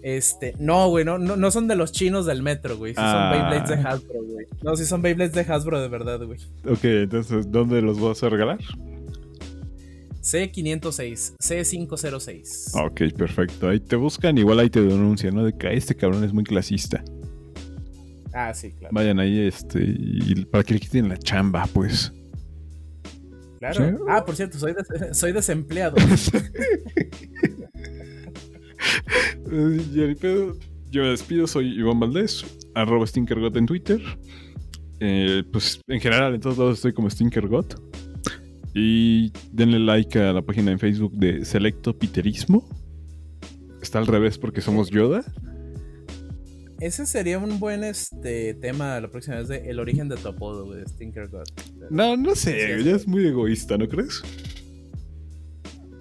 Este, 0.02 0.54
no, 0.58 0.88
güey, 0.88 1.04
no, 1.04 1.18
no, 1.18 1.36
no 1.36 1.50
son 1.50 1.68
de 1.68 1.76
los 1.76 1.92
chinos 1.92 2.24
del 2.24 2.42
metro, 2.42 2.76
güey. 2.78 2.94
Sí 2.94 3.00
Ah. 3.02 3.30
son 3.30 3.38
Beyblades 3.38 3.68
de 3.68 3.88
Hasbro, 3.88 4.22
güey. 4.24 4.46
No, 4.62 4.74
sí 4.76 4.84
son 4.86 5.02
Beyblades 5.02 5.34
de 5.34 5.40
Hasbro 5.42 5.80
de 5.80 5.88
verdad, 5.88 6.20
güey. 6.24 6.38
Ok, 6.66 6.84
entonces, 6.84 7.50
¿dónde 7.50 7.82
los 7.82 8.00
vas 8.00 8.22
a 8.22 8.28
regalar? 8.30 8.58
C506, 10.22 11.34
C506. 11.38 12.70
Ok, 12.86 13.14
perfecto. 13.16 13.68
Ahí 13.68 13.80
te 13.80 13.96
buscan, 13.96 14.36
igual 14.38 14.58
ahí 14.58 14.70
te 14.70 14.80
denuncian, 14.82 15.34
¿no? 15.34 15.44
De 15.44 15.56
que 15.56 15.72
este 15.74 15.94
cabrón 15.94 16.24
es 16.24 16.32
muy 16.32 16.44
clasista. 16.44 17.02
Ah, 18.32 18.54
sí, 18.54 18.70
claro. 18.72 18.94
Vayan 18.94 19.18
ahí, 19.18 19.38
este, 19.40 19.82
y 19.82 20.44
para 20.46 20.62
que 20.62 20.74
le 20.74 20.80
quiten 20.80 21.08
la 21.08 21.16
chamba, 21.18 21.66
pues. 21.72 22.12
Claro. 23.60 23.88
Sí. 23.90 24.04
Ah, 24.08 24.24
por 24.24 24.34
cierto, 24.34 24.58
soy, 24.58 24.72
des- 24.74 24.88
soy 25.18 25.32
desempleado. 25.32 25.96
Y 29.92 30.00
el 30.00 30.16
pedo, 30.16 30.56
Yo 30.90 31.02
me 31.02 31.08
despido, 31.10 31.46
soy 31.46 31.78
Iván 31.78 32.00
Valdés, 32.00 32.44
arroba 32.74 33.06
Stinkergot 33.06 33.54
en 33.56 33.66
Twitter. 33.66 34.00
Eh, 35.00 35.42
pues 35.52 35.80
en 35.86 36.00
general 36.00 36.34
en 36.34 36.40
todos 36.40 36.58
lados 36.58 36.76
estoy 36.78 36.92
como 36.92 37.10
Stinkergot. 37.10 37.80
Y 38.74 39.32
denle 39.52 39.78
like 39.80 40.18
a 40.18 40.32
la 40.32 40.42
página 40.42 40.70
en 40.72 40.78
Facebook 40.78 41.12
de 41.16 41.44
Selecto 41.44 41.98
Piterismo. 41.98 42.68
Está 43.82 43.98
al 43.98 44.06
revés 44.06 44.38
porque 44.38 44.60
somos 44.60 44.90
Yoda. 44.90 45.24
Ese 46.80 47.04
sería 47.06 47.38
un 47.38 47.60
buen 47.60 47.84
este 47.84 48.54
tema 48.54 48.98
la 49.00 49.10
próxima 49.10 49.36
vez 49.36 49.48
de 49.48 49.68
el 49.70 49.78
origen 49.80 50.08
de 50.08 50.16
tu 50.16 50.28
apodo, 50.28 50.64
güey, 50.64 50.80
de 50.80 50.86
Stinker 50.88 51.28
God. 51.28 51.44
No, 51.90 52.16
no 52.16 52.34
sé, 52.34 52.82
ya 52.82 52.96
es 52.96 53.06
muy 53.06 53.26
egoísta, 53.26 53.76
¿no 53.76 53.86
crees? 53.88 54.22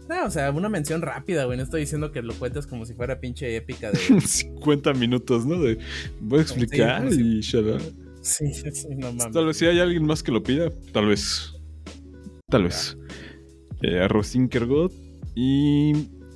No, 0.07 0.25
o 0.25 0.31
sea, 0.31 0.49
una 0.51 0.69
mención 0.69 1.01
rápida, 1.01 1.45
güey. 1.45 1.57
No 1.57 1.63
estoy 1.63 1.81
diciendo 1.81 2.11
que 2.11 2.21
lo 2.21 2.33
cuentes 2.33 2.65
como 2.65 2.85
si 2.85 2.93
fuera 2.93 3.19
pinche 3.19 3.55
épica 3.55 3.91
de. 3.91 3.97
50 4.21 4.93
minutos, 4.93 5.45
¿no? 5.45 5.61
De, 5.61 5.77
voy 6.21 6.39
a 6.39 6.43
Sí, 6.45 6.53
explicar 6.53 7.11
si- 7.11 7.21
y 7.21 7.41
shalala. 7.41 7.81
sí, 8.21 8.53
sí, 8.53 8.71
sí, 8.73 8.87
no 8.95 9.11
mames. 9.13 9.31
Tal 9.33 9.45
vez 9.45 9.57
si 9.57 9.65
hay 9.67 9.79
alguien 9.79 10.05
más 10.05 10.23
que 10.23 10.31
lo 10.31 10.41
pida, 10.41 10.71
tal 10.93 11.07
vez. 11.07 11.53
Tal 12.47 12.63
vez. 12.63 12.97
Eh, 13.83 13.99
arroba 13.99 14.23
Stinkergot. 14.23 14.91
Y 15.35 15.93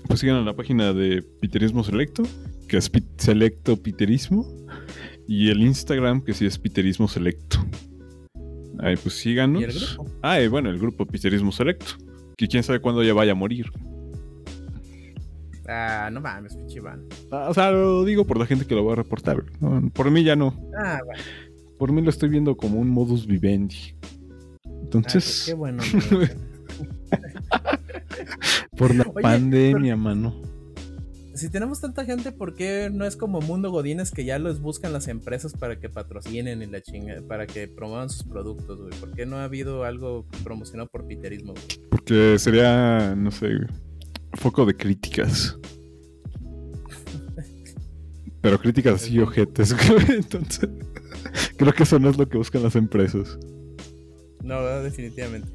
pues 0.08 0.20
sigan 0.20 0.36
a 0.36 0.42
la 0.42 0.56
página 0.56 0.94
de 0.94 1.24
Piterismo 1.42 1.84
Selecto, 1.84 2.24
que 2.74 2.78
es 2.80 2.90
Pit- 2.90 3.22
Selecto 3.22 3.78
Piterismo. 3.78 4.48
Y 5.28 5.52
el 5.52 5.62
Instagram, 5.62 6.24
que 6.24 6.34
sí 6.34 6.48
es 6.48 6.58
Piterismo 6.58 7.08
Selecto. 7.08 7.60
Ahí 8.80 8.96
pues 8.98 9.14
síganos. 9.20 9.62
¿Y 9.62 9.66
el 9.66 9.74
grupo? 9.80 10.10
Ah, 10.24 10.42
y 10.42 10.48
bueno, 10.48 10.72
el 10.72 10.80
grupo 10.80 11.06
Piterismo 11.06 11.52
Selecto. 11.52 11.86
Que 12.36 12.48
quién 12.48 12.64
sabe 12.64 12.80
cuándo 12.80 13.04
ya 13.04 13.14
vaya 13.14 13.34
a 13.34 13.36
morir. 13.36 13.68
Ah, 15.70 16.10
no 16.12 16.20
mames, 16.20 16.56
pinche 16.56 16.80
Iván. 16.80 17.04
Ah, 17.32 17.46
o 17.48 17.54
sea, 17.54 17.70
lo 17.70 18.04
digo 18.06 18.26
por 18.26 18.40
la 18.40 18.48
gente 18.48 18.66
que 18.66 18.74
lo 18.74 18.84
va 18.84 18.94
a 18.94 18.96
reportar. 18.96 19.44
No, 19.62 19.92
por 19.92 20.10
mí 20.10 20.24
ya 20.24 20.36
no. 20.36 20.60
Ah, 20.76 20.98
bueno. 21.06 21.22
Por 21.78 21.92
mí 21.92 22.02
lo 22.02 22.10
estoy 22.10 22.30
viendo 22.30 22.58
como 22.58 22.80
un 22.80 22.90
modus 22.90 23.28
vivendi. 23.28 23.94
Ah, 24.66 24.70
Entonces, 24.82 25.44
qué, 25.46 25.52
qué 25.52 25.56
bueno. 25.56 25.84
por 28.76 28.96
la 28.96 29.04
Oye, 29.04 29.22
pandemia, 29.22 29.96
mano. 29.96 30.42
Si 31.36 31.50
tenemos 31.50 31.82
tanta 31.82 32.06
gente, 32.06 32.32
¿por 32.32 32.54
qué 32.54 32.90
no 32.92 33.06
es 33.06 33.16
como 33.16 33.42
Mundo 33.42 33.72
Godines 33.72 34.12
que 34.12 34.26
ya 34.26 34.38
los 34.40 34.62
buscan 34.62 34.94
las 34.94 35.08
empresas 35.08 35.54
para 35.54 35.80
que 35.80 35.90
patrocinen 35.90 36.62
y 36.62 36.68
la 36.68 36.82
chinga, 36.82 37.22
para 37.28 37.48
que 37.48 37.68
promuevan 37.68 38.10
sus 38.10 38.24
productos, 38.24 38.80
güey? 38.80 38.94
¿Por 39.00 39.12
qué 39.14 39.26
no 39.26 39.38
ha 39.38 39.46
habido 39.46 39.84
algo 39.84 40.26
promocionado 40.44 40.90
por 40.90 41.08
Piterismo, 41.08 41.54
güey? 41.54 41.66
Porque 41.90 42.38
sería, 42.38 43.16
no 43.16 43.32
sé, 43.32 43.50
foco 44.34 44.66
de 44.66 44.76
críticas. 44.76 45.58
Pero 48.42 48.60
críticas 48.60 48.96
así 48.96 49.20
ojetes, 49.20 49.74
güey. 49.88 50.18
Entonces, 50.18 50.70
creo 51.58 51.74
que 51.74 51.84
eso 51.84 51.98
no 51.98 52.10
es 52.10 52.18
lo 52.18 52.28
que 52.28 52.38
buscan 52.38 52.64
las 52.64 52.76
empresas. 52.76 53.40
No, 54.44 54.62
definitivamente. 54.82 55.48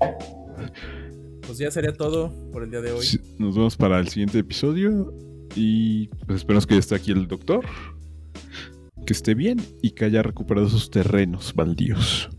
Pues 1.50 1.58
ya 1.58 1.68
sería 1.72 1.92
todo 1.92 2.32
por 2.52 2.62
el 2.62 2.70
día 2.70 2.80
de 2.80 2.92
hoy. 2.92 3.04
Nos 3.40 3.56
vemos 3.56 3.76
para 3.76 3.98
el 3.98 4.06
siguiente 4.06 4.38
episodio. 4.38 5.12
Y 5.56 6.06
pues 6.24 6.36
esperamos 6.36 6.64
que 6.64 6.74
ya 6.74 6.78
esté 6.78 6.94
aquí 6.94 7.10
el 7.10 7.26
doctor. 7.26 7.64
Que 9.04 9.12
esté 9.12 9.34
bien 9.34 9.58
y 9.82 9.90
que 9.90 10.04
haya 10.04 10.22
recuperado 10.22 10.68
sus 10.68 10.90
terrenos 10.90 11.52
baldíos. 11.52 12.30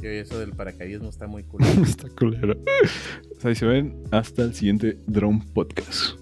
Sí, 0.00 0.06
eso 0.06 0.38
del 0.38 0.52
paracaidismo 0.54 1.10
está 1.10 1.26
muy 1.26 1.42
cool. 1.48 1.62
Está 1.62 2.08
culero. 2.08 2.56
Pues 2.64 3.44
Ahí 3.44 3.54
se 3.54 3.66
ven. 3.66 4.04
Hasta 4.10 4.42
el 4.42 4.54
siguiente 4.54 4.96
Drone 5.06 5.44
Podcast. 5.52 6.18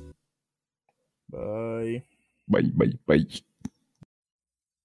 Bye. 1.28 2.04
Bye, 2.48 2.72
bye, 2.74 2.98
bye. 3.06 3.28